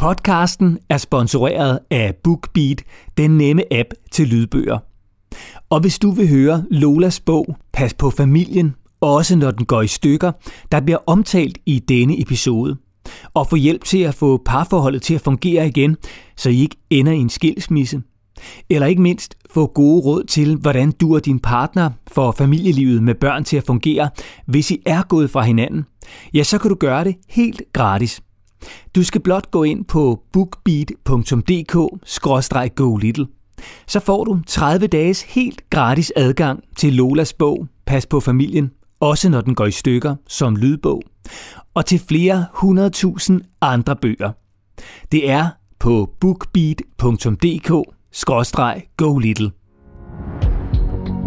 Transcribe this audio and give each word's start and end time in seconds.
Podcasten 0.00 0.78
er 0.88 0.96
sponsoreret 0.96 1.78
af 1.90 2.14
BookBeat, 2.24 2.82
den 3.16 3.30
nemme 3.38 3.62
app 3.72 3.88
til 4.12 4.28
lydbøger. 4.28 4.78
Og 5.70 5.80
hvis 5.80 5.98
du 5.98 6.10
vil 6.10 6.28
høre 6.28 6.64
Lolas 6.70 7.20
bog 7.20 7.56
Pas 7.72 7.94
på 7.94 8.10
familien, 8.10 8.74
også 9.00 9.36
når 9.36 9.50
den 9.50 9.66
går 9.66 9.82
i 9.82 9.86
stykker, 9.86 10.32
der 10.72 10.80
bliver 10.80 10.98
omtalt 11.06 11.58
i 11.66 11.78
denne 11.78 12.20
episode, 12.20 12.76
og 13.34 13.46
få 13.46 13.56
hjælp 13.56 13.84
til 13.84 13.98
at 13.98 14.14
få 14.14 14.42
parforholdet 14.44 15.02
til 15.02 15.14
at 15.14 15.20
fungere 15.20 15.66
igen, 15.66 15.96
så 16.36 16.50
I 16.50 16.60
ikke 16.60 16.76
ender 16.90 17.12
i 17.12 17.18
en 17.18 17.30
skilsmisse, 17.30 18.02
eller 18.70 18.86
ikke 18.86 19.02
mindst 19.02 19.34
få 19.50 19.66
gode 19.66 20.02
råd 20.04 20.24
til, 20.24 20.56
hvordan 20.56 20.92
du 20.92 21.14
og 21.14 21.24
din 21.24 21.38
partner 21.38 21.90
får 22.12 22.32
familielivet 22.32 23.02
med 23.02 23.14
børn 23.14 23.44
til 23.44 23.56
at 23.56 23.66
fungere, 23.66 24.10
hvis 24.46 24.70
I 24.70 24.82
er 24.86 25.02
gået 25.02 25.30
fra 25.30 25.42
hinanden, 25.42 25.84
ja, 26.34 26.42
så 26.42 26.58
kan 26.58 26.68
du 26.68 26.74
gøre 26.74 27.04
det 27.04 27.16
helt 27.28 27.62
gratis. 27.72 28.22
Du 28.94 29.04
skal 29.04 29.20
blot 29.20 29.50
gå 29.50 29.64
ind 29.64 29.84
på 29.84 30.22
bookbeat.dk-go 30.32 32.96
little. 32.96 33.26
Så 33.86 34.00
får 34.00 34.24
du 34.24 34.40
30 34.46 34.86
dages 34.86 35.22
helt 35.22 35.70
gratis 35.70 36.12
adgang 36.16 36.64
til 36.76 36.92
Lolas 36.92 37.32
bog 37.32 37.66
Pas 37.86 38.06
på 38.06 38.20
familien, 38.20 38.70
også 39.00 39.28
når 39.28 39.40
den 39.40 39.54
går 39.54 39.66
i 39.66 39.70
stykker 39.70 40.16
som 40.28 40.56
lydbog, 40.56 41.02
og 41.74 41.86
til 41.86 42.00
flere 42.08 42.46
100.000 42.56 43.32
andre 43.60 43.96
bøger. 43.96 44.32
Det 45.12 45.30
er 45.30 45.48
på 45.78 46.14
bookbeat.dk-go 46.20 49.18
little. 49.18 49.50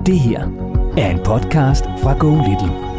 Det 0.06 0.20
her 0.20 0.48
er 0.98 1.12
en 1.12 1.20
podcast 1.26 1.84
fra 1.84 2.18
Go 2.18 2.36
Little. 2.36 2.93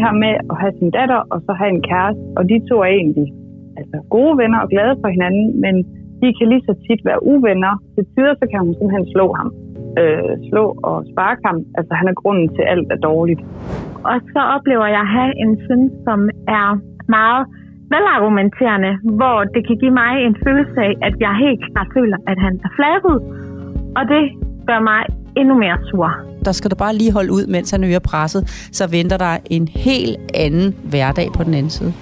Det 0.00 0.08
her 0.08 0.20
med 0.26 0.34
at 0.52 0.56
have 0.62 0.74
sin 0.80 0.90
datter 0.98 1.20
og 1.32 1.38
så 1.46 1.52
have 1.60 1.72
en 1.76 1.82
kæreste, 1.90 2.22
og 2.38 2.42
de 2.50 2.56
to 2.68 2.76
er 2.86 2.92
egentlig 3.00 3.28
altså, 3.80 3.96
gode 4.16 4.34
venner 4.40 4.58
og 4.64 4.68
glade 4.74 4.94
for 5.02 5.08
hinanden, 5.16 5.46
men 5.64 5.74
de 6.20 6.28
kan 6.36 6.46
lige 6.52 6.66
så 6.68 6.74
tit 6.86 7.00
være 7.08 7.20
uvenner. 7.32 7.74
Til 7.94 8.04
tider 8.12 8.34
så 8.40 8.44
kan 8.50 8.60
hun 8.66 8.74
simpelthen 8.78 9.06
slå 9.14 9.26
ham. 9.38 9.48
Øh, 10.00 10.34
slå 10.50 10.64
og 10.88 10.96
sparke 11.10 11.42
ham. 11.48 11.58
Altså 11.78 11.92
han 12.00 12.06
er 12.12 12.16
grunden 12.20 12.48
til 12.56 12.64
alt 12.72 12.88
er 12.94 13.00
dårligt. 13.10 13.42
Og 14.10 14.16
så 14.34 14.40
oplever 14.56 14.86
jeg 14.96 15.02
at 15.06 15.14
have 15.18 15.32
en 15.44 15.52
søn, 15.64 15.82
som 16.06 16.18
er 16.60 16.68
meget 17.18 17.42
velargumenterende, 17.94 18.92
hvor 19.18 19.38
det 19.54 19.62
kan 19.66 19.76
give 19.82 19.94
mig 20.02 20.12
en 20.28 20.36
følelse 20.46 20.78
af, 20.88 20.92
at 21.08 21.14
jeg 21.24 21.32
helt 21.44 21.60
klart 21.66 21.88
føler, 21.96 22.18
at 22.30 22.38
han 22.46 22.54
er 22.66 22.70
flabet. 22.78 23.16
Og 23.98 24.02
det 24.12 24.24
gør 24.68 24.80
mig 24.90 25.00
endnu 25.40 25.54
mere 25.58 25.78
sur. 25.90 26.10
Der 26.44 26.52
skal 26.52 26.70
du 26.70 26.76
bare 26.76 26.94
lige 26.96 27.12
holde 27.12 27.32
ud, 27.32 27.46
mens 27.46 27.70
han 27.70 27.84
øger 27.84 27.98
presset, 27.98 28.68
så 28.72 28.86
venter 28.86 29.16
der 29.16 29.38
en 29.50 29.68
helt 29.68 30.18
anden 30.34 30.76
hverdag 30.84 31.28
på 31.32 31.44
den 31.44 31.54
anden 31.54 31.70
side. 31.70 31.92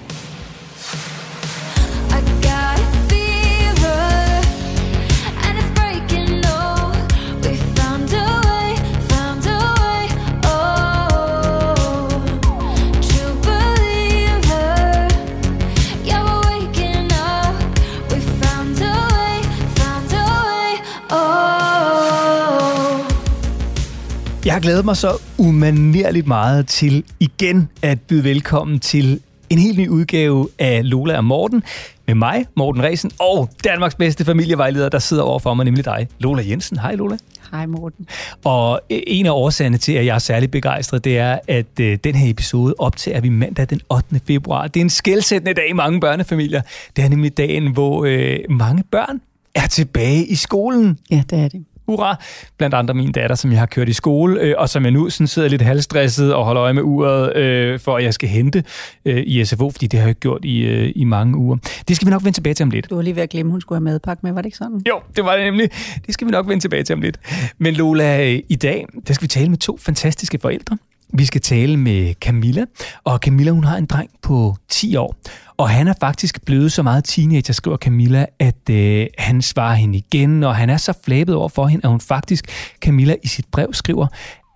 Har 24.59 24.61
glædet 24.61 24.85
mig 24.85 24.97
så 24.97 25.17
umanerligt 25.37 26.27
meget 26.27 26.67
til 26.67 27.03
igen 27.19 27.69
at 27.81 28.01
byde 28.01 28.23
velkommen 28.23 28.79
til 28.79 29.19
en 29.49 29.59
helt 29.59 29.77
ny 29.77 29.87
udgave 29.87 30.47
af 30.59 30.81
Lola 30.83 31.17
og 31.17 31.25
Morten 31.25 31.63
med 32.07 32.15
mig, 32.15 32.45
Morten 32.55 32.83
Resen, 32.83 33.11
og 33.19 33.49
Danmarks 33.63 33.95
bedste 33.95 34.25
familievejleder, 34.25 34.89
der 34.89 34.99
sidder 34.99 35.23
over 35.23 35.39
for 35.39 35.53
mig, 35.53 35.65
nemlig 35.65 35.85
dig, 35.85 36.07
Lola 36.19 36.43
Jensen. 36.49 36.79
Hej 36.79 36.95
Lola. 36.95 37.17
Hej 37.51 37.65
Morten. 37.65 38.07
Og 38.43 38.81
en 38.89 39.25
af 39.25 39.31
årsagerne 39.31 39.77
til, 39.77 39.93
at 39.93 40.05
jeg 40.05 40.15
er 40.15 40.19
særlig 40.19 40.51
begejstret, 40.51 41.03
det 41.03 41.17
er, 41.17 41.39
at 41.47 41.79
øh, 41.79 41.97
den 42.03 42.15
her 42.15 42.29
episode 42.29 42.73
optager 42.79 43.21
vi 43.21 43.29
mandag 43.29 43.69
den 43.69 43.81
8. 43.89 44.21
februar. 44.27 44.67
Det 44.67 44.79
er 44.79 44.83
en 44.83 44.89
skældsættende 44.89 45.53
dag 45.53 45.69
i 45.69 45.73
mange 45.73 45.99
børnefamilier. 45.99 46.61
Det 46.95 47.03
er 47.03 47.09
nemlig 47.09 47.37
dagen, 47.37 47.73
hvor 47.73 48.05
øh, 48.05 48.39
mange 48.49 48.83
børn 48.91 49.21
er 49.55 49.67
tilbage 49.67 50.25
i 50.25 50.35
skolen. 50.35 50.97
Ja, 51.11 51.23
det 51.29 51.39
er 51.39 51.47
det 51.47 51.65
hurra, 51.89 52.15
blandt 52.57 52.75
andre 52.75 52.93
min 52.93 53.11
datter, 53.11 53.35
som 53.35 53.51
jeg 53.51 53.59
har 53.59 53.65
kørt 53.65 53.89
i 53.89 53.93
skole, 53.93 54.41
øh, 54.41 54.55
og 54.57 54.69
som 54.69 54.83
jeg 54.83 54.91
nu 54.91 55.09
sådan 55.09 55.27
sidder 55.27 55.49
lidt 55.49 55.61
halvstresset 55.61 56.33
og 56.33 56.45
holder 56.45 56.63
øje 56.63 56.73
med 56.73 56.83
uret, 56.83 57.35
øh, 57.35 57.79
for 57.79 57.97
at 57.97 58.03
jeg 58.03 58.13
skal 58.13 58.29
hente 58.29 58.63
øh, 59.05 59.23
i 59.25 59.45
SFO, 59.45 59.69
fordi 59.69 59.87
det 59.87 59.99
har 59.99 60.05
jeg 60.05 60.09
ikke 60.09 60.21
gjort 60.21 60.45
i, 60.45 60.59
øh, 60.59 60.91
i 60.95 61.03
mange 61.03 61.37
uger. 61.37 61.57
Det 61.87 61.95
skal 61.95 62.05
vi 62.05 62.11
nok 62.11 62.23
vende 62.23 62.37
tilbage 62.37 62.53
til 62.53 62.63
om 62.63 62.69
lidt. 62.69 62.89
Du 62.89 62.95
var 62.95 63.01
lige 63.01 63.15
ved 63.15 63.23
at 63.23 63.29
glemme, 63.29 63.51
hun 63.51 63.61
skulle 63.61 63.77
have 63.77 63.83
madpakke 63.83 64.19
med, 64.23 64.31
var 64.31 64.41
det 64.41 64.45
ikke 64.45 64.57
sådan? 64.57 64.81
Jo, 64.89 64.99
det 65.15 65.25
var 65.25 65.35
det 65.35 65.45
nemlig. 65.45 65.69
Det 66.05 66.13
skal 66.13 66.27
vi 66.27 66.31
nok 66.31 66.47
vende 66.47 66.63
tilbage 66.63 66.83
til 66.83 66.93
om 66.93 67.01
lidt. 67.01 67.19
Men 67.57 67.73
Lola, 67.73 68.39
i 68.49 68.55
dag, 68.55 68.85
der 69.07 69.13
skal 69.13 69.23
vi 69.23 69.27
tale 69.27 69.49
med 69.49 69.57
to 69.57 69.77
fantastiske 69.77 70.39
forældre. 70.41 70.77
Vi 71.13 71.25
skal 71.25 71.41
tale 71.41 71.77
med 71.77 72.13
Camilla, 72.13 72.65
og 73.03 73.19
Camilla 73.19 73.51
hun 73.51 73.63
har 73.63 73.77
en 73.77 73.85
dreng 73.85 74.09
på 74.21 74.55
10 74.69 74.95
år. 74.95 75.15
Og 75.59 75.69
han 75.69 75.87
er 75.87 75.93
faktisk 75.99 76.45
blevet 76.45 76.71
så 76.71 76.83
meget 76.83 77.03
teenager, 77.03 77.53
skriver 77.53 77.77
Camilla, 77.77 78.25
at 78.39 78.69
øh, 78.69 79.07
han 79.17 79.41
svarer 79.41 79.75
hende 79.75 79.97
igen, 79.97 80.43
og 80.43 80.55
han 80.55 80.69
er 80.69 80.77
så 80.77 80.93
flabet 81.05 81.35
over 81.35 81.49
for 81.49 81.67
hende, 81.67 81.85
at 81.85 81.89
hun 81.89 82.01
faktisk, 82.01 82.45
Camilla 82.81 83.15
i 83.23 83.27
sit 83.27 83.45
brev 83.51 83.73
skriver, 83.73 84.07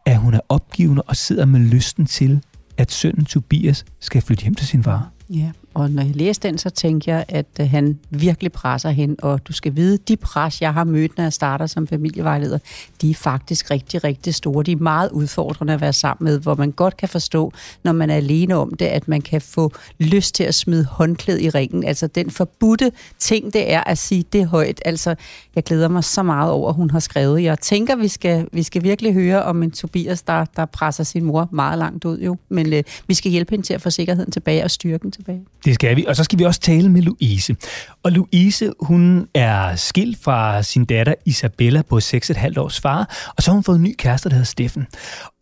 at 0.05 0.17
hun 0.17 0.33
er 0.33 0.39
opgivende 0.49 1.01
og 1.01 1.15
sidder 1.15 1.45
med 1.45 1.59
lysten 1.59 2.05
til, 2.05 2.41
at 2.77 2.91
sønnen 2.91 3.25
Tobias 3.25 3.85
skal 3.99 4.21
flytte 4.21 4.43
hjem 4.43 4.55
til 4.55 4.67
sin 4.67 4.83
far. 4.83 5.09
Ja, 5.29 5.51
og 5.73 5.89
når 5.89 6.03
jeg 6.03 6.15
læste 6.15 6.47
den, 6.47 6.57
så 6.57 6.69
tænkte 6.69 7.11
jeg, 7.11 7.25
at 7.27 7.45
øh, 7.59 7.69
han 7.69 7.99
virkelig 8.09 8.51
presser 8.51 8.89
hen, 8.89 9.15
og 9.21 9.47
du 9.47 9.53
skal 9.53 9.75
vide, 9.75 9.97
de 9.97 10.17
pres, 10.17 10.61
jeg 10.61 10.73
har 10.73 10.83
mødt, 10.83 11.17
når 11.17 11.23
jeg 11.23 11.33
starter 11.33 11.67
som 11.67 11.87
familievejleder, 11.87 12.57
de 13.01 13.09
er 13.09 13.15
faktisk 13.15 13.71
rigtig, 13.71 14.03
rigtig 14.03 14.35
store. 14.35 14.63
De 14.63 14.71
er 14.71 14.75
meget 14.75 15.11
udfordrende 15.11 15.73
at 15.73 15.81
være 15.81 15.93
sammen 15.93 16.31
med, 16.31 16.39
hvor 16.39 16.55
man 16.55 16.71
godt 16.71 16.97
kan 16.97 17.09
forstå, 17.09 17.53
når 17.83 17.91
man 17.91 18.09
er 18.09 18.15
alene 18.15 18.55
om 18.55 18.73
det, 18.73 18.85
at 18.85 19.07
man 19.07 19.21
kan 19.21 19.41
få 19.41 19.71
lyst 19.99 20.35
til 20.35 20.43
at 20.43 20.55
smide 20.55 20.85
håndklæd 20.85 21.39
i 21.39 21.49
ringen. 21.49 21.83
Altså 21.83 22.07
den 22.07 22.31
forbudte 22.31 22.91
ting, 23.19 23.53
det 23.53 23.73
er 23.73 23.83
at 23.83 23.97
sige 23.97 24.25
det 24.33 24.47
højt. 24.47 24.81
Altså, 24.85 25.15
jeg 25.55 25.63
glæder 25.63 25.87
mig 25.87 26.03
så 26.03 26.23
meget 26.23 26.51
over, 26.51 26.69
at 26.69 26.75
hun 26.75 26.89
har 26.89 26.99
skrevet. 26.99 27.43
Jeg 27.43 27.59
tænker, 27.59 27.95
vi 27.95 28.07
skal, 28.07 28.47
vi 28.51 28.63
skal 28.63 28.83
virkelig 28.83 29.13
høre 29.13 29.43
om 29.43 29.63
en 29.63 29.71
Tobias, 29.71 30.21
der, 30.21 30.45
der 30.55 30.65
presser 30.65 31.03
sin 31.03 31.23
mor 31.23 31.49
meget 31.51 31.79
langt 31.79 32.05
ud, 32.05 32.19
jo. 32.19 32.37
Men 32.49 32.73
øh, 32.73 32.83
vi 33.07 33.13
skal 33.13 33.31
hjælpe 33.31 33.51
hende 33.51 33.65
til 33.65 33.73
at 33.73 33.81
få 33.81 33.89
sikkerheden 33.89 34.31
tilbage 34.31 34.63
og 34.63 34.71
styrken 34.71 35.11
tilbage. 35.11 35.41
Det 35.65 35.75
skal 35.75 35.95
vi. 35.95 36.05
Og 36.07 36.15
så 36.15 36.23
skal 36.23 36.39
vi 36.39 36.43
også 36.43 36.59
tale 36.59 36.89
med 36.89 37.01
Louise. 37.01 37.55
Og 38.03 38.11
Louise, 38.11 38.73
hun 38.79 39.27
er 39.35 39.75
skilt 39.75 40.23
fra 40.23 40.63
sin 40.63 40.85
datter 40.85 41.13
Isabella 41.25 41.81
på 41.81 41.97
6,5 41.97 42.57
års 42.57 42.79
far, 42.79 43.31
og 43.37 43.43
så 43.43 43.51
har 43.51 43.53
hun 43.53 43.63
fået 43.63 43.75
en 43.75 43.83
ny 43.83 43.95
kæreste, 43.97 44.29
der 44.29 44.35
hedder 44.35 44.45
Steffen. 44.45 44.87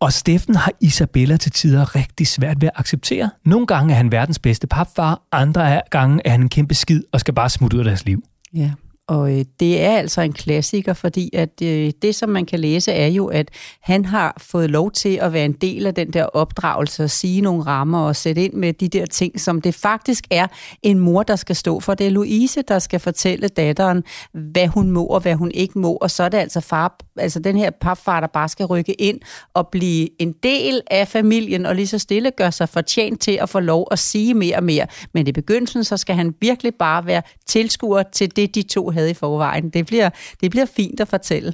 Og 0.00 0.12
Steffen 0.12 0.54
har 0.54 0.72
Isabella 0.80 1.36
til 1.36 1.52
tider 1.52 1.96
rigtig 1.96 2.26
svært 2.26 2.60
ved 2.60 2.68
at 2.68 2.80
acceptere. 2.80 3.30
Nogle 3.44 3.66
gange 3.66 3.92
er 3.92 3.96
han 3.96 4.12
verdens 4.12 4.38
bedste 4.38 4.66
papfar, 4.66 5.22
andre 5.32 5.80
gange 5.90 6.20
er 6.24 6.30
han 6.30 6.40
en 6.40 6.48
kæmpe 6.48 6.74
skid 6.74 7.02
og 7.12 7.20
skal 7.20 7.34
bare 7.34 7.50
smutte 7.50 7.76
ud 7.76 7.80
af 7.80 7.84
deres 7.84 8.04
liv. 8.04 8.22
Ja, 8.54 8.70
og 9.08 9.38
øh, 9.38 9.44
det 9.60 9.82
er 9.82 9.96
altså 9.96 10.20
en 10.20 10.32
klassiker, 10.32 10.92
fordi 10.92 11.30
at 11.32 11.62
øh, 11.62 11.92
det, 12.02 12.14
som 12.14 12.28
man 12.28 12.46
kan 12.46 12.60
læse, 12.60 12.92
er 12.92 13.06
jo, 13.06 13.26
at 13.26 13.50
han 13.80 14.04
har 14.04 14.34
fået 14.38 14.70
lov 14.70 14.90
til 14.90 15.16
at 15.16 15.32
være 15.32 15.44
en 15.44 15.52
del 15.52 15.86
af 15.86 15.94
den 15.94 16.12
der 16.12 16.24
opdragelse 16.24 17.04
og 17.04 17.10
sige 17.10 17.40
nogle 17.40 17.62
rammer 17.62 18.00
og 18.00 18.16
sætte 18.16 18.44
ind 18.44 18.52
med 18.52 18.72
de 18.72 18.88
der 18.88 19.06
ting, 19.06 19.40
som 19.40 19.60
det 19.60 19.74
faktisk 19.74 20.24
er 20.30 20.46
en 20.82 20.98
mor, 20.98 21.22
der 21.22 21.36
skal 21.36 21.56
stå 21.56 21.80
for. 21.80 21.94
Det 21.94 22.06
er 22.06 22.10
Louise, 22.10 22.62
der 22.62 22.78
skal 22.78 23.00
fortælle 23.00 23.48
datteren, 23.48 24.04
hvad 24.32 24.66
hun 24.66 24.90
må 24.90 25.04
og 25.04 25.20
hvad 25.20 25.34
hun 25.34 25.50
ikke 25.50 25.78
må, 25.78 25.92
og 25.92 26.10
så 26.10 26.22
er 26.22 26.28
det 26.28 26.38
altså 26.38 26.60
far, 26.60 26.98
altså 27.16 27.40
den 27.40 27.56
her 27.56 27.70
papfar, 27.70 28.20
der 28.20 28.26
bare 28.26 28.48
skal 28.48 28.66
rykke 28.66 28.92
ind 28.92 29.20
og 29.54 29.68
blive 29.68 30.08
en 30.22 30.34
del 30.42 30.80
af 30.90 31.08
familien 31.08 31.66
og 31.66 31.74
lige 31.74 31.86
så 31.86 31.98
stille 31.98 32.30
gør 32.30 32.50
sig 32.50 32.68
fortjent 32.68 33.20
til 33.20 33.38
at 33.42 33.48
få 33.48 33.60
lov 33.60 33.88
at 33.90 33.98
sige 33.98 34.34
mere 34.34 34.56
og 34.56 34.64
mere. 34.64 34.86
Men 35.14 35.26
i 35.26 35.32
begyndelsen, 35.32 35.84
så 35.84 35.96
skal 35.96 36.14
han 36.14 36.34
virkelig 36.40 36.74
bare 36.74 37.06
være 37.06 37.22
tilskuer 37.46 38.02
til 38.02 38.36
det, 38.36 38.54
de 38.54 38.62
to 38.62 38.92
havde 38.92 39.01
i 39.10 39.14
forvejen. 39.14 39.70
Det 39.70 39.86
bliver, 39.86 40.10
det 40.40 40.50
bliver 40.50 40.66
fint 40.66 41.00
at 41.00 41.08
fortælle. 41.08 41.52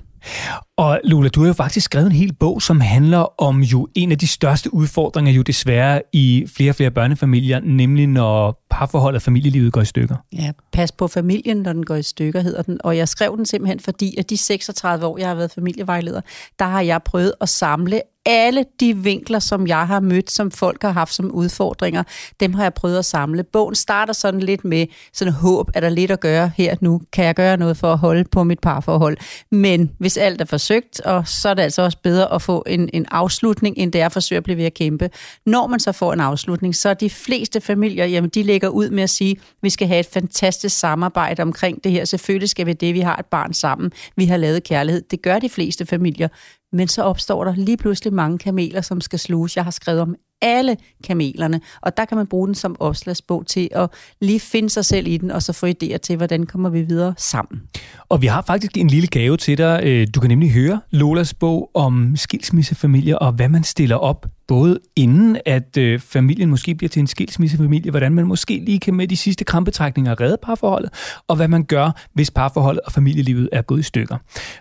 Og 0.77 1.01
Lola, 1.05 1.29
du 1.29 1.41
har 1.41 1.47
jo 1.47 1.53
faktisk 1.53 1.85
skrevet 1.85 2.07
en 2.07 2.13
hel 2.13 2.35
bog, 2.35 2.63
som 2.63 2.81
handler 2.81 3.43
om 3.43 3.61
jo 3.61 3.89
en 3.95 4.13
af 4.13 4.19
de 4.19 4.29
største 4.29 4.75
udfordringer 4.75 5.33
jo 5.33 5.43
desværre 5.43 6.03
i 6.13 6.47
flere 6.57 6.71
og 6.71 6.75
flere 6.75 6.91
børnefamilier, 6.91 7.61
nemlig 7.61 8.07
når 8.07 8.65
parforholdet 8.71 9.17
og 9.17 9.23
familielivet 9.23 9.73
går 9.73 9.81
i 9.81 9.85
stykker. 9.85 10.17
Ja, 10.33 10.53
pas 10.73 10.93
på 10.93 11.09
familien, 11.09 11.57
når 11.57 11.73
den 11.73 11.85
går 11.85 11.95
i 11.95 12.03
stykker, 12.03 12.41
hedder 12.41 12.63
den. 12.63 12.81
Og 12.85 12.97
jeg 12.97 13.09
skrev 13.09 13.37
den 13.37 13.47
simpelthen, 13.47 13.81
fordi 13.81 14.17
at 14.19 14.31
de 14.31 14.37
36 14.37 15.07
år, 15.07 15.19
jeg 15.19 15.29
har 15.29 15.35
været 15.35 15.51
familievejleder, 15.51 16.21
der 16.59 16.65
har 16.65 16.81
jeg 16.81 17.03
prøvet 17.03 17.33
at 17.41 17.49
samle 17.49 18.01
alle 18.29 18.65
de 18.81 18.97
vinkler, 18.97 19.39
som 19.39 19.67
jeg 19.67 19.87
har 19.87 20.01
mødt, 20.01 20.31
som 20.31 20.51
folk 20.51 20.83
har 20.83 20.91
haft 20.91 21.15
som 21.15 21.31
udfordringer, 21.31 22.03
dem 22.41 22.55
har 22.55 22.63
jeg 22.63 22.75
prøvet 22.75 22.99
at 22.99 23.05
samle. 23.05 23.43
Bogen 23.43 23.75
starter 23.75 24.13
sådan 24.13 24.41
lidt 24.41 24.65
med 24.65 24.87
sådan 25.13 25.35
håb, 25.35 25.71
er 25.75 25.81
der 25.81 25.89
lidt 25.89 26.11
at 26.11 26.21
gøre 26.21 26.51
her 26.57 26.77
nu? 26.81 27.01
Kan 27.13 27.25
jeg 27.25 27.35
gøre 27.35 27.57
noget 27.57 27.77
for 27.77 27.93
at 27.93 27.99
holde 27.99 28.25
på 28.25 28.45
mit 28.45 28.61
parforhold? 28.61 29.17
Men 29.51 29.91
hvis 29.99 30.17
alt 30.17 30.41
er 30.41 30.45
forsøgt, 30.45 31.01
og 31.01 31.29
så 31.29 31.49
er 31.49 31.55
det 31.55 31.63
altså 31.63 31.83
også 31.83 31.99
bedre 32.03 32.33
at 32.33 32.43
få 32.43 32.65
en, 32.67 32.91
en 32.93 33.07
afslutning, 33.11 33.79
end 33.79 33.93
det 33.93 34.01
er 34.01 34.07
at 34.07 34.13
forsøge 34.13 34.37
at 34.37 34.45
blive 34.45 34.57
ved 34.57 34.65
at 34.65 34.75
kæmpe. 34.75 35.11
Når 35.47 35.67
man 35.67 35.81
så 35.81 35.93
får 35.93 36.13
en 36.13 36.21
afslutning, 36.21 36.77
så 36.77 36.89
er 36.89 36.95
de 36.95 37.11
fleste 37.11 37.61
familier, 37.61 38.07
jamen 38.07 38.31
de 38.31 38.43
lægger 38.43 38.69
ud 38.69 38.91
med 38.91 39.03
at 39.03 39.11
sige, 39.11 39.37
vi 39.63 39.71
skal 39.71 39.89
have 39.89 40.01
et 40.01 40.09
fantastisk 40.13 40.79
samarbejde 40.79 41.43
omkring 41.43 41.85
det 41.85 41.93
her. 41.93 42.05
Selvfølgelig 42.05 42.49
skal 42.49 42.67
vi 42.67 42.73
det, 42.73 42.95
vi 42.95 43.01
har 43.01 43.17
et 43.17 43.27
barn 43.27 43.53
sammen. 43.53 43.93
Vi 44.17 44.25
har 44.25 44.37
lavet 44.37 44.63
kærlighed. 44.65 45.03
Det 45.11 45.23
gør 45.23 45.39
de 45.39 45.49
fleste 45.49 45.87
familier. 45.87 46.29
Men 46.73 46.89
så 46.89 47.03
opstår 47.03 47.45
der 47.45 47.55
lige 47.55 47.77
pludselig 47.77 48.13
mange 48.13 48.39
kameler, 48.39 48.81
som 48.81 49.01
skal 49.01 49.19
sluges. 49.19 49.57
Jeg 49.57 49.65
har 49.65 49.71
skrevet 49.71 50.01
om 50.01 50.17
alle 50.43 50.77
kamelerne, 51.05 51.61
og 51.81 51.97
der 51.97 52.05
kan 52.05 52.17
man 52.17 52.27
bruge 52.27 52.47
den 52.47 52.55
som 52.55 52.77
opslagsbog 52.81 53.47
til 53.47 53.69
at 53.73 53.91
lige 54.21 54.41
finde 54.41 54.71
sig 54.71 54.85
selv 54.85 55.07
i 55.07 55.17
den, 55.17 55.31
og 55.31 55.43
så 55.43 55.53
få 55.53 55.67
idéer 55.67 55.97
til, 55.97 56.17
hvordan 56.17 56.47
kommer 56.47 56.69
vi 56.69 56.83
videre 56.83 57.15
sammen. 57.17 57.63
Og 58.09 58.23
vi 58.23 58.27
har 58.27 58.43
faktisk 58.43 58.77
en 58.77 58.89
lille 58.89 59.07
gave 59.07 59.37
til 59.37 59.59
dig. 59.59 59.81
Øh, 59.85 60.07
du 60.15 60.21
kan 60.21 60.29
nemlig 60.31 60.53
høre 60.53 60.81
Lolas 60.91 61.35
bog 61.35 61.71
om 61.75 62.17
skilsmissefamilier 62.17 63.17
og 63.17 63.33
hvad 63.33 63.49
man 63.49 63.65
stiller 63.65 63.97
op 63.97 64.27
både 64.49 64.79
inden 64.97 65.39
at 65.47 65.77
øh, 65.77 66.01
familien 66.01 66.51
måske 66.51 66.75
bliver 66.75 66.89
til 66.89 67.01
en 67.01 67.07
skilsmissefamilie, 67.07 67.91
hvordan 67.91 68.15
man 68.15 68.27
måske 68.27 68.63
lige 68.65 68.81
kan 68.81 68.95
med 68.95 69.09
de 69.09 69.17
sidste 69.17 69.45
krampetrækninger 69.45 70.21
redde 70.21 70.37
parforholdet, 70.43 70.91
og 71.29 71.37
hvad 71.37 71.49
man 71.49 71.65
gør, 71.65 71.91
hvis 72.15 72.31
parforholdet 72.31 72.81
og 72.81 72.93
familielivet 72.93 73.49
er 73.53 73.63
gået 73.63 73.81
i 73.81 73.83
stykker. 73.83 74.17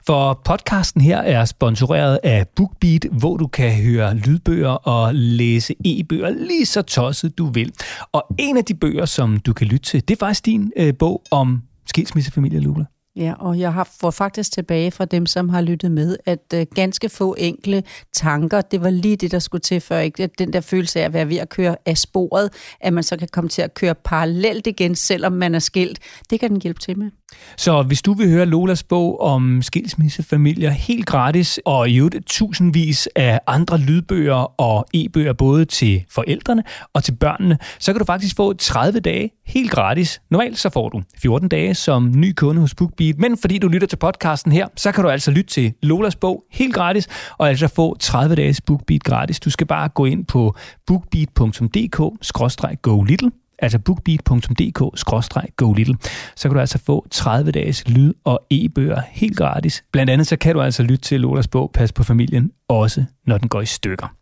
For 0.05 0.41
podcasten 0.45 1.01
her 1.01 1.17
er 1.17 1.45
sponsoreret 1.45 2.19
af 2.23 2.47
BookBeat, 2.55 3.05
hvor 3.11 3.37
du 3.37 3.47
kan 3.47 3.71
høre 3.71 4.15
lydbøger 4.15 4.69
og 4.69 5.15
læse 5.15 5.66
e-bøger 5.85 6.29
lige 6.29 6.65
så 6.65 6.81
tosset 6.81 7.37
du 7.37 7.45
vil. 7.45 7.73
Og 8.11 8.35
en 8.39 8.57
af 8.57 8.65
de 8.65 8.73
bøger, 8.73 9.05
som 9.05 9.39
du 9.39 9.53
kan 9.53 9.67
lytte 9.67 9.85
til, 9.85 10.07
det 10.07 10.15
er 10.15 10.19
faktisk 10.19 10.45
din 10.45 10.71
øh, 10.77 10.93
bog 10.99 11.23
om 11.31 11.61
skilsmissefamilie, 11.85 12.59
Lula. 12.59 12.85
Ja, 13.17 13.33
og 13.39 13.59
jeg 13.59 13.73
har 13.73 13.89
får 14.01 14.11
faktisk 14.11 14.51
tilbage 14.51 14.91
fra 14.91 15.05
dem, 15.05 15.25
som 15.25 15.49
har 15.49 15.61
lyttet 15.61 15.91
med, 15.91 16.17
at 16.25 16.53
øh, 16.53 16.65
ganske 16.75 17.09
få 17.09 17.35
enkle 17.37 17.83
tanker, 18.13 18.61
det 18.61 18.81
var 18.81 18.89
lige 18.89 19.15
det, 19.15 19.31
der 19.31 19.39
skulle 19.39 19.61
til 19.61 19.81
før. 19.81 19.99
Ikke? 19.99 20.27
Den 20.27 20.53
der 20.53 20.61
følelse 20.61 20.99
af 20.99 21.05
at 21.05 21.13
være 21.13 21.29
ved 21.29 21.37
at 21.37 21.49
køre 21.49 21.75
af 21.85 21.97
sporet, 21.97 22.49
at 22.81 22.93
man 22.93 23.03
så 23.03 23.17
kan 23.17 23.27
komme 23.31 23.49
til 23.49 23.61
at 23.61 23.73
køre 23.73 23.95
parallelt 23.95 24.67
igen, 24.67 24.95
selvom 24.95 25.33
man 25.33 25.55
er 25.55 25.59
skilt, 25.59 25.99
det 26.29 26.39
kan 26.39 26.49
den 26.49 26.61
hjælpe 26.61 26.79
til 26.79 26.99
med. 26.99 27.11
Så 27.57 27.81
hvis 27.83 28.01
du 28.01 28.13
vil 28.13 28.29
høre 28.29 28.45
Lolas 28.45 28.83
bog 28.83 29.21
om 29.21 29.61
skilsmissefamilier 29.61 30.69
helt 30.69 31.05
gratis, 31.05 31.59
og 31.65 31.89
i 31.89 31.97
øvrigt 31.97 32.25
tusindvis 32.25 33.09
af 33.15 33.39
andre 33.47 33.77
lydbøger 33.77 34.61
og 34.61 34.85
e-bøger, 34.93 35.33
både 35.33 35.65
til 35.65 36.03
forældrene 36.09 36.63
og 36.93 37.03
til 37.03 37.11
børnene, 37.11 37.57
så 37.79 37.93
kan 37.93 37.99
du 37.99 38.05
faktisk 38.05 38.35
få 38.35 38.53
30 38.53 38.99
dage 38.99 39.31
helt 39.45 39.71
gratis. 39.71 40.21
Normalt 40.29 40.59
så 40.59 40.69
får 40.69 40.89
du 40.89 41.01
14 41.21 41.49
dage 41.49 41.75
som 41.75 42.11
ny 42.15 42.33
kunde 42.33 42.61
hos 42.61 42.75
feed. 43.13 43.17
men 43.17 43.37
fordi 43.37 43.57
du 43.57 43.67
lytter 43.67 43.87
til 43.87 43.97
podcasten 43.97 44.51
her, 44.51 44.67
så 44.75 44.91
kan 44.91 45.03
du 45.03 45.09
altså 45.09 45.31
lytte 45.31 45.49
til 45.49 45.73
Lolas 45.83 46.15
bog 46.15 46.43
helt 46.51 46.73
gratis, 46.73 47.07
og 47.37 47.49
altså 47.49 47.67
få 47.67 47.97
30 47.99 48.35
dages 48.35 48.61
BookBeat 48.61 49.03
gratis. 49.03 49.39
Du 49.39 49.49
skal 49.49 49.67
bare 49.67 49.89
gå 49.89 50.05
ind 50.05 50.25
på 50.25 50.55
bookbeat.dk-go 50.87 53.01
little 53.01 53.31
altså 53.59 53.79
bookbeat.dk-go 53.79 55.73
little, 55.73 55.95
så 56.35 56.49
kan 56.49 56.55
du 56.55 56.59
altså 56.59 56.79
få 56.85 57.07
30 57.11 57.51
dages 57.51 57.89
lyd- 57.89 58.13
og 58.23 58.39
e-bøger 58.49 59.01
helt 59.11 59.37
gratis. 59.37 59.83
Blandt 59.91 60.09
andet 60.09 60.27
så 60.27 60.37
kan 60.37 60.55
du 60.55 60.61
altså 60.61 60.83
lytte 60.83 61.03
til 61.03 61.21
Lolas 61.21 61.47
bog 61.47 61.71
Pas 61.73 61.91
på 61.91 62.03
familien, 62.03 62.51
også 62.67 63.03
når 63.25 63.37
den 63.37 63.49
går 63.49 63.61
i 63.61 63.65
stykker. 63.65 64.13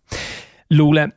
Lola, 0.69 1.07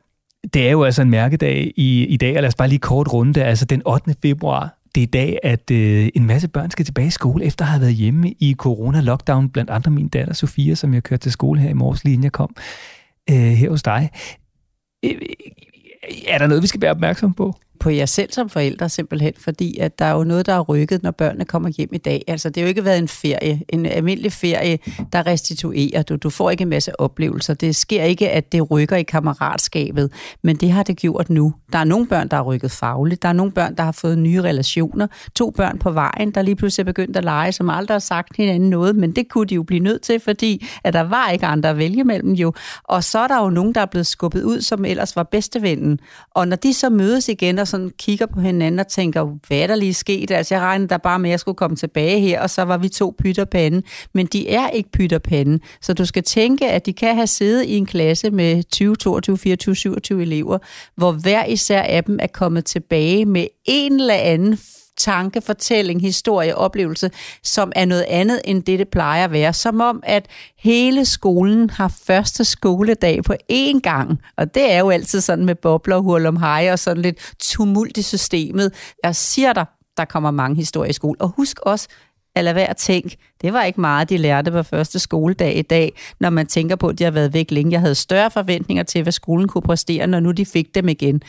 det 0.55 0.67
er 0.67 0.71
jo 0.71 0.85
altså 0.85 1.03
en 1.03 1.11
mærkedag 1.11 1.73
i, 1.77 2.07
i 2.07 2.17
dag, 2.17 2.37
og 2.37 2.43
lad 2.43 2.49
os 2.49 2.55
bare 2.55 2.69
lige 2.69 2.79
kort 2.79 3.13
runde 3.13 3.45
altså 3.45 3.65
den 3.65 3.83
8. 3.87 4.15
februar, 4.23 4.78
i 5.03 5.07
dag, 5.07 5.39
at 5.43 5.71
øh, 5.71 6.09
en 6.15 6.27
masse 6.27 6.49
børn 6.49 6.71
skal 6.71 6.85
tilbage 6.85 7.07
i 7.07 7.11
skole, 7.11 7.45
efter 7.45 7.65
at 7.65 7.71
have 7.71 7.81
været 7.81 7.95
hjemme 7.95 8.31
i 8.31 8.55
corona-lockdown, 8.59 9.49
blandt 9.49 9.71
andre 9.71 9.91
min 9.91 10.09
datter 10.09 10.35
Sofia, 10.35 10.75
som 10.75 10.95
jeg 10.95 11.03
kørte 11.03 11.23
til 11.23 11.33
skole 11.33 11.61
her 11.61 11.71
i 11.71 11.73
morges, 11.73 12.05
lige 12.05 12.15
inden 12.15 12.25
jeg 12.25 12.33
kom 12.33 12.57
øh, 13.31 13.37
her 13.37 13.71
hos 13.71 13.83
dig. 13.83 14.11
Øh, 15.05 15.11
øh 15.11 15.19
er 16.29 16.39
der 16.39 16.47
noget, 16.47 16.63
vi 16.63 16.67
skal 16.67 16.81
være 16.81 16.91
opmærksom 16.91 17.35
på? 17.35 17.55
På 17.81 17.91
jer 17.91 18.07
selv 18.07 18.33
som 18.33 18.49
forældre 18.49 18.89
simpelthen, 18.89 19.33
fordi 19.39 19.79
at 19.79 19.99
der 19.99 20.05
er 20.05 20.13
jo 20.13 20.25
noget, 20.25 20.47
der 20.47 20.55
er 20.55 20.61
rykket, 20.61 21.03
når 21.03 21.11
børnene 21.11 21.45
kommer 21.45 21.69
hjem 21.69 21.89
i 21.93 21.99
dag. 21.99 22.25
Altså, 22.27 22.49
det 22.49 22.57
har 22.57 22.63
jo 22.63 22.69
ikke 22.69 22.85
været 22.85 22.99
en 22.99 23.09
ferie, 23.09 23.63
en 23.69 23.87
almindelig 23.87 24.33
ferie, 24.33 24.79
der 25.13 25.27
restituerer. 25.27 26.03
Du, 26.03 26.17
du 26.17 26.31
får 26.31 26.51
ikke 26.51 26.63
en 26.63 26.69
masse 26.69 27.01
oplevelser. 27.01 27.55
Det 27.55 27.77
sker 27.77 28.03
ikke, 28.03 28.31
at 28.31 28.53
det 28.53 28.71
rykker 28.71 28.97
i 28.97 29.03
kammeratskabet, 29.03 30.13
men 30.43 30.57
det 30.57 30.71
har 30.71 30.83
det 30.83 30.97
gjort 30.97 31.31
nu. 31.31 31.55
Der 31.73 31.79
er 31.79 31.85
nogle 31.85 32.07
børn, 32.07 32.29
der 32.29 32.37
har 32.37 32.45
rykket 32.45 32.71
fagligt. 32.71 33.23
Der 33.23 33.29
er 33.29 33.33
nogle 33.33 33.53
børn, 33.53 33.75
der 33.75 33.83
har 33.83 33.93
fået 33.93 34.19
nye 34.19 34.43
relationer. 34.43 35.07
To 35.35 35.51
børn 35.51 35.79
på 35.79 35.91
vejen, 35.91 36.31
der 36.31 36.43
lige 36.43 36.57
pludselig 36.57 36.83
er 36.83 36.85
begyndt 36.85 37.17
at 37.17 37.25
lege, 37.25 37.53
som 37.53 37.71
aldrig 37.71 37.95
har 37.95 37.99
sagt 37.99 38.37
hinanden 38.37 38.71
noget, 38.71 38.97
men 38.97 39.13
det 39.13 39.29
kunne 39.29 39.47
de 39.47 39.55
jo 39.55 39.63
blive 39.63 39.81
nødt 39.81 40.03
til, 40.03 40.21
fordi 40.21 40.67
at 40.85 40.93
der 40.93 41.01
var 41.01 41.31
ikke 41.31 41.47
andre 41.47 41.69
at 41.69 41.79
vælge 41.79 42.05
mellem 42.05 42.33
jo. 42.33 42.53
Og 42.85 43.05
så 43.05 43.19
er 43.19 43.29
der 43.29 43.43
jo 43.43 43.51
nogen, 43.51 43.75
der 43.75 43.81
er 43.81 43.87
blevet 43.87 44.07
skubbet 44.07 44.43
ud, 44.43 44.61
som 44.61 44.85
ellers 44.85 45.17
var 45.17 45.23
bedstevennen. 45.23 46.01
Og 46.35 46.49
når 46.49 46.57
de 46.57 46.75
så 46.75 46.91
mødes 46.91 47.29
igen 47.29 47.59
og 47.59 47.68
sådan 47.69 47.91
kigger 47.99 48.27
på 48.27 48.41
hinanden 48.41 48.81
og 48.81 48.89
tænker, 48.89 49.39
hvad 49.49 49.59
er 49.59 49.67
der 49.67 49.75
lige 49.75 49.95
sket? 49.95 50.31
Altså, 50.31 50.55
jeg 50.55 50.63
regnede 50.63 50.89
der 50.89 50.99
bare 50.99 51.19
med, 51.19 51.31
at 51.31 51.31
jeg 51.31 51.41
skulle 51.41 51.57
komme 51.57 51.77
tilbage 51.77 52.21
her, 52.21 52.41
og 52.41 52.51
så 52.51 52.63
var 52.63 52.79
vi 52.79 52.89
to 52.89 53.15
pytterpande. 53.19 53.83
Men 54.15 54.27
de 54.27 54.49
er 54.49 54.69
ikke 54.69 54.91
pytterpande. 54.91 55.59
Så 55.83 55.95
du 55.95 56.05
skal 56.05 56.23
tænke, 56.23 56.71
at 56.71 56.87
de 56.87 56.93
kan 56.93 57.15
have 57.15 57.27
siddet 57.27 57.65
i 57.65 57.77
en 57.77 57.87
klasse 57.87 58.31
med 58.31 58.63
20, 58.73 58.97
22, 58.97 59.39
24, 59.39 59.75
27 59.75 60.23
elever, 60.23 60.59
hvor 60.97 61.13
hver 61.13 61.45
især 61.45 61.83
af 61.83 62.05
dem 62.05 62.19
er 62.23 62.27
kommet 62.27 62.65
tilbage 62.65 63.25
med 63.25 63.47
en 63.65 64.01
eller 64.01 64.15
anden 64.15 64.59
tanke, 64.99 65.41
fortælling, 65.41 66.01
historie, 66.01 66.57
oplevelse, 66.57 67.11
som 67.43 67.73
er 67.77 67.85
noget 67.85 68.05
andet 68.09 68.41
end 68.45 68.63
det, 68.63 68.79
det 68.79 68.89
plejer 68.89 69.25
at 69.25 69.33
være. 69.33 69.53
Som 69.53 69.81
om, 69.81 70.01
at 70.03 70.27
hele 70.59 71.05
skolen 71.05 71.71
har 71.71 71.93
første 72.07 72.45
skoledag 72.45 73.25
på 73.25 73.35
én 73.53 73.81
gang. 73.81 74.21
Og 74.37 74.55
det 74.55 74.73
er 74.73 74.79
jo 74.79 74.91
altid 74.91 75.21
sådan 75.21 75.45
med 75.45 75.55
bobler, 75.55 75.99
hul 75.99 76.27
om 76.27 76.37
hej 76.37 76.69
og 76.73 76.79
sådan 76.79 77.03
lidt 77.03 77.33
tumult 77.41 77.97
i 77.97 78.03
systemet. 78.03 78.73
Jeg 79.05 79.17
siger 79.17 79.53
dig, 79.53 79.65
der 79.97 80.05
kommer 80.05 80.31
mange 80.31 80.57
historier 80.57 80.91
i 80.91 80.93
skole. 80.93 81.21
Og 81.21 81.29
husk 81.37 81.61
også, 81.61 81.89
at 82.35 82.45
lade 82.45 82.55
være 82.55 82.71
at 82.71 82.77
tænke, 82.77 83.17
det 83.43 83.53
var 83.53 83.65
ikke 83.65 83.81
meget, 83.81 84.11
de 84.11 84.17
lærte 84.17 84.51
på 84.51 84.63
første 84.63 84.99
skoledag 84.99 85.57
i 85.57 85.63
dag, 85.63 85.93
når 86.21 86.31
man 86.31 86.47
tænker 86.47 86.77
på, 86.77 86.89
at 86.89 86.99
de 86.99 87.05
har 87.05 87.11
været 87.11 87.35
væk 87.35 87.51
længe. 87.51 87.73
Jeg 87.73 87.81
havde 87.81 87.95
større 87.95 88.31
forventninger 88.31 88.83
til, 88.83 89.03
hvad 89.03 89.13
skolen 89.13 89.49
kunne 89.49 89.63
præstere, 89.63 90.07
når 90.07 90.21
nu 90.21 90.31
de 90.31 90.47
fik 90.47 90.75
dem 90.75 90.89
igen 90.89 91.23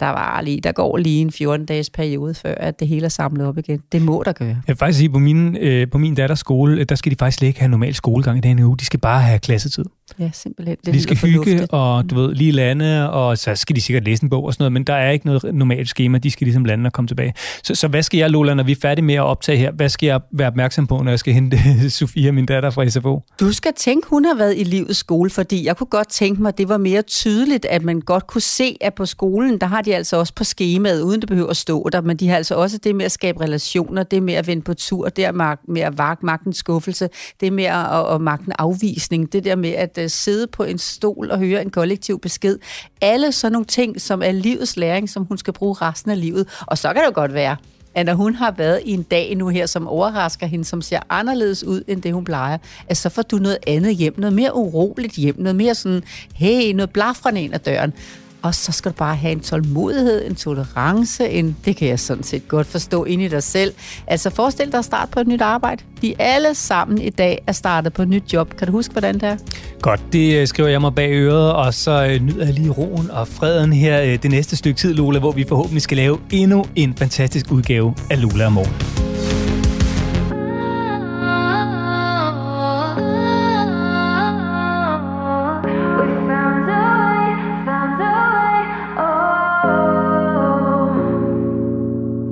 der 0.00 0.06
var 0.06 0.40
lige, 0.40 0.60
der 0.60 0.72
går 0.72 0.96
lige 0.96 1.20
en 1.20 1.28
14-dages 1.28 1.90
periode, 1.90 2.34
før 2.34 2.54
at 2.54 2.80
det 2.80 2.88
hele 2.88 3.04
er 3.04 3.08
samlet 3.08 3.46
op 3.46 3.58
igen. 3.58 3.82
Det 3.92 4.02
må 4.02 4.22
der 4.26 4.32
gøre. 4.32 4.48
Jeg 4.48 4.62
vil 4.66 4.76
faktisk 4.76 4.98
sige, 4.98 5.10
på 5.10 5.18
min, 5.18 5.56
øh, 5.56 5.90
på 5.90 5.98
min 5.98 6.14
datters 6.14 6.38
skole, 6.38 6.80
øh, 6.80 6.86
der 6.88 6.94
skal 6.94 7.12
de 7.12 7.16
faktisk 7.18 7.42
ikke 7.42 7.60
have 7.60 7.70
normal 7.70 7.94
skolegang 7.94 8.38
i 8.38 8.40
den 8.40 8.58
uge. 8.58 8.76
De 8.76 8.84
skal 8.84 9.00
bare 9.00 9.20
have 9.20 9.38
klassetid. 9.38 9.84
Ja, 10.18 10.30
simpelthen. 10.32 10.76
Det 10.86 10.94
de 10.94 11.02
skal 11.02 11.16
hygge, 11.16 11.66
og 11.70 12.10
du 12.10 12.14
ved, 12.14 12.34
lige 12.34 12.52
lande, 12.52 13.10
og 13.10 13.38
så 13.38 13.54
skal 13.54 13.76
de 13.76 13.80
sikkert 13.80 14.04
læse 14.04 14.22
en 14.22 14.30
bog 14.30 14.44
og 14.44 14.52
sådan 14.52 14.62
noget, 14.62 14.72
men 14.72 14.84
der 14.84 14.94
er 14.94 15.10
ikke 15.10 15.26
noget 15.26 15.54
normalt 15.54 15.88
schema. 15.88 16.18
De 16.18 16.30
skal 16.30 16.44
ligesom 16.44 16.64
lande 16.64 16.88
og 16.88 16.92
komme 16.92 17.08
tilbage. 17.08 17.34
Så, 17.62 17.74
så 17.74 17.88
hvad 17.88 18.02
skal 18.02 18.18
jeg, 18.18 18.30
Lola, 18.30 18.54
når 18.54 18.62
vi 18.62 18.72
er 18.72 18.76
færdige 18.82 19.04
med 19.04 19.14
at 19.14 19.22
optage 19.22 19.58
her? 19.58 19.70
Hvad 19.70 19.88
skal 19.88 20.06
jeg 20.06 20.20
være 20.32 20.48
opmærksom 20.48 20.86
på, 20.86 21.02
når 21.02 21.10
jeg 21.10 21.18
skal 21.18 21.34
hente 21.34 21.58
Sofia, 21.90 22.32
min 22.32 22.46
datter 22.46 22.70
fra 22.70 22.88
SFO? 22.88 23.22
Du 23.40 23.52
skal 23.52 23.72
tænke, 23.76 24.08
hun 24.08 24.24
har 24.24 24.34
været 24.34 24.54
i 24.58 24.64
livets 24.64 24.98
skole, 24.98 25.30
fordi 25.30 25.66
jeg 25.66 25.76
kunne 25.76 25.86
godt 25.86 26.08
tænke 26.08 26.42
mig, 26.42 26.48
at 26.48 26.58
det 26.58 26.68
var 26.68 26.78
mere 26.78 27.02
tydeligt, 27.02 27.64
at 27.64 27.82
man 27.82 28.00
godt 28.00 28.26
kunne 28.26 28.40
se, 28.40 28.76
at 28.80 28.94
på 28.94 29.06
skolen, 29.06 29.58
der 29.60 29.66
har 29.66 29.82
de 29.82 29.94
altså 29.94 30.16
også 30.16 30.34
på 30.34 30.44
skemaet, 30.44 31.02
uden 31.02 31.20
det 31.20 31.28
behøver 31.28 31.50
at 31.50 31.56
stå 31.56 31.88
der, 31.92 32.00
men 32.00 32.16
de 32.16 32.28
har 32.28 32.36
altså 32.36 32.54
også 32.54 32.78
det 32.78 32.94
med 32.94 33.04
at 33.04 33.12
skabe 33.12 33.40
relationer, 33.40 34.02
det 34.02 34.22
med 34.22 34.34
at 34.34 34.46
vende 34.46 34.62
på 34.62 34.74
tur, 34.74 35.08
det 35.08 35.34
med 35.68 35.82
at 35.82 35.98
vagt 35.98 36.22
magtens 36.22 36.56
skuffelse, 36.56 37.08
det 37.40 37.52
med 37.52 37.64
at, 37.64 38.14
at 38.14 38.20
magten 38.20 38.52
afvisning, 38.58 39.32
det 39.32 39.44
der 39.44 39.56
med 39.56 39.70
at 39.70 39.97
øh, 39.98 40.10
sidde 40.10 40.46
på 40.46 40.62
en 40.62 40.78
stol 40.78 41.30
og 41.30 41.38
høre 41.38 41.62
en 41.62 41.70
kollektiv 41.70 42.20
besked. 42.20 42.58
Alle 43.00 43.32
sådan 43.32 43.52
nogle 43.52 43.66
ting, 43.66 44.00
som 44.00 44.22
er 44.22 44.32
livets 44.32 44.76
læring, 44.76 45.10
som 45.10 45.24
hun 45.24 45.38
skal 45.38 45.52
bruge 45.52 45.74
resten 45.74 46.10
af 46.10 46.20
livet. 46.20 46.48
Og 46.66 46.78
så 46.78 46.92
kan 46.92 46.96
det 46.96 47.06
jo 47.06 47.14
godt 47.14 47.34
være, 47.34 47.56
at 47.94 48.06
når 48.06 48.14
hun 48.14 48.34
har 48.34 48.50
været 48.50 48.80
i 48.84 48.90
en 48.90 49.02
dag 49.02 49.36
nu 49.36 49.48
her, 49.48 49.66
som 49.66 49.88
overrasker 49.88 50.46
hende, 50.46 50.64
som 50.64 50.82
ser 50.82 51.00
anderledes 51.10 51.64
ud, 51.64 51.82
end 51.86 52.02
det 52.02 52.12
hun 52.12 52.24
plejer, 52.24 52.58
at 52.88 52.96
så 52.96 53.08
får 53.08 53.22
du 53.22 53.36
noget 53.36 53.58
andet 53.66 53.96
hjem, 53.96 54.14
noget 54.16 54.32
mere 54.32 54.54
uroligt 54.54 55.14
hjem, 55.14 55.34
noget 55.38 55.56
mere 55.56 55.74
sådan, 55.74 56.02
hey, 56.34 56.72
noget 56.72 56.90
blafrende 56.90 57.42
ind 57.42 57.54
ad 57.54 57.58
døren. 57.58 57.92
Og 58.42 58.54
så 58.54 58.72
skal 58.72 58.92
du 58.92 58.96
bare 58.96 59.16
have 59.16 59.32
en 59.32 59.40
tålmodighed, 59.40 60.26
en 60.26 60.34
tolerance, 60.34 61.28
en, 61.28 61.56
det 61.64 61.76
kan 61.76 61.88
jeg 61.88 62.00
sådan 62.00 62.22
set 62.22 62.48
godt 62.48 62.66
forstå 62.66 63.04
ind 63.04 63.22
i 63.22 63.28
dig 63.28 63.42
selv. 63.42 63.74
Altså 64.06 64.30
forestil 64.30 64.72
dig 64.72 64.78
at 64.78 64.84
starte 64.84 65.10
på 65.12 65.20
et 65.20 65.26
nyt 65.26 65.40
arbejde. 65.40 65.82
De 66.02 66.14
alle 66.18 66.54
sammen 66.54 67.00
i 67.00 67.10
dag 67.10 67.44
er 67.46 67.52
startet 67.52 67.92
på 67.92 68.02
et 68.02 68.08
nyt 68.08 68.32
job. 68.32 68.56
Kan 68.56 68.66
du 68.66 68.72
huske, 68.72 68.92
hvordan 68.92 69.14
det 69.14 69.22
er? 69.22 69.36
Godt, 69.82 70.00
det 70.12 70.34
øh, 70.34 70.46
skriver 70.46 70.68
jeg 70.68 70.80
mig 70.80 70.94
bag 70.94 71.10
øret, 71.12 71.52
og 71.52 71.74
så 71.74 72.06
øh, 72.06 72.20
nyder 72.22 72.44
jeg 72.44 72.54
lige 72.54 72.70
roen 72.70 73.10
og 73.10 73.28
freden 73.28 73.72
her 73.72 74.02
øh, 74.02 74.22
det 74.22 74.30
næste 74.30 74.56
stykke 74.56 74.78
tid, 74.78 74.94
Lola, 74.94 75.18
hvor 75.18 75.32
vi 75.32 75.44
forhåbentlig 75.48 75.82
skal 75.82 75.96
lave 75.96 76.18
endnu 76.30 76.64
en 76.76 76.96
fantastisk 76.96 77.52
udgave 77.52 77.94
af 78.10 78.22
Lola 78.22 78.44
og 78.46 78.52
morgen. 78.52 79.17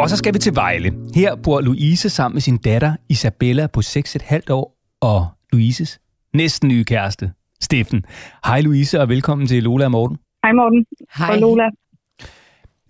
Og 0.06 0.10
så 0.10 0.16
skal 0.16 0.34
vi 0.34 0.38
til 0.38 0.54
Vejle. 0.54 0.92
Her 1.14 1.36
bor 1.36 1.60
Louise 1.60 2.10
sammen 2.10 2.34
med 2.34 2.40
sin 2.40 2.56
datter 2.56 2.96
Isabella 3.08 3.66
på 3.66 3.80
6,5 3.80 4.40
år 4.50 4.78
og 5.00 5.26
Louises 5.52 6.00
næsten 6.34 6.68
nye 6.68 6.84
kæreste, 6.84 7.32
Steffen. 7.60 8.04
Hej 8.44 8.60
Louise 8.60 9.00
og 9.00 9.08
velkommen 9.08 9.46
til 9.46 9.62
Lola 9.62 9.84
og 9.84 9.90
Morten. 9.90 10.18
Hej 10.44 10.52
Morten. 10.52 10.86
Hej. 11.18 11.34
Og 11.34 11.38
Lola. 11.38 11.64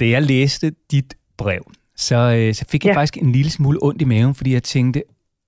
Da 0.01 0.09
jeg 0.09 0.23
læste 0.23 0.73
dit 0.91 1.15
brev, 1.37 1.63
så, 1.97 2.17
øh, 2.17 2.55
så 2.55 2.65
fik 2.69 2.85
jeg 2.85 2.91
ja. 2.91 2.97
faktisk 2.97 3.23
en 3.23 3.33
lille 3.33 3.51
smule 3.51 3.79
ondt 3.83 4.03
i 4.03 4.05
maven, 4.05 4.35
fordi 4.35 4.53
jeg 4.53 4.63
tænkte, 4.63 5.03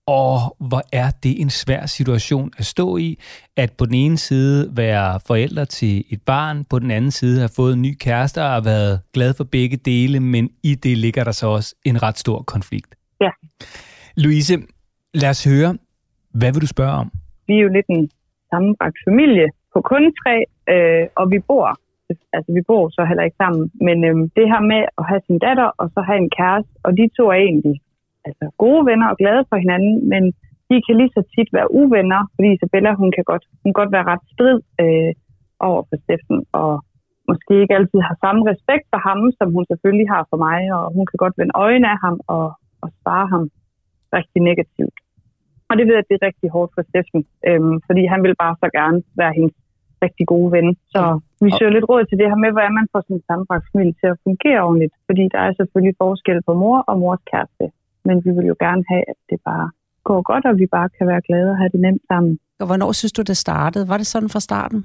åh, 0.09 0.69
hvor 0.69 0.83
er 0.93 1.11
det 1.23 1.41
en 1.41 1.50
svær 1.50 1.87
situation 1.87 2.50
at 2.59 2.65
stå 2.65 2.97
i, 2.97 3.19
at 3.57 3.71
på 3.79 3.85
den 3.87 3.95
ene 3.95 4.17
side 4.17 4.77
være 4.77 5.21
forældre 5.27 5.65
til 5.65 6.05
et 6.11 6.23
barn, 6.27 6.65
på 6.65 6.79
den 6.79 6.91
anden 6.91 7.11
side 7.11 7.38
have 7.38 7.57
fået 7.57 7.73
en 7.73 7.83
ny 7.83 7.95
kæreste 8.00 8.38
og 8.43 8.50
have 8.50 8.65
været 8.65 9.00
glad 9.12 9.35
for 9.35 9.45
begge 9.45 9.77
dele, 9.77 10.21
men 10.21 10.50
i 10.62 10.75
det 10.75 10.99
ligger 10.99 11.25
der 11.25 11.33
så 11.33 11.47
også 11.47 11.75
en 11.85 12.03
ret 12.03 12.19
stor 12.19 12.43
konflikt. 12.43 12.95
Ja. 13.21 13.31
Louise, 14.17 14.55
lad 15.15 15.31
os 15.31 15.45
høre, 15.45 15.71
hvad 16.38 16.53
vil 16.53 16.61
du 16.61 16.67
spørge 16.67 16.93
om? 16.93 17.11
Vi 17.47 17.55
er 17.55 17.62
jo 17.67 17.69
lidt 17.77 17.87
en 17.88 18.11
sammenbragt 18.50 18.99
familie 19.09 19.47
på 19.75 19.81
kun 19.81 20.12
tre, 20.21 20.35
øh, 20.73 21.07
og 21.17 21.31
vi 21.31 21.38
bor, 21.38 21.67
altså 22.37 22.50
vi 22.57 22.62
bor 22.71 22.88
så 22.88 23.03
heller 23.09 23.25
ikke 23.25 23.37
sammen, 23.43 23.71
men 23.87 23.97
øh, 24.09 24.15
det 24.38 24.47
her 24.53 24.62
med 24.73 24.83
at 24.99 25.05
have 25.11 25.23
sin 25.27 25.38
datter 25.38 25.69
og 25.81 25.87
så 25.95 26.00
have 26.09 26.19
en 26.25 26.31
kæreste, 26.38 26.73
og 26.85 26.91
de 26.99 27.05
to 27.17 27.25
er 27.29 27.41
egentlig 27.49 27.77
altså 28.30 28.47
gode 28.64 28.82
venner 28.90 29.08
og 29.12 29.16
glade 29.23 29.44
for 29.50 29.56
hinanden, 29.64 29.97
men 30.12 30.23
de 30.68 30.76
kan 30.85 30.94
lige 31.00 31.14
så 31.16 31.23
tit 31.35 31.50
være 31.58 31.73
uvenner, 31.80 32.20
fordi 32.35 32.49
Isabella, 32.52 32.90
hun 33.02 33.11
kan 33.16 33.25
godt, 33.30 33.44
hun 33.62 33.70
kan 33.70 33.80
godt 33.80 33.92
være 33.97 34.08
ret 34.12 34.25
strid 34.32 34.58
øh, 34.82 35.12
over 35.68 35.82
for 35.88 35.97
Steffen, 36.02 36.38
og 36.61 36.73
måske 37.30 37.52
ikke 37.62 37.76
altid 37.78 38.00
har 38.08 38.16
samme 38.25 38.42
respekt 38.52 38.87
for 38.92 39.00
ham, 39.08 39.20
som 39.38 39.49
hun 39.56 39.64
selvfølgelig 39.70 40.08
har 40.14 40.23
for 40.30 40.38
mig, 40.49 40.61
og 40.76 40.85
hun 40.97 41.04
kan 41.06 41.18
godt 41.25 41.38
vende 41.40 41.58
øjnene 41.64 41.88
af 41.94 41.99
ham 42.04 42.16
og, 42.37 42.47
og 42.82 42.88
svare 43.00 43.26
ham 43.32 43.42
rigtig 44.16 44.40
negativt. 44.50 44.97
Og 45.68 45.75
det 45.78 45.85
ved 45.87 45.94
jeg, 45.97 46.04
det 46.08 46.16
er 46.16 46.26
rigtig 46.28 46.49
hårdt 46.56 46.73
for 46.75 46.82
Steffen, 46.88 47.23
øhm, 47.49 47.76
fordi 47.87 48.02
han 48.12 48.20
vil 48.25 48.35
bare 48.42 48.54
så 48.62 48.68
gerne 48.78 48.99
være 49.20 49.32
hendes 49.38 49.56
rigtig 50.04 50.26
gode 50.32 50.50
ven. 50.56 50.68
Så 50.92 51.02
vi 51.44 51.50
søger 51.58 51.73
lidt 51.75 51.88
råd 51.90 52.04
til 52.04 52.18
det 52.20 52.30
her 52.30 52.38
med, 52.44 52.50
hvordan 52.52 52.75
man 52.80 52.88
får 52.92 53.02
sin 53.06 53.20
sammenbragt 53.28 53.66
familie 53.73 53.94
til 54.00 54.08
at 54.12 54.20
fungere 54.26 54.61
ordentligt, 54.66 54.94
fordi 55.08 55.25
der 55.35 55.40
er 55.47 55.52
selvfølgelig 55.61 55.97
forskel 56.04 56.38
på 56.49 56.52
mor 56.62 56.78
og 56.90 56.94
mors 57.02 57.23
kæreste 57.30 57.64
men 58.09 58.17
vi 58.25 58.31
vil 58.37 58.47
jo 58.53 58.57
gerne 58.67 58.85
have, 58.93 59.05
at 59.12 59.19
det 59.31 59.38
bare 59.50 59.67
går 60.09 60.21
godt, 60.31 60.45
og 60.50 60.55
vi 60.62 60.67
bare 60.77 60.88
kan 60.97 61.07
være 61.12 61.23
glade 61.29 61.50
og 61.53 61.59
have 61.61 61.73
det 61.75 61.81
nemt 61.87 62.05
sammen. 62.11 62.33
Og 62.61 62.67
hvornår 62.69 62.91
synes 62.93 63.15
du, 63.19 63.23
det 63.31 63.38
startede? 63.47 63.88
Var 63.91 63.99
det 64.00 64.09
sådan 64.12 64.33
fra 64.35 64.43
starten? 64.49 64.81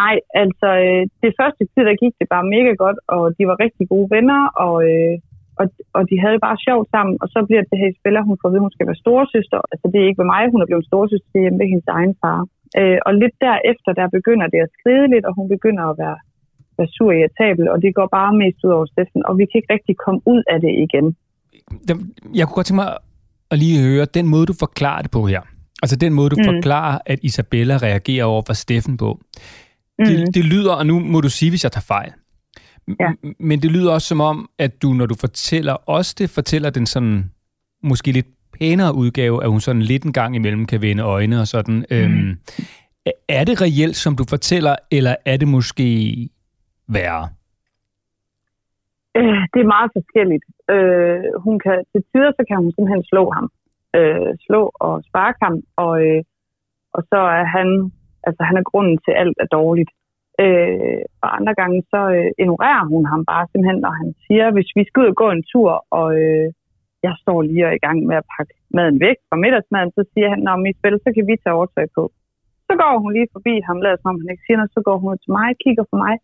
Nej, 0.00 0.14
altså 0.42 0.68
øh, 0.84 1.02
det 1.24 1.32
første 1.40 1.62
tid, 1.72 1.82
der 1.88 2.02
gik 2.02 2.14
det 2.20 2.28
bare 2.34 2.50
mega 2.54 2.72
godt, 2.84 2.98
og 3.14 3.22
de 3.38 3.42
var 3.50 3.56
rigtig 3.64 3.84
gode 3.92 4.08
venner, 4.16 4.40
og, 4.64 4.74
øh, 4.90 5.14
og, 5.60 5.66
og 5.96 6.02
de 6.10 6.16
havde 6.24 6.44
bare 6.46 6.62
sjovt 6.66 6.86
sammen, 6.94 7.14
og 7.22 7.28
så 7.34 7.38
bliver 7.46 7.62
det 7.70 7.78
her 7.82 7.92
spiller, 8.00 8.28
hun 8.28 8.38
får 8.40 8.50
vide, 8.50 8.66
hun 8.66 8.76
skal 8.76 8.88
være 8.90 9.02
storesøster. 9.04 9.60
Altså 9.72 9.86
det 9.90 9.98
er 9.98 10.08
ikke 10.08 10.22
ved 10.22 10.32
mig, 10.34 10.42
hun 10.54 10.62
er 10.62 10.70
blevet 10.70 10.88
storesøster, 10.90 11.30
det 11.34 11.42
er 11.42 11.58
med 11.60 11.68
hendes 11.72 11.88
egen 11.98 12.14
far. 12.22 12.40
Øh, 12.80 12.98
og 13.06 13.12
lidt 13.22 13.36
derefter, 13.46 13.90
der 14.00 14.14
begynder 14.16 14.46
det 14.54 14.60
at 14.66 14.72
skride 14.76 15.06
lidt, 15.14 15.24
og 15.28 15.32
hun 15.38 15.48
begynder 15.54 15.84
at 15.88 15.96
være, 16.02 16.18
være 16.78 16.90
sur 16.96 17.10
og 17.12 17.16
irritabel, 17.18 17.64
og 17.72 17.76
det 17.84 17.96
går 17.98 18.08
bare 18.18 18.32
mest 18.42 18.58
ud 18.66 18.72
over 18.76 18.86
Steffen, 18.92 19.22
og 19.28 19.32
vi 19.38 19.44
kan 19.46 19.58
ikke 19.58 19.74
rigtig 19.76 19.94
komme 20.04 20.20
ud 20.32 20.42
af 20.52 20.58
det 20.64 20.72
igen 20.86 21.06
jeg 22.34 22.46
kunne 22.46 22.54
godt 22.54 22.66
tænke 22.66 22.76
mig 22.76 22.96
at 23.50 23.58
lige 23.58 23.82
høre, 23.82 24.04
den 24.04 24.26
måde, 24.26 24.46
du 24.46 24.52
forklarer 24.52 25.02
det 25.02 25.10
på 25.10 25.26
her, 25.26 25.40
altså 25.82 25.96
den 25.96 26.12
måde, 26.12 26.30
du 26.30 26.36
mm. 26.38 26.44
forklarer, 26.44 26.98
at 27.06 27.18
Isabella 27.22 27.76
reagerer 27.76 28.24
over 28.24 28.42
for 28.46 28.52
Steffen 28.52 28.96
på, 28.96 29.20
mm. 29.98 30.04
det, 30.04 30.34
det 30.34 30.44
lyder, 30.44 30.72
og 30.72 30.86
nu 30.86 30.98
må 30.98 31.20
du 31.20 31.28
sige, 31.28 31.50
hvis 31.50 31.64
jeg 31.64 31.72
tager 31.72 31.82
fejl, 31.82 32.12
ja. 33.00 33.30
men 33.40 33.62
det 33.62 33.70
lyder 33.70 33.92
også 33.92 34.08
som 34.08 34.20
om, 34.20 34.50
at 34.58 34.82
du, 34.82 34.92
når 34.92 35.06
du 35.06 35.14
fortæller 35.14 35.76
os 35.86 36.14
det, 36.14 36.30
fortæller 36.30 36.70
den 36.70 36.86
sådan, 36.86 37.30
måske 37.82 38.12
lidt 38.12 38.26
pænere 38.58 38.94
udgave, 38.94 39.44
at 39.44 39.50
hun 39.50 39.60
sådan 39.60 39.82
lidt 39.82 40.02
en 40.02 40.12
gang 40.12 40.36
imellem 40.36 40.66
kan 40.66 40.82
vende 40.82 41.02
øjne 41.02 41.40
og 41.40 41.48
sådan. 41.48 41.74
Mm. 41.90 41.96
Øhm, 41.96 42.38
er 43.28 43.44
det 43.44 43.60
reelt, 43.60 43.96
som 43.96 44.16
du 44.16 44.24
fortæller, 44.28 44.76
eller 44.90 45.16
er 45.24 45.36
det 45.36 45.48
måske 45.48 46.28
værre? 46.88 47.28
Øh, 49.16 49.42
det 49.52 49.60
er 49.60 49.74
meget 49.76 49.90
forskelligt. 49.96 50.46
Øh, 50.74 51.24
hun 51.44 51.56
kan, 51.64 51.76
til 51.92 52.02
tider 52.10 52.32
så 52.34 52.42
kan 52.48 52.56
hun 52.62 52.72
simpelthen 52.72 53.04
slå 53.12 53.24
ham. 53.36 53.46
Øh, 53.98 54.30
slå 54.46 54.62
og 54.86 54.94
sparke 55.08 55.38
ham, 55.46 55.56
og, 55.84 55.92
øh, 56.06 56.22
og 56.96 57.02
så 57.10 57.20
er 57.40 57.46
han, 57.56 57.68
altså 58.26 58.42
han 58.48 58.56
er 58.56 58.68
grunden 58.70 58.98
til 59.04 59.12
alt 59.22 59.38
er 59.44 59.48
dårligt. 59.58 59.90
Øh, 60.44 61.02
og 61.22 61.28
andre 61.38 61.54
gange 61.60 61.78
så 61.92 62.00
øh, 62.16 62.30
ignorerer 62.42 62.84
hun 62.92 63.04
ham 63.12 63.22
bare 63.32 63.46
simpelthen, 63.46 63.80
når 63.86 63.94
han 64.00 64.08
siger, 64.26 64.46
hvis 64.54 64.70
vi 64.76 64.82
skal 64.84 65.00
ud 65.02 65.12
og 65.12 65.20
gå 65.22 65.28
en 65.30 65.44
tur, 65.52 65.70
og 65.98 66.08
øh, 66.22 66.48
jeg 67.06 67.14
står 67.22 67.38
lige 67.42 67.64
og 67.64 67.70
er 67.70 67.78
i 67.78 67.84
gang 67.86 67.98
med 68.08 68.16
at 68.16 68.28
pakke 68.34 68.54
maden 68.76 69.00
væk 69.06 69.18
fra 69.28 69.36
middagsmaden, 69.42 69.90
så 69.96 70.02
siger 70.12 70.28
han, 70.32 70.40
når 70.46 70.56
i 70.70 70.78
spil, 70.78 70.96
så 71.04 71.10
kan 71.14 71.26
vi 71.28 71.34
tage 71.36 71.56
overtøj 71.58 71.86
på. 71.96 72.02
Så 72.68 72.72
går 72.80 72.98
hun 73.02 73.12
lige 73.12 73.32
forbi 73.36 73.54
ham, 73.68 73.80
lader 73.84 73.98
som 74.00 74.10
om 74.10 74.20
han 74.20 74.30
ikke 74.32 74.44
siger 74.46 74.58
noget, 74.58 74.76
så 74.76 74.80
går 74.88 74.98
hun 75.02 75.18
til 75.24 75.32
mig, 75.38 75.48
kigger 75.64 75.84
på 75.90 75.96
mig. 76.04 76.14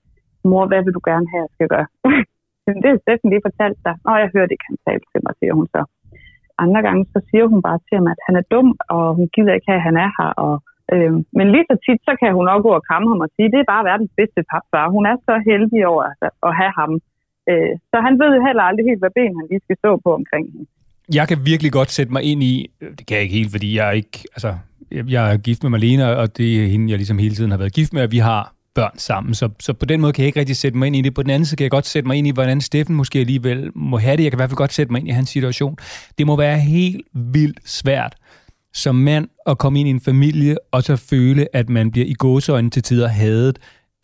Mor, 0.50 0.66
hvad 0.66 0.82
vil 0.84 0.96
du 0.98 1.02
gerne 1.10 1.26
have, 1.32 1.44
jeg 1.46 1.52
skal 1.54 1.68
gøre? 1.74 1.88
det 2.82 2.90
er 2.90 3.02
Steffen 3.02 3.30
lige 3.30 3.46
fortalt 3.48 3.78
dig. 3.86 3.94
Og 4.08 4.14
jeg 4.22 4.28
hørte 4.34 4.52
ikke, 4.54 4.68
han 4.70 4.78
tale 4.86 5.04
til 5.12 5.20
mig, 5.24 5.34
siger 5.40 5.54
hun 5.58 5.66
så. 5.74 5.82
Andre 6.64 6.80
gange, 6.86 7.02
så 7.14 7.18
siger 7.28 7.46
hun 7.52 7.60
bare 7.68 7.80
til 7.86 7.96
ham, 7.98 8.08
at 8.14 8.20
han 8.26 8.34
er 8.40 8.44
dum, 8.54 8.68
og 8.96 9.04
hun 9.18 9.26
gider 9.34 9.54
ikke 9.54 9.70
have, 9.70 9.80
at 9.82 9.86
han 9.88 9.96
er 10.04 10.10
her. 10.18 10.30
Og, 10.44 10.54
øh, 10.92 11.12
men 11.38 11.46
lige 11.54 11.68
så 11.70 11.76
tit, 11.86 12.00
så 12.08 12.12
kan 12.20 12.30
hun 12.38 12.46
også 12.52 12.64
gå 12.66 12.72
og 12.78 12.86
kramme 12.88 13.08
ham 13.12 13.24
og 13.26 13.30
sige, 13.34 13.52
det 13.52 13.60
er 13.60 13.72
bare 13.74 13.88
verdens 13.90 14.12
bedste 14.20 14.40
papfar. 14.52 14.94
Hun 14.96 15.04
er 15.10 15.16
så 15.28 15.34
heldig 15.48 15.80
over 15.92 16.02
at, 16.10 16.30
at 16.48 16.52
have 16.60 16.72
ham. 16.80 16.92
Øh, 17.50 17.72
så 17.90 17.96
han 18.06 18.14
ved 18.22 18.32
heller 18.46 18.62
aldrig 18.68 18.84
helt, 18.90 19.02
hvad 19.02 19.14
ben 19.18 19.32
han 19.38 19.46
lige 19.50 19.64
skal 19.66 19.76
stå 19.82 19.90
på 20.04 20.10
omkring 20.20 20.44
hende. 20.52 20.66
Jeg 21.18 21.26
kan 21.30 21.38
virkelig 21.52 21.72
godt 21.78 21.90
sætte 21.96 22.12
mig 22.16 22.22
ind 22.30 22.40
i, 22.52 22.54
øh, 22.80 22.90
det 22.98 23.04
kan 23.06 23.14
jeg 23.16 23.24
ikke 23.24 23.38
helt, 23.40 23.52
fordi 23.56 23.68
jeg 23.78 23.84
er 23.90 23.96
ikke, 24.02 24.18
altså, 24.36 24.50
jeg 25.14 25.22
er 25.32 25.36
gift 25.46 25.62
med 25.62 25.72
Malene, 25.76 26.04
og 26.22 26.26
det 26.38 26.48
er 26.60 26.66
hende, 26.72 26.90
jeg 26.90 26.98
ligesom 27.02 27.18
hele 27.24 27.34
tiden 27.34 27.50
har 27.50 27.58
været 27.58 27.74
gift 27.78 27.92
med, 27.92 28.02
og 28.06 28.12
vi 28.16 28.22
har 28.30 28.42
børn 28.74 28.98
sammen. 28.98 29.34
Så, 29.34 29.48
så 29.60 29.72
på 29.72 29.86
den 29.86 30.00
måde 30.00 30.12
kan 30.12 30.22
jeg 30.22 30.26
ikke 30.26 30.40
rigtig 30.40 30.56
sætte 30.56 30.78
mig 30.78 30.86
ind 30.86 30.96
i 30.96 31.00
det. 31.00 31.14
På 31.14 31.22
den 31.22 31.30
anden 31.30 31.46
side 31.46 31.56
kan 31.56 31.64
jeg 31.64 31.70
godt 31.70 31.86
sætte 31.86 32.06
mig 32.06 32.16
ind 32.16 32.26
i, 32.26 32.30
hvordan 32.30 32.60
Steffen 32.60 32.96
måske 32.96 33.18
alligevel 33.18 33.70
må 33.74 33.96
have 33.98 34.16
det. 34.16 34.22
Jeg 34.24 34.32
kan 34.32 34.38
i 34.38 34.40
hvert 34.40 34.50
fald 34.50 34.56
godt 34.56 34.72
sætte 34.72 34.92
mig 34.92 34.98
ind 35.00 35.08
i 35.08 35.12
hans 35.12 35.28
situation. 35.28 35.76
Det 36.18 36.26
må 36.26 36.36
være 36.36 36.58
helt 36.58 37.06
vildt 37.12 37.68
svært 37.68 38.14
som 38.82 38.94
mand 38.94 39.26
at 39.50 39.58
komme 39.62 39.76
ind 39.80 39.88
i 39.88 39.94
en 39.98 40.04
familie, 40.10 40.54
og 40.74 40.80
så 40.88 40.94
føle, 41.10 41.42
at 41.60 41.66
man 41.76 41.86
bliver 41.92 42.06
i 42.14 42.16
gåseøjne 42.24 42.70
til 42.70 42.82
tider 42.82 43.08
hadet 43.08 43.56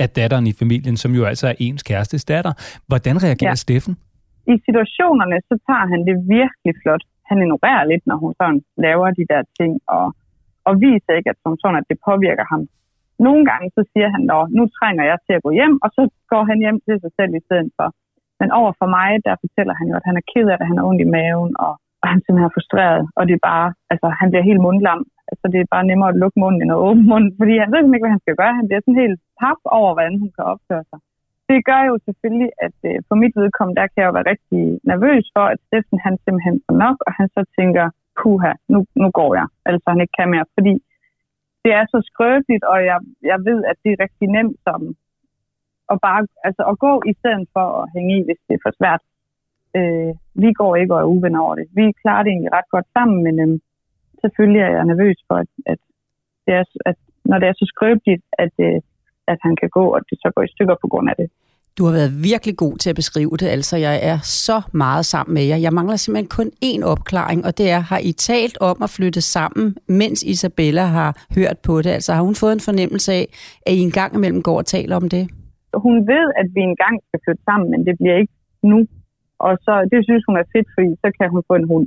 af 0.03 0.09
datteren 0.19 0.47
i 0.47 0.55
familien, 0.63 0.97
som 1.03 1.11
jo 1.19 1.23
altså 1.31 1.47
er 1.53 1.57
ens 1.67 1.83
kærestes 1.89 2.25
datter. 2.25 2.53
Hvordan 2.89 3.17
reagerer 3.27 3.57
ja. 3.59 3.65
Steffen? 3.65 3.95
I 4.53 4.55
situationerne, 4.67 5.37
så 5.49 5.55
tager 5.69 5.87
han 5.93 6.01
det 6.09 6.17
virkelig 6.37 6.73
flot. 6.83 7.03
Han 7.29 7.37
ignorerer 7.43 7.85
lidt, 7.93 8.05
når 8.11 8.17
hun 8.23 8.33
sådan 8.41 8.61
laver 8.87 9.07
de 9.19 9.25
der 9.33 9.43
ting, 9.59 9.73
og, 9.97 10.07
og 10.69 10.73
viser 10.85 11.13
ikke, 11.19 11.31
at, 11.33 11.39
som 11.45 11.53
sådan, 11.63 11.79
at 11.81 11.87
det 11.91 11.99
påvirker 12.09 12.47
ham 12.53 12.63
nogle 13.27 13.43
gange 13.51 13.67
så 13.77 13.83
siger 13.93 14.09
han, 14.15 14.23
at 14.37 14.45
nu 14.59 14.63
trænger 14.79 15.05
jeg 15.11 15.19
til 15.27 15.35
at 15.37 15.45
gå 15.47 15.51
hjem, 15.59 15.75
og 15.85 15.89
så 15.97 16.03
går 16.33 16.43
han 16.51 16.59
hjem 16.65 16.79
til 16.87 16.97
sig 17.03 17.13
selv 17.19 17.33
i 17.35 17.45
stedet 17.47 17.71
for. 17.79 17.89
Men 18.41 18.49
over 18.61 18.73
for 18.81 18.89
mig, 18.99 19.11
der 19.27 19.43
fortæller 19.45 19.75
han 19.81 19.87
jo, 19.91 19.95
at 20.01 20.09
han 20.09 20.17
er 20.21 20.29
ked 20.33 20.47
af 20.53 20.57
det, 20.59 20.71
han 20.71 20.79
har 20.79 20.89
ondt 20.91 21.05
i 21.07 21.13
maven, 21.17 21.53
og, 21.67 21.73
og 22.03 22.07
han 22.13 22.19
simpelthen 22.21 22.51
er 22.51 22.57
frustreret, 22.57 23.03
og 23.19 23.23
det 23.29 23.35
er 23.37 23.47
bare, 23.53 23.69
altså 23.93 24.07
han 24.21 24.29
bliver 24.31 24.49
helt 24.51 24.65
mundlam. 24.67 25.03
Altså 25.31 25.47
det 25.53 25.59
er 25.61 25.75
bare 25.75 25.89
nemmere 25.91 26.13
at 26.13 26.21
lukke 26.23 26.39
munden 26.43 26.63
end 26.63 26.75
at 26.75 26.83
åbne 26.87 27.07
munden, 27.13 27.33
fordi 27.41 27.55
han 27.63 27.71
ved 27.73 27.83
ikke, 27.85 28.05
hvad 28.05 28.17
han 28.17 28.25
skal 28.25 28.39
gøre. 28.41 28.59
Han 28.61 28.67
bliver 28.69 28.83
sådan 28.83 29.03
helt 29.05 29.21
pap 29.41 29.61
over, 29.79 29.91
hvordan 29.95 30.15
han 30.23 30.31
kan 30.37 30.45
opføre 30.53 30.85
sig. 30.91 30.99
det 31.51 31.59
gør 31.71 31.83
jo 31.91 31.95
selvfølgelig, 32.07 32.51
at 32.67 32.79
øh, 32.91 32.97
for 33.09 33.17
mit 33.23 33.35
vedkommende, 33.43 33.79
der 33.81 33.87
kan 33.91 34.01
jeg 34.01 34.09
jo 34.09 34.17
være 34.19 34.31
rigtig 34.33 34.63
nervøs 34.93 35.25
for, 35.37 35.45
at 35.53 35.59
Steffen 35.67 35.99
han 36.07 36.15
simpelthen 36.25 36.57
får 36.67 36.77
nok, 36.85 36.97
og 37.07 37.13
han 37.19 37.29
så 37.37 37.43
tænker, 37.59 37.85
puha, 38.19 38.53
nu, 38.73 38.79
nu 39.03 39.09
går 39.19 39.31
jeg. 39.41 39.47
Altså 39.71 39.87
han 39.93 40.01
ikke 40.05 40.17
kan 40.19 40.33
mere, 40.35 40.47
fordi 40.57 40.75
det 41.65 41.73
er 41.79 41.85
så 41.93 41.99
skrøbeligt, 42.11 42.65
og 42.73 42.79
jeg, 42.91 42.99
jeg 43.23 43.39
ved, 43.49 43.61
at 43.71 43.77
det 43.83 43.91
er 43.93 44.03
rigtig 44.05 44.29
nemt 44.37 44.57
som 44.67 44.81
at, 45.93 45.99
bare, 46.07 46.21
altså, 46.49 46.63
at 46.71 46.79
gå 46.87 46.93
i 47.13 47.15
stedet 47.21 47.47
for 47.55 47.67
at 47.81 47.91
hænge 47.95 48.13
i, 48.19 48.21
hvis 48.27 48.41
det 48.47 48.55
er 48.55 48.65
for 48.67 48.75
svært. 48.81 49.03
Øh, 49.79 50.13
vi 50.43 50.51
går 50.61 50.73
ikke 50.77 50.95
og 50.95 51.01
er 51.01 51.13
uvenner 51.15 51.41
over 51.47 51.55
det. 51.55 51.67
Vi 51.79 51.85
klarer 52.03 52.23
det 52.23 52.31
egentlig 52.31 52.53
ret 52.59 52.71
godt 52.75 52.89
sammen, 52.97 53.19
men 53.27 53.35
øh, 53.45 53.59
selvfølgelig 54.23 54.63
er 54.63 54.73
jeg 54.77 54.85
nervøs 54.85 55.19
for, 55.29 55.37
at, 55.45 55.51
at, 55.73 55.81
det 56.47 56.55
er, 56.61 56.65
at 56.91 56.97
når 57.25 57.39
det 57.39 57.49
er 57.49 57.57
så 57.57 57.67
skrøbeligt, 57.73 58.25
at, 58.45 58.55
øh, 58.67 58.81
at 59.33 59.39
han 59.47 59.55
kan 59.61 59.71
gå, 59.79 59.85
og 59.95 60.01
det 60.11 60.19
så 60.23 60.29
går 60.35 60.43
i 60.43 60.55
stykker 60.55 60.77
på 60.83 60.89
grund 60.93 61.09
af 61.11 61.17
det. 61.17 61.29
Du 61.79 61.83
har 61.87 61.93
været 61.99 62.13
virkelig 62.31 62.55
god 62.65 62.75
til 62.83 62.91
at 62.91 62.97
beskrive 63.03 63.35
det, 63.41 63.49
altså 63.57 63.77
jeg 63.77 63.95
er 64.11 64.19
så 64.47 64.59
meget 64.85 65.05
sammen 65.13 65.33
med 65.35 65.45
jer. 65.51 65.59
Jeg 65.67 65.73
mangler 65.79 65.97
simpelthen 65.97 66.35
kun 66.39 66.49
én 66.71 66.83
opklaring, 66.93 67.41
og 67.47 67.53
det 67.59 67.67
er, 67.77 67.81
har 67.93 68.01
I 68.11 68.13
talt 68.31 68.57
om 68.71 68.77
at 68.87 68.91
flytte 68.97 69.23
sammen, 69.37 69.67
mens 70.01 70.19
Isabella 70.33 70.85
har 70.99 71.11
hørt 71.37 71.59
på 71.69 71.75
det? 71.85 71.93
Altså 71.99 72.11
har 72.17 72.23
hun 72.29 72.37
fået 72.43 72.55
en 72.59 72.67
fornemmelse 72.69 73.11
af, 73.21 73.25
at 73.67 73.73
I 73.79 73.81
en 73.89 73.97
gang 74.01 74.11
imellem 74.19 74.43
går 74.49 74.57
og 74.63 74.67
taler 74.77 74.95
om 75.01 75.07
det? 75.15 75.25
Hun 75.87 75.97
ved, 76.13 76.27
at 76.41 76.47
vi 76.55 76.61
engang 76.71 76.95
skal 77.07 77.21
flytte 77.25 77.43
sammen, 77.49 77.67
men 77.73 77.81
det 77.87 77.95
bliver 78.01 78.17
ikke 78.23 78.35
nu. 78.73 78.79
Og 79.47 79.53
så, 79.67 79.75
det 79.93 79.99
synes 80.09 80.23
hun 80.29 80.37
er 80.43 80.47
fedt, 80.55 80.69
fordi 80.77 80.91
så 81.03 81.09
kan 81.19 81.29
hun 81.35 81.43
få 81.49 81.55
en 81.61 81.71
hund. 81.73 81.87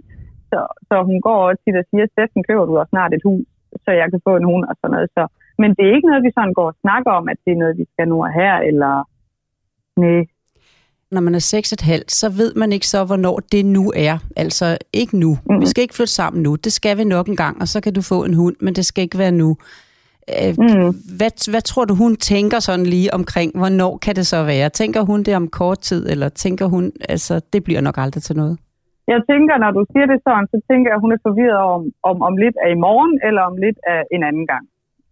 så, 0.50 0.60
så 0.88 0.94
hun 1.08 1.18
går 1.26 1.38
også 1.48 1.60
tit 1.64 1.80
og 1.82 1.86
siger, 1.90 2.04
Steffen, 2.06 2.42
køber 2.48 2.64
du 2.66 2.72
også 2.78 2.92
snart 2.94 3.12
et 3.14 3.26
hus, 3.28 3.46
så 3.84 3.90
jeg 4.00 4.06
kan 4.12 4.20
få 4.26 4.32
en 4.36 4.48
hund 4.50 4.64
og 4.70 4.74
sådan 4.78 4.94
noget. 4.94 5.08
Så, 5.16 5.22
men 5.60 5.70
det 5.76 5.84
er 5.84 5.96
ikke 5.96 6.10
noget, 6.10 6.26
vi 6.26 6.36
sådan 6.36 6.56
går 6.58 6.68
og 6.72 6.80
snakker 6.84 7.10
om, 7.18 7.24
at 7.32 7.38
det 7.44 7.52
er 7.52 7.62
noget, 7.62 7.78
vi 7.80 7.86
skal 7.92 8.08
nu 8.08 8.16
og 8.26 8.32
her, 8.40 8.54
eller 8.70 8.94
Nej. 10.00 10.20
Når 11.10 11.20
man 11.20 11.34
er 11.34 11.38
6,5, 11.38 12.04
så 12.08 12.26
ved 12.40 12.54
man 12.54 12.72
ikke 12.72 12.86
så, 12.86 13.04
hvornår 13.04 13.36
det 13.52 13.66
nu 13.66 13.92
er. 13.96 14.18
Altså 14.36 14.78
ikke 14.92 15.18
nu. 15.18 15.30
Mm. 15.50 15.60
Vi 15.60 15.66
skal 15.66 15.82
ikke 15.82 15.94
flytte 15.94 16.12
sammen 16.12 16.42
nu. 16.42 16.52
Det 16.54 16.72
skal 16.72 16.98
vi 16.98 17.04
nok 17.04 17.26
en 17.28 17.36
gang, 17.36 17.60
og 17.62 17.68
så 17.68 17.80
kan 17.80 17.92
du 17.94 18.02
få 18.02 18.18
en 18.24 18.34
hund, 18.34 18.56
men 18.60 18.74
det 18.74 18.84
skal 18.86 19.02
ikke 19.02 19.18
være 19.18 19.32
nu. 19.32 19.48
mm. 20.58 20.90
hvad, 21.18 21.32
hvad 21.52 21.62
tror 21.70 21.84
du, 21.84 21.94
hun 21.94 22.16
tænker 22.16 22.58
sådan 22.58 22.86
lige 22.86 23.14
omkring, 23.14 23.50
hvornår 23.60 23.92
kan 24.04 24.14
det 24.16 24.26
så 24.26 24.44
være? 24.44 24.68
Tænker 24.68 25.00
hun 25.10 25.22
det 25.22 25.34
om 25.36 25.48
kort 25.48 25.78
tid, 25.78 26.02
eller 26.12 26.28
tænker 26.28 26.66
hun, 26.66 26.92
altså 27.08 27.34
det 27.52 27.64
bliver 27.64 27.80
nok 27.80 27.98
aldrig 27.98 28.22
til 28.22 28.36
noget? 28.36 28.58
Jeg 29.12 29.20
tænker, 29.30 29.54
når 29.64 29.70
du 29.78 29.82
siger 29.92 30.06
det 30.12 30.18
sådan, 30.26 30.46
så 30.52 30.58
tænker 30.68 30.88
jeg, 30.90 30.98
at 30.98 31.04
hun 31.04 31.12
er 31.16 31.20
forvirret 31.28 31.64
om, 31.76 31.82
om, 32.08 32.16
om 32.28 32.34
lidt 32.42 32.56
er 32.64 32.70
i 32.76 32.82
morgen, 32.86 33.14
eller 33.26 33.42
om 33.50 33.56
lidt 33.64 33.78
er 33.94 34.00
en 34.14 34.22
anden 34.28 34.46
gang. 34.52 34.64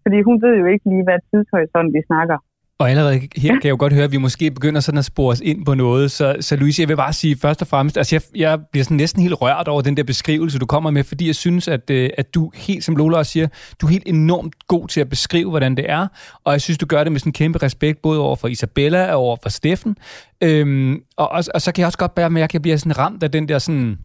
Fordi 0.02 0.18
hun 0.28 0.36
ved 0.44 0.54
jo 0.62 0.66
ikke 0.72 0.86
lige, 0.92 1.06
hvad 1.08 1.18
tidshorisont 1.30 1.90
vi 1.96 2.02
snakker. 2.10 2.38
Og 2.78 2.90
allerede 2.90 3.20
her 3.36 3.52
kan 3.52 3.60
jeg 3.64 3.70
jo 3.70 3.76
godt 3.78 3.92
høre, 3.92 4.04
at 4.04 4.12
vi 4.12 4.16
måske 4.16 4.50
begynder 4.50 4.80
sådan 4.80 4.98
at 4.98 5.04
spore 5.04 5.32
os 5.32 5.40
ind 5.40 5.64
på 5.64 5.74
noget. 5.74 6.10
Så, 6.10 6.36
så 6.40 6.56
Louise, 6.56 6.82
jeg 6.82 6.88
vil 6.88 6.96
bare 6.96 7.12
sige 7.12 7.36
først 7.36 7.62
og 7.62 7.68
fremmest, 7.68 7.96
altså 7.96 8.14
jeg, 8.14 8.22
jeg 8.34 8.58
bliver 8.72 8.84
sådan 8.84 8.96
næsten 8.96 9.22
helt 9.22 9.34
rørt 9.40 9.68
over 9.68 9.82
den 9.82 9.96
der 9.96 10.02
beskrivelse, 10.02 10.58
du 10.58 10.66
kommer 10.66 10.90
med, 10.90 11.04
fordi 11.04 11.26
jeg 11.26 11.34
synes, 11.34 11.68
at, 11.68 11.90
øh, 11.90 12.10
at 12.18 12.34
du 12.34 12.50
helt, 12.54 12.84
som 12.84 12.96
Lola 12.96 13.16
også 13.16 13.32
siger, 13.32 13.48
du 13.80 13.86
er 13.86 13.90
helt 13.90 14.06
enormt 14.06 14.54
god 14.68 14.88
til 14.88 15.00
at 15.00 15.08
beskrive, 15.08 15.50
hvordan 15.50 15.76
det 15.76 15.90
er. 15.90 16.06
Og 16.44 16.52
jeg 16.52 16.60
synes, 16.60 16.78
du 16.78 16.86
gør 16.86 17.04
det 17.04 17.12
med 17.12 17.20
sådan 17.20 17.32
kæmpe 17.32 17.62
respekt, 17.62 18.02
både 18.02 18.20
over 18.20 18.36
for 18.36 18.48
Isabella 18.48 19.12
og 19.12 19.20
over 19.20 19.36
for 19.42 19.48
Steffen. 19.48 19.96
Øhm, 20.40 21.00
og, 21.16 21.28
og, 21.28 21.44
og, 21.54 21.62
så 21.62 21.72
kan 21.72 21.80
jeg 21.80 21.86
også 21.86 21.98
godt 21.98 22.14
bære 22.14 22.30
med, 22.30 22.42
at 22.42 22.54
jeg 22.54 22.62
bliver 22.62 22.76
sådan 22.76 22.98
ramt 22.98 23.22
af 23.22 23.30
den 23.30 23.48
der 23.48 23.58
sådan, 23.58 23.98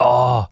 åh, 0.00 0.42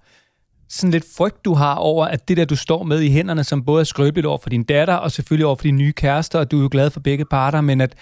sådan 0.70 0.90
lidt 0.90 1.04
frygt, 1.16 1.44
du 1.44 1.54
har 1.54 1.74
over, 1.74 2.06
at 2.06 2.28
det 2.28 2.36
der, 2.36 2.44
du 2.44 2.56
står 2.56 2.82
med 2.82 3.00
i 3.00 3.10
hænderne, 3.10 3.44
som 3.44 3.64
både 3.64 3.80
er 3.80 3.84
skrøbeligt 3.84 4.26
over 4.26 4.38
for 4.38 4.50
din 4.50 4.64
datter, 4.64 4.94
og 4.94 5.12
selvfølgelig 5.12 5.46
over 5.46 5.56
for 5.56 5.62
dine 5.62 5.78
nye 5.78 5.92
kærester, 5.92 6.38
og 6.38 6.50
du 6.50 6.58
er 6.58 6.62
jo 6.62 6.68
glad 6.72 6.90
for 6.90 7.00
begge 7.00 7.24
parter, 7.24 7.60
men 7.60 7.80
at, 7.80 7.94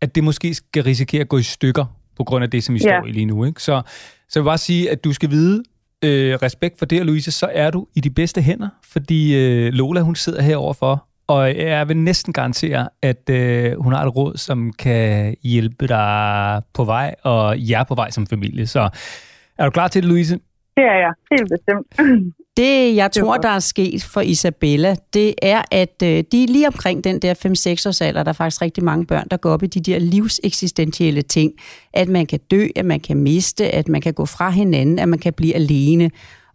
at 0.00 0.14
det 0.14 0.24
måske 0.24 0.54
skal 0.54 0.82
risikere 0.82 1.20
at 1.20 1.28
gå 1.28 1.38
i 1.38 1.42
stykker, 1.42 1.84
på 2.16 2.24
grund 2.24 2.44
af 2.44 2.50
det, 2.50 2.64
som 2.64 2.76
I 2.76 2.78
ja. 2.78 2.98
står 3.00 3.06
i 3.06 3.12
lige 3.12 3.26
nu. 3.26 3.44
Ikke? 3.44 3.62
Så, 3.62 3.82
så 4.28 4.38
jeg 4.38 4.44
vil 4.44 4.48
bare 4.48 4.58
sige, 4.58 4.90
at 4.90 5.04
du 5.04 5.12
skal 5.12 5.30
vide, 5.30 5.62
øh, 6.04 6.34
respekt 6.34 6.78
for 6.78 6.86
det, 6.86 7.06
Louise, 7.06 7.32
så 7.32 7.50
er 7.52 7.70
du 7.70 7.86
i 7.94 8.00
de 8.00 8.10
bedste 8.10 8.42
hænder, 8.42 8.68
fordi 8.84 9.34
øh, 9.36 9.72
Lola, 9.72 10.00
hun 10.00 10.16
sidder 10.16 10.42
herover 10.42 10.72
for, 10.72 11.04
og 11.26 11.56
jeg 11.56 11.88
vil 11.88 11.96
næsten 11.96 12.32
garantere, 12.32 12.88
at 13.02 13.30
øh, 13.30 13.82
hun 13.82 13.92
har 13.92 14.06
et 14.06 14.16
råd, 14.16 14.36
som 14.36 14.72
kan 14.72 15.36
hjælpe 15.42 15.88
dig 15.88 16.62
på 16.74 16.84
vej, 16.84 17.14
og 17.22 17.68
jer 17.70 17.84
på 17.84 17.94
vej 17.94 18.10
som 18.10 18.26
familie. 18.26 18.66
Så 18.66 18.88
er 19.58 19.64
du 19.64 19.70
klar 19.70 19.88
til 19.88 20.02
det, 20.02 20.08
Louise? 20.08 20.38
Det 20.78 20.86
er 20.86 20.98
jeg, 21.04 21.12
helt 21.30 21.50
bestemt. 21.50 21.86
Det, 22.56 22.96
jeg 22.96 23.12
tror, 23.12 23.36
der 23.36 23.48
er 23.48 23.58
sket 23.58 24.04
for 24.04 24.20
Isabella, 24.20 24.96
det 25.14 25.34
er, 25.42 25.62
at 25.70 26.02
øh, 26.02 26.24
de 26.32 26.44
er 26.44 26.48
lige 26.48 26.66
omkring 26.66 27.04
den 27.04 27.18
der 27.18 27.34
5-6 27.34 27.88
års 27.88 28.00
alder, 28.00 28.22
der 28.22 28.28
er 28.28 28.34
faktisk 28.34 28.62
rigtig 28.62 28.84
mange 28.84 29.06
børn, 29.06 29.26
der 29.30 29.36
går 29.36 29.50
op 29.50 29.62
i 29.62 29.66
de 29.66 29.80
der 29.80 29.98
livseksistentielle 29.98 31.22
ting. 31.22 31.52
At 31.94 32.08
man 32.08 32.26
kan 32.26 32.40
dø, 32.50 32.66
at 32.76 32.84
man 32.84 33.00
kan 33.00 33.16
miste, 33.16 33.70
at 33.74 33.88
man 33.88 34.00
kan 34.00 34.14
gå 34.14 34.26
fra 34.26 34.50
hinanden, 34.50 34.98
at 34.98 35.08
man 35.08 35.18
kan 35.18 35.32
blive 35.32 35.54
alene. 35.54 36.10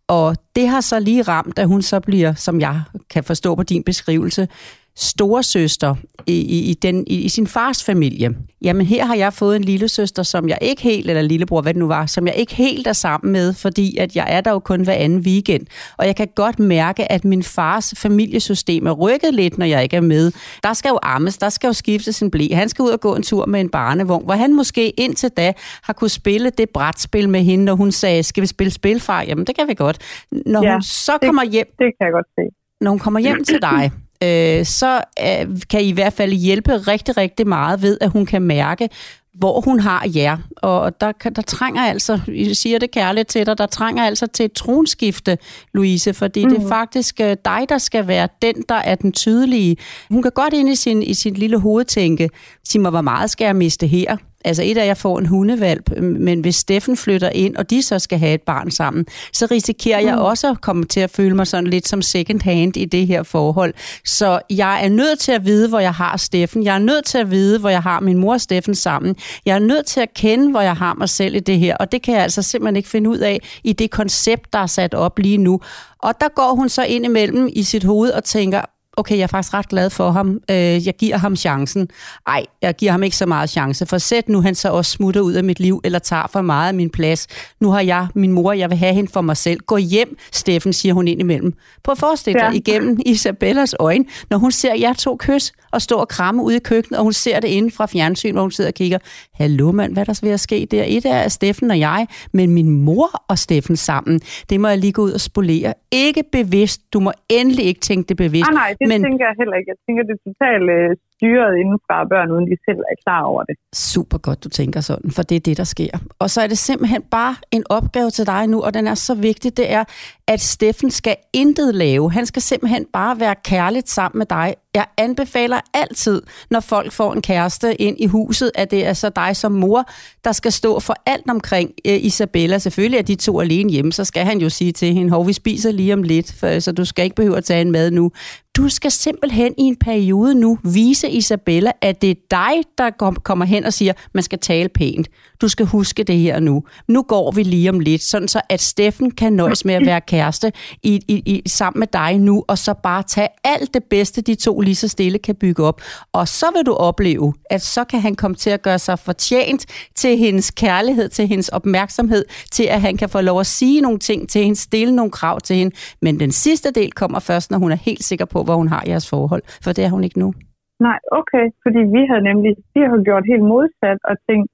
Og 0.08 0.36
det 0.56 0.68
har 0.68 0.82
så 0.82 1.00
lige 1.00 1.22
ramt, 1.22 1.60
at 1.60 1.68
hun 1.68 1.82
så 1.82 2.00
bliver, 2.00 2.34
som 2.34 2.60
jeg 2.60 2.82
kan 3.10 3.24
forstå 3.24 3.56
på 3.56 3.64
din 3.64 3.84
beskrivelse, 3.84 4.48
storesøster 4.96 5.96
i, 6.28 6.34
i, 6.34 6.72
i, 6.72 6.74
den, 6.74 7.04
i, 7.08 7.22
i 7.22 7.30
sin 7.30 7.48
fars 7.48 7.84
familie. 7.84 8.36
Jamen 8.62 8.86
her 8.86 9.06
har 9.06 9.16
jeg 9.16 9.34
fået 9.34 9.56
en 9.56 9.64
lille 9.64 9.88
søster, 9.88 10.24
som 10.24 10.50
jeg 10.50 10.58
ikke 10.62 10.82
helt, 10.82 11.10
eller 11.10 11.22
lillebror, 11.22 11.62
hvad 11.62 11.74
det 11.74 11.80
nu 11.80 11.88
var, 11.88 12.06
som 12.06 12.28
jeg 12.28 12.36
ikke 12.36 12.56
helt 12.56 12.88
er 12.88 12.94
sammen 12.94 13.32
med, 13.32 13.54
fordi 13.54 13.98
at 13.98 14.16
jeg 14.16 14.26
er 14.30 14.42
der 14.42 14.52
jo 14.52 14.60
kun 14.60 14.84
hver 14.84 14.94
anden 14.94 15.20
weekend. 15.20 15.66
Og 15.98 16.06
jeg 16.06 16.16
kan 16.16 16.28
godt 16.36 16.60
mærke, 16.60 17.12
at 17.12 17.26
min 17.26 17.44
fars 17.44 17.94
familiesystem 17.98 18.88
er 18.88 18.92
rykket 18.92 19.34
lidt, 19.34 19.58
når 19.58 19.66
jeg 19.66 19.84
ikke 19.84 19.98
er 19.98 20.02
med. 20.02 20.32
Der 20.64 20.74
skal 20.74 20.90
jo 20.90 21.00
ammes, 21.04 21.38
der 21.38 21.50
skal 21.50 21.68
jo 21.68 21.74
skiftes 21.74 22.22
en 22.22 22.32
blæ. 22.32 22.48
Han 22.54 22.70
skal 22.70 22.84
ud 22.84 22.90
og 22.90 23.00
gå 23.00 23.16
en 23.16 23.24
tur 23.24 23.46
med 23.46 23.62
en 23.62 23.70
barnevogn, 23.70 24.26
hvor 24.26 24.34
han 24.34 24.56
måske 24.56 24.90
indtil 24.90 25.30
da 25.30 25.54
har 25.84 25.94
kunne 25.94 26.10
spille 26.10 26.50
det 26.50 26.70
brætspil 26.70 27.30
med 27.30 27.44
hende, 27.44 27.66
når 27.66 27.76
hun 27.76 27.92
sagde, 27.92 28.24
skal 28.24 28.42
vi 28.42 28.48
spille 28.48 28.72
spilfar? 28.72 29.22
Jamen 29.22 29.46
det 29.46 29.56
kan 29.56 29.68
vi 29.68 29.74
godt. 29.74 30.26
Når 30.32 30.64
ja, 30.64 30.72
hun 30.72 30.82
så 30.82 31.18
kommer 31.26 31.44
hjem... 31.44 31.68
Det 31.80 31.92
kan 32.00 32.06
jeg 32.08 32.12
godt 32.12 32.28
se. 32.40 32.42
Når 32.82 32.92
hun 32.92 33.00
kommer 33.00 33.20
hjem 33.20 33.44
til 33.44 33.62
dig, 33.62 33.92
øh, 34.24 34.66
så 34.66 35.02
øh, 35.22 35.62
kan 35.70 35.82
I 35.82 35.88
i 35.88 35.92
hvert 35.92 36.14
fald 36.14 36.32
hjælpe 36.32 36.78
rigtig, 36.78 37.18
rigtig 37.18 37.48
meget 37.48 37.82
ved, 37.82 37.98
at 38.02 38.10
hun 38.10 38.26
kan 38.26 38.42
mærke, 38.42 38.90
hvor 39.34 39.62
hun 39.62 39.80
har 39.80 40.08
jer. 40.16 40.38
Og 40.56 41.02
der, 41.02 41.12
der 41.12 41.42
trænger 41.42 41.82
altså, 41.82 42.20
jeg 42.28 42.56
siger 42.56 42.80
det 42.80 42.92
kærligt 42.92 43.28
til 43.28 43.46
dig, 43.46 43.58
der 43.58 43.66
trænger 43.66 44.04
altså 44.04 44.28
til 44.28 44.46
et 44.46 44.54
tronskifte, 44.54 45.38
Louise, 45.74 46.14
fordi 46.14 46.44
mm. 46.44 46.50
det 46.50 46.58
er 46.58 46.62
mhm. 46.62 46.70
faktisk 46.70 47.20
øh, 47.22 47.38
dig, 47.46 47.66
der 47.70 47.78
skal 47.78 48.08
være 48.08 48.28
den, 48.42 48.56
der 48.70 48.76
er 48.76 48.96
den 48.96 49.12
tydelige. 49.12 49.78
Hun 50.10 50.22
kan 50.22 50.32
godt 50.36 50.54
ind 50.54 50.70
i 50.70 50.76
sin, 50.76 51.04
i 51.04 51.14
sin 51.14 51.34
lille 51.34 51.60
hoved 51.60 51.86
tænke, 51.86 52.30
sig 52.64 52.82
mig, 52.82 52.92
hvor 52.92 53.02
meget 53.02 53.30
skal 53.30 53.46
jeg 53.46 53.56
miste 53.56 53.88
her? 53.88 54.18
Altså 54.46 54.64
et 54.64 54.78
af 54.78 54.86
jeg 54.88 54.98
får 54.98 55.20
en 55.20 55.26
hundevalp, 55.26 55.90
men 56.02 56.42
hvis 56.42 56.56
Steffen 56.56 56.98
flytter 56.98 57.30
ind, 57.30 57.56
og 57.56 57.70
de 57.70 57.84
så 57.84 58.00
skal 58.00 58.20
have 58.20 58.34
et 58.34 58.42
barn 58.42 58.72
sammen, 58.72 59.06
så 59.34 59.48
risikerer 59.52 60.00
jeg 60.00 60.16
mm. 60.16 60.22
også 60.22 60.50
at 60.50 60.62
komme 60.62 60.86
til 60.86 61.00
at 61.00 61.10
føle 61.10 61.36
mig 61.36 61.48
sådan 61.48 61.68
lidt 61.68 61.88
som 61.88 62.02
second 62.02 62.42
hand 62.42 62.78
i 62.78 62.86
det 62.86 63.08
her 63.08 63.24
forhold. 63.24 63.74
Så 64.06 64.40
jeg 64.50 64.86
er 64.86 64.90
nødt 64.90 65.20
til 65.20 65.32
at 65.32 65.46
vide, 65.46 65.70
hvor 65.70 65.80
jeg 65.80 65.94
har 65.94 66.18
Steffen. 66.18 66.64
Jeg 66.64 66.76
er 66.76 66.80
nødt 66.80 67.06
til 67.06 67.18
at 67.18 67.32
vide, 67.32 67.60
hvor 67.60 67.70
jeg 67.70 67.82
har 67.82 68.00
min 68.00 68.18
mor 68.18 68.34
og 68.34 68.42
Steffen 68.42 68.76
sammen. 68.76 69.16
Jeg 69.46 69.56
er 69.56 69.60
nødt 69.60 69.86
til 69.86 70.00
at 70.00 70.14
kende, 70.14 70.52
hvor 70.52 70.62
jeg 70.62 70.76
har 70.76 70.94
mig 70.94 71.10
selv 71.10 71.36
i 71.36 71.40
det 71.40 71.60
her, 71.60 71.78
og 71.78 71.92
det 71.92 72.02
kan 72.02 72.14
jeg 72.14 72.24
altså 72.24 72.42
simpelthen 72.42 72.76
ikke 72.76 72.90
finde 72.90 73.10
ud 73.10 73.18
af 73.18 73.40
i 73.64 73.74
det 73.74 73.92
koncept, 73.92 74.54
der 74.54 74.60
er 74.60 74.68
sat 74.68 74.94
op 74.94 75.20
lige 75.20 75.38
nu. 75.38 75.60
Og 76.00 76.14
der 76.22 76.28
går 76.36 76.56
hun 76.56 76.70
så 76.70 76.84
ind 76.84 77.06
imellem 77.06 77.50
i 77.54 77.64
sit 77.64 77.84
hoved 77.84 78.12
og 78.12 78.24
tænker, 78.24 78.62
okay, 78.98 79.16
jeg 79.18 79.24
er 79.24 79.28
faktisk 79.28 79.54
ret 79.54 79.70
glad 79.70 79.90
for 79.90 80.12
ham. 80.12 80.40
Øh, 80.52 80.88
jeg 80.88 80.96
giver 81.00 81.18
ham 81.18 81.36
chancen. 81.36 81.90
Ej, 82.28 82.46
jeg 82.62 82.76
giver 82.76 82.92
ham 82.92 83.04
ikke 83.04 83.16
så 83.16 83.26
meget 83.26 83.50
chance. 83.50 83.86
For 83.86 83.98
sæt 83.98 84.30
nu, 84.30 84.42
han 84.42 84.56
så 84.56 84.70
også 84.70 84.92
smutter 84.92 85.22
ud 85.22 85.34
af 85.34 85.44
mit 85.44 85.60
liv, 85.60 85.82
eller 85.84 86.00
tager 86.00 86.28
for 86.32 86.42
meget 86.42 86.68
af 86.68 86.74
min 86.74 86.90
plads. 86.90 87.28
Nu 87.60 87.72
har 87.72 87.82
jeg 87.82 88.08
min 88.16 88.32
mor, 88.32 88.52
jeg 88.52 88.70
vil 88.70 88.78
have 88.78 88.94
hende 88.94 89.12
for 89.12 89.22
mig 89.22 89.38
selv. 89.38 89.60
Gå 89.60 89.78
hjem, 89.78 90.18
Steffen, 90.32 90.74
siger 90.74 90.94
hun 90.94 91.08
indimellem. 91.08 91.54
På 91.84 91.92
at 91.92 91.98
forestille 91.98 92.40
dig 92.40 92.50
ja. 92.52 92.58
igennem 92.58 93.00
Isabellas 93.06 93.76
øjne, 93.80 94.06
når 94.30 94.38
hun 94.38 94.52
ser 94.52 94.76
jer 94.76 94.94
to 94.94 95.16
kys 95.20 95.52
og 95.72 95.82
stå 95.82 95.96
og 95.96 96.08
kramme 96.08 96.44
ude 96.44 96.56
i 96.56 96.60
køkkenet, 96.60 96.98
og 96.98 97.04
hun 97.04 97.14
ser 97.14 97.40
det 97.40 97.48
inde 97.48 97.72
fra 97.72 97.86
fjernsyn, 97.86 98.34
hvor 98.34 98.42
hun 98.42 98.52
sidder 98.52 98.70
og 98.70 98.74
kigger. 98.74 98.98
Hallo 99.34 99.72
mand, 99.72 99.94
hvad 99.94 100.06
der 100.06 100.20
vil 100.22 100.40
ske 100.40 100.68
der? 100.72 100.84
Et 100.88 101.06
er 101.06 101.28
Steffen 101.28 101.72
og 101.72 101.80
jeg, 101.80 102.08
men 102.32 102.50
min 102.50 102.70
mor 102.70 103.24
og 103.28 103.40
Steffen 103.40 103.76
sammen. 103.76 104.22
Det 104.50 104.60
må 104.60 104.68
jeg 104.68 104.78
lige 104.78 104.94
gå 104.94 105.02
ud 105.02 105.12
og 105.12 105.22
spolere. 105.22 105.74
Ikke 105.92 106.24
bevidst. 106.32 106.82
Du 106.94 107.00
må 107.00 107.12
endelig 107.30 107.66
ikke 107.66 107.82
tænke 107.82 108.10
det 108.10 108.18
bevidst. 108.18 108.48
Ah, 108.50 108.54
nej, 108.54 108.76
det 108.84 108.92
men, 108.92 109.00
tænker 109.08 109.26
jeg 109.30 109.36
heller 109.42 109.56
ikke. 109.60 109.70
Jeg 109.74 109.80
tænker, 109.86 110.02
det 110.10 110.14
er 110.18 110.24
totalt 110.30 110.68
øh, 110.78 110.90
styret 111.24 111.54
inden 111.62 111.80
fra 111.88 111.98
børn, 112.12 112.32
uden 112.32 112.46
de 112.52 112.58
selv 112.68 112.82
er 112.92 112.96
klar 113.06 113.22
over 113.24 113.44
det. 113.44 113.56
Super 113.74 114.18
godt, 114.18 114.44
du 114.44 114.50
tænker 114.50 114.82
sådan, 114.82 115.12
for 115.12 115.24
det 115.24 115.36
er 115.36 115.40
det, 115.40 115.58
der 115.58 115.64
sker. 115.64 115.94
Og 116.20 116.30
så 116.30 116.42
er 116.42 116.48
det 116.48 116.58
simpelthen 116.58 117.02
bare 117.12 117.36
en 117.52 117.64
opgave 117.70 118.10
til 118.10 118.26
dig 118.26 118.48
nu, 118.48 118.62
og 118.62 118.74
den 118.74 118.88
er 118.88 118.96
så 118.96 119.16
vigtig, 119.16 119.58
det 119.58 119.72
er, 119.72 119.84
at 120.28 120.42
Steffen 120.42 120.92
skal 120.92 121.16
intet 121.34 121.76
lave. 121.76 122.12
Han 122.12 122.26
skal 122.26 122.42
simpelthen 122.42 122.86
bare 122.94 123.20
være 123.20 123.36
kærligt 123.44 123.90
sammen 123.90 124.18
med 124.18 124.26
dig. 124.26 124.56
Jeg 124.76 124.86
anbefaler 124.98 125.60
altid, 125.74 126.22
når 126.52 126.60
folk 126.60 126.92
får 126.92 127.14
en 127.14 127.22
kæreste 127.22 127.82
ind 127.82 127.98
i 128.00 128.06
huset, 128.06 128.52
at 128.56 128.72
det 128.72 128.88
er 128.88 128.94
så 128.94 129.10
dig 129.10 129.36
som 129.36 129.52
mor, 129.52 129.86
der 130.24 130.32
skal 130.32 130.52
stå 130.52 130.80
for 130.80 130.96
alt 131.06 131.30
omkring 131.30 131.72
eh, 131.86 132.06
Isabella. 132.06 132.58
Selvfølgelig 132.58 132.98
er 132.98 133.04
de 133.04 133.16
to 133.16 133.40
alene 133.40 133.72
hjemme, 133.72 133.92
så 133.92 134.06
skal 134.06 134.26
han 134.26 134.38
jo 134.38 134.50
sige 134.50 134.72
til 134.72 134.94
hende, 134.94 135.12
hov, 135.12 135.28
vi 135.28 135.34
spiser 135.34 135.72
lige 135.72 135.94
om 135.94 136.04
lidt, 136.04 136.36
for, 136.40 136.60
så 136.60 136.72
du 136.72 136.86
skal 136.86 137.04
ikke 137.04 137.16
behøve 137.16 137.38
at 137.38 137.44
tage 137.44 137.62
en 137.62 137.72
mad 137.72 137.92
nu. 137.92 138.12
Du 138.58 138.70
skal 138.70 138.92
simpelthen 138.92 139.54
i 139.58 139.62
en 139.62 139.76
periode 139.76 140.36
nu 140.36 140.58
vise 140.64 141.10
Isabella, 141.14 141.72
at 141.82 142.02
det 142.02 142.10
er 142.10 142.16
dig, 142.32 142.64
der 142.78 142.90
kommer 143.24 143.46
hen 143.46 143.66
og 143.66 143.74
siger, 143.74 143.94
man 144.14 144.24
skal 144.24 144.40
tale 144.40 144.70
pænt. 144.70 145.08
Du 145.42 145.48
skal 145.48 145.66
huske 145.66 146.04
det 146.04 146.18
her 146.18 146.40
nu. 146.40 146.64
Nu 146.88 147.02
går 147.02 147.32
vi 147.32 147.44
lige 147.44 147.70
om 147.70 147.80
lidt, 147.80 148.04
sådan 148.04 148.28
så 148.28 148.42
at 148.50 148.62
Steffen 148.62 149.12
kan 149.12 149.34
nøjes 149.34 149.66
med 149.66 149.76
at 149.76 149.86
være 149.86 150.02
kæreste 150.02 150.52
i, 150.84 151.02
i, 151.08 151.14
i, 151.26 151.50
sammen 151.50 151.80
med 151.80 151.88
dig 151.94 152.18
nu, 152.20 152.44
og 152.48 152.58
så 152.58 152.74
bare 152.84 153.04
tage 153.04 153.28
alt 153.44 153.74
det 153.74 153.84
bedste, 153.90 154.22
de 154.22 154.36
to 154.36 154.60
lige 154.60 154.76
så 154.76 154.88
stille 154.88 155.18
kan 155.18 155.36
bygge 155.36 155.64
op. 155.64 155.82
Og 156.14 156.28
så 156.28 156.46
vil 156.56 156.66
du 156.66 156.74
opleve, 156.74 157.34
at 157.50 157.62
så 157.62 157.84
kan 157.84 158.02
han 158.02 158.16
komme 158.16 158.36
til 158.36 158.50
at 158.50 158.62
gøre 158.62 158.80
sig 158.80 159.00
fortjent 159.00 159.66
til 159.96 160.18
hendes 160.18 160.52
kærlighed, 160.52 161.10
til 161.10 161.28
hendes 161.28 161.50
opmærksomhed, 161.50 162.26
til 162.52 162.64
at 162.64 162.82
han 162.82 162.98
kan 162.98 163.10
få 163.10 163.22
lov 163.22 163.40
at 163.40 163.48
sige 163.48 163.82
nogle 163.82 164.00
ting 164.00 164.30
til 164.30 164.44
hende, 164.44 164.60
stille 164.60 164.96
nogle 164.96 165.12
krav 165.12 165.42
til 165.42 165.56
hende. 165.56 165.76
Men 166.02 166.20
den 166.20 166.32
sidste 166.32 166.72
del 166.72 166.92
kommer 166.92 167.20
først, 167.20 167.52
når 167.52 167.58
hun 167.58 167.72
er 167.72 167.76
helt 167.76 168.04
sikker 168.04 168.26
på, 168.26 168.44
hvor 168.44 168.56
hun 168.56 168.68
har 168.68 168.84
jeres 168.88 169.10
forhold. 169.10 169.44
For 169.64 169.72
det 169.72 169.84
er 169.84 169.90
hun 169.90 170.04
ikke 170.04 170.20
nu. 170.20 170.34
Nej, 170.80 171.00
okay. 171.20 171.46
Fordi 171.64 171.82
vi 171.96 172.02
havde 172.10 172.28
nemlig, 172.30 172.52
vi 172.74 172.82
har 172.82 173.04
gjort 173.04 173.26
helt 173.32 173.46
modsat 173.54 174.00
og 174.10 174.16
tænkt, 174.28 174.52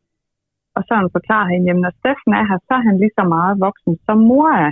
og 0.76 0.82
så 0.88 0.94
han 0.96 1.10
forklarer 1.18 1.48
hende, 1.52 1.66
jamen 1.68 1.82
når 1.82 1.94
Steffen 2.00 2.34
er 2.40 2.46
her, 2.50 2.60
så 2.68 2.74
er 2.80 2.84
han 2.90 2.98
lige 2.98 3.18
så 3.20 3.24
meget 3.36 3.60
voksen, 3.60 3.94
som 4.06 4.18
mor 4.18 4.50
er. 4.66 4.72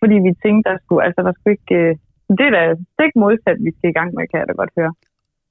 Fordi 0.00 0.16
vi 0.26 0.32
tænkte, 0.44 0.70
der 0.70 0.76
skulle, 0.84 1.04
altså 1.06 1.20
der 1.26 1.32
skulle 1.32 1.56
ikke, 1.58 1.74
øh, 1.80 1.96
det 2.38 2.46
er 2.46 2.54
da 2.58 2.62
stik 2.94 3.12
modsat, 3.22 3.58
vi 3.66 3.70
skal 3.76 3.90
i 3.90 3.98
gang 3.98 4.10
med, 4.14 4.28
kan 4.28 4.40
jeg 4.40 4.48
da 4.48 4.52
godt 4.52 4.72
høre 4.78 4.92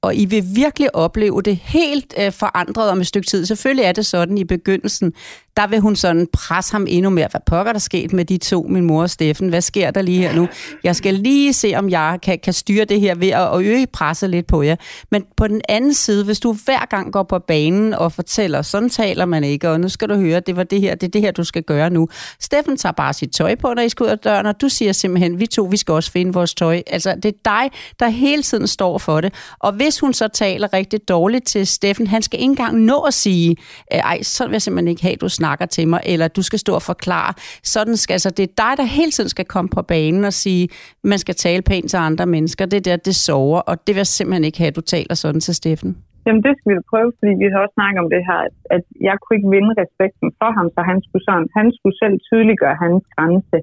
og 0.02 0.14
I 0.14 0.24
vil 0.24 0.44
virkelig 0.54 0.96
opleve 0.96 1.42
det 1.42 1.56
helt 1.56 2.14
øh, 2.18 2.32
forandret 2.32 2.90
om 2.90 3.00
et 3.00 3.06
stykke 3.06 3.26
tid. 3.26 3.46
Selvfølgelig 3.46 3.84
er 3.84 3.92
det 3.92 4.06
sådan 4.06 4.38
i 4.38 4.44
begyndelsen, 4.44 5.12
der 5.56 5.66
vil 5.66 5.80
hun 5.80 5.96
sådan 5.96 6.26
presse 6.32 6.72
ham 6.72 6.86
endnu 6.88 7.10
mere. 7.10 7.28
Hvad 7.30 7.40
pokker 7.46 7.72
der 7.72 7.78
sket 7.78 8.12
med 8.12 8.24
de 8.24 8.38
to, 8.38 8.66
min 8.68 8.84
mor 8.84 9.02
og 9.02 9.10
Steffen? 9.10 9.48
Hvad 9.48 9.60
sker 9.60 9.90
der 9.90 10.02
lige 10.02 10.18
her 10.18 10.34
nu? 10.34 10.48
Jeg 10.84 10.96
skal 10.96 11.14
lige 11.14 11.52
se, 11.52 11.72
om 11.76 11.90
jeg 11.90 12.18
kan, 12.22 12.38
kan 12.38 12.52
styre 12.52 12.84
det 12.84 13.00
her 13.00 13.14
ved 13.14 13.28
at 13.28 13.60
øge 13.60 13.86
presset 13.86 14.30
lidt 14.30 14.46
på 14.46 14.62
jer. 14.62 14.76
Men 15.10 15.24
på 15.36 15.48
den 15.48 15.60
anden 15.68 15.94
side, 15.94 16.24
hvis 16.24 16.40
du 16.40 16.56
hver 16.64 16.86
gang 16.86 17.12
går 17.12 17.22
på 17.22 17.38
banen 17.38 17.94
og 17.94 18.12
fortæller, 18.12 18.62
sådan 18.62 18.88
taler 18.88 19.24
man 19.24 19.44
ikke, 19.44 19.70
og 19.70 19.80
nu 19.80 19.88
skal 19.88 20.08
du 20.08 20.14
høre, 20.14 20.40
det 20.40 20.56
var 20.56 20.62
det 20.62 20.80
her, 20.80 20.94
det 20.94 21.06
er 21.06 21.10
det 21.10 21.20
her, 21.20 21.30
du 21.30 21.44
skal 21.44 21.62
gøre 21.62 21.90
nu. 21.90 22.08
Steffen 22.40 22.76
tager 22.76 22.92
bare 22.92 23.12
sit 23.12 23.30
tøj 23.30 23.54
på, 23.54 23.74
når 23.74 23.82
I 23.82 23.88
skal 23.88 24.04
ud 24.04 24.10
af 24.10 24.18
døren, 24.18 24.46
og 24.46 24.60
du 24.60 24.68
siger 24.68 24.92
simpelthen, 24.92 25.40
vi 25.40 25.46
to, 25.46 25.62
vi 25.62 25.76
skal 25.76 25.92
også 25.92 26.10
finde 26.12 26.32
vores 26.32 26.54
tøj. 26.54 26.82
Altså, 26.86 27.14
det 27.22 27.24
er 27.24 27.38
dig, 27.44 27.70
der 28.00 28.08
hele 28.08 28.42
tiden 28.42 28.66
står 28.66 28.98
for 28.98 29.20
det. 29.20 29.34
Og 29.58 29.72
hvis 29.72 29.89
hun 29.98 30.12
så 30.12 30.28
taler 30.28 30.72
rigtig 30.72 31.08
dårligt 31.08 31.46
til 31.46 31.66
Steffen, 31.66 32.06
han 32.06 32.22
skal 32.22 32.40
ikke 32.40 32.50
engang 32.50 32.74
nå 32.90 32.98
at 33.10 33.14
sige, 33.14 33.50
øh, 33.94 33.98
ej, 34.12 34.18
så 34.22 34.44
vil 34.44 34.52
jeg 34.52 34.62
simpelthen 34.62 34.88
ikke 34.88 35.02
have, 35.02 35.16
du 35.16 35.28
snakker 35.28 35.66
til 35.66 35.88
mig, 35.88 36.00
eller 36.12 36.28
du 36.28 36.42
skal 36.42 36.58
stå 36.58 36.72
og 36.74 36.82
forklare. 36.82 37.32
Sådan 37.74 37.96
skal, 37.96 38.14
altså, 38.14 38.30
det 38.30 38.42
er 38.42 38.52
dig, 38.64 38.72
der 38.80 38.86
hele 38.98 39.10
tiden 39.10 39.30
skal 39.30 39.46
komme 39.54 39.68
på 39.76 39.82
banen 39.82 40.24
og 40.24 40.32
sige, 40.32 40.68
man 41.04 41.18
skal 41.18 41.34
tale 41.34 41.62
pænt 41.62 41.90
til 41.90 41.96
andre 41.96 42.26
mennesker. 42.26 42.66
Det 42.66 42.84
der, 42.84 42.96
det 42.96 43.16
sover, 43.16 43.60
og 43.70 43.74
det 43.84 43.92
vil 43.94 44.00
jeg 44.04 44.06
simpelthen 44.06 44.44
ikke 44.44 44.58
have, 44.58 44.72
at 44.72 44.76
du 44.76 44.80
taler 44.80 45.14
sådan 45.14 45.40
til 45.40 45.54
Steffen. 45.54 45.92
Jamen 46.26 46.42
det 46.46 46.54
skal 46.56 46.70
vi 46.72 46.88
prøve, 46.92 47.10
fordi 47.18 47.32
vi 47.42 47.46
har 47.52 47.58
også 47.64 47.76
snakket 47.78 48.00
om 48.04 48.10
det 48.14 48.22
her, 48.28 48.40
at, 48.48 48.54
at 48.76 48.84
jeg 49.08 49.16
kunne 49.18 49.36
ikke 49.38 49.52
vinde 49.56 49.72
respekten 49.82 50.28
for 50.40 50.50
ham, 50.56 50.66
så 50.74 50.80
han 50.90 50.98
skulle, 51.06 51.24
sådan, 51.28 51.48
han 51.58 51.66
skulle 51.76 51.96
selv 52.02 52.16
tydeliggøre 52.28 52.76
hans 52.84 53.04
grænse. 53.14 53.58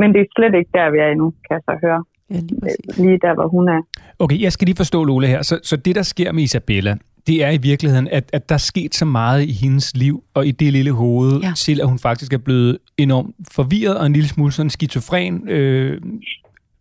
Men 0.00 0.08
det 0.14 0.20
er 0.20 0.34
slet 0.36 0.54
ikke 0.60 0.72
der, 0.78 0.86
vi 0.94 0.98
er 1.04 1.08
endnu, 1.14 1.28
kan 1.44 1.52
jeg 1.56 1.64
så 1.68 1.74
høre. 1.84 2.00
Ja, 2.30 2.34
lige, 2.34 2.76
lige 2.96 3.18
der, 3.22 3.34
hvor 3.34 3.48
hun 3.48 3.68
er. 3.68 3.82
Okay, 4.18 4.40
jeg 4.40 4.52
skal 4.52 4.66
lige 4.66 4.76
forstå, 4.76 5.04
Lola, 5.04 5.26
her. 5.26 5.42
Så, 5.42 5.58
så 5.62 5.76
det, 5.76 5.94
der 5.94 6.02
sker 6.02 6.32
med 6.32 6.42
Isabella, 6.42 6.96
det 7.26 7.44
er 7.44 7.50
i 7.50 7.56
virkeligheden, 7.56 8.08
at, 8.08 8.30
at 8.32 8.48
der 8.48 8.54
er 8.54 8.58
sket 8.58 8.94
så 8.94 9.04
meget 9.04 9.42
i 9.42 9.52
hendes 9.52 9.96
liv 9.96 10.24
og 10.34 10.46
i 10.46 10.50
det 10.50 10.72
lille 10.72 10.92
hoved, 10.92 11.40
ja. 11.40 11.52
til 11.56 11.80
at 11.80 11.88
hun 11.88 11.98
faktisk 11.98 12.32
er 12.32 12.38
blevet 12.38 12.78
enormt 12.98 13.36
forvirret 13.52 13.98
og 13.98 14.06
en 14.06 14.12
lille 14.12 14.28
smule 14.28 14.52
sådan 14.52 14.70
skizofren. 14.70 15.48
Øh, 15.48 16.00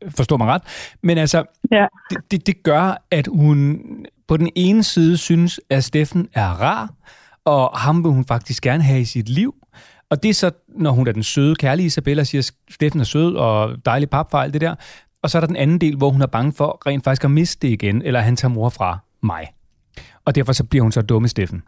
forstår 0.10 0.38
mig 0.38 0.48
ret. 0.48 0.62
Men 1.02 1.18
altså, 1.18 1.44
ja. 1.72 1.86
det, 2.10 2.18
det, 2.32 2.48
det 2.48 2.64
gør, 2.64 3.06
at 3.12 3.28
hun 3.28 3.82
på 4.28 4.38
den 4.38 4.50
ene 4.56 4.84
side 4.84 5.18
synes, 5.18 5.60
at 5.70 5.84
Steffen 5.84 6.28
er 6.34 6.62
rar, 6.62 6.94
og 7.46 7.80
ham 7.80 8.04
vil 8.04 8.12
hun 8.12 8.26
faktisk 8.26 8.64
gerne 8.64 8.84
have 8.84 9.02
i 9.02 9.06
sit 9.06 9.30
liv. 9.30 9.56
Og 10.10 10.24
det 10.24 10.30
er 10.30 10.34
så, 10.34 10.52
når 10.78 10.92
hun 10.92 11.08
er 11.08 11.12
den 11.12 11.24
søde, 11.24 11.56
kærlige 11.56 11.86
Isabella, 11.86 12.24
siger, 12.24 12.52
Steffen 12.70 13.02
er 13.02 13.06
sød 13.06 13.36
og 13.36 13.86
dejlig 13.86 14.10
papfejl, 14.10 14.54
det 14.54 14.62
der. 14.62 14.76
Og 15.24 15.30
så 15.30 15.38
er 15.38 15.40
der 15.40 15.48
den 15.48 15.56
anden 15.56 15.82
del, 15.82 15.96
hvor 15.96 16.10
hun 16.10 16.22
er 16.22 16.28
bange 16.28 16.54
for 16.54 16.82
rent 16.88 17.04
faktisk 17.04 17.24
at 17.24 17.32
miste 17.32 17.68
det 17.68 17.74
igen, 17.74 18.02
eller 18.02 18.20
han 18.20 18.36
tager 18.36 18.54
mor 18.54 18.70
fra 18.70 19.00
mig 19.24 19.48
og 20.26 20.36
derfor 20.36 20.54
så 20.54 20.64
bliver 20.64 20.84
hun 20.84 20.92
så 20.92 21.02
dumme 21.02 21.28
Steffen. 21.28 21.64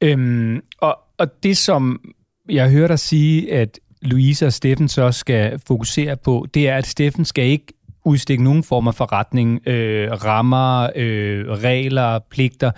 Øhm, 0.00 0.60
og, 0.78 0.98
og 1.18 1.42
det, 1.42 1.56
som 1.56 2.00
jeg 2.48 2.70
hører 2.70 2.88
dig 2.88 2.98
sige, 2.98 3.52
at 3.52 3.78
Louise 4.02 4.46
og 4.46 4.52
Steffen 4.52 4.88
så 4.88 5.12
skal 5.12 5.58
fokusere 5.66 6.16
på, 6.16 6.46
det 6.54 6.68
er, 6.68 6.76
at 6.76 6.86
Steffen 6.86 7.24
skal 7.24 7.44
ikke 7.44 7.72
udstikke 8.04 8.44
nogen 8.44 8.62
former 8.62 8.92
for 8.92 9.12
retning, 9.12 9.68
øh, 9.68 10.12
rammer, 10.12 10.90
øh, 10.96 11.46
regler, 11.48 12.18
pligter. 12.30 12.70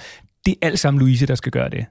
Det 0.46 0.54
er 0.62 0.66
alt 0.66 0.78
sammen 0.78 1.00
Louise, 1.00 1.26
der 1.26 1.34
skal 1.34 1.52
gøre 1.52 1.70
det. 1.70 1.86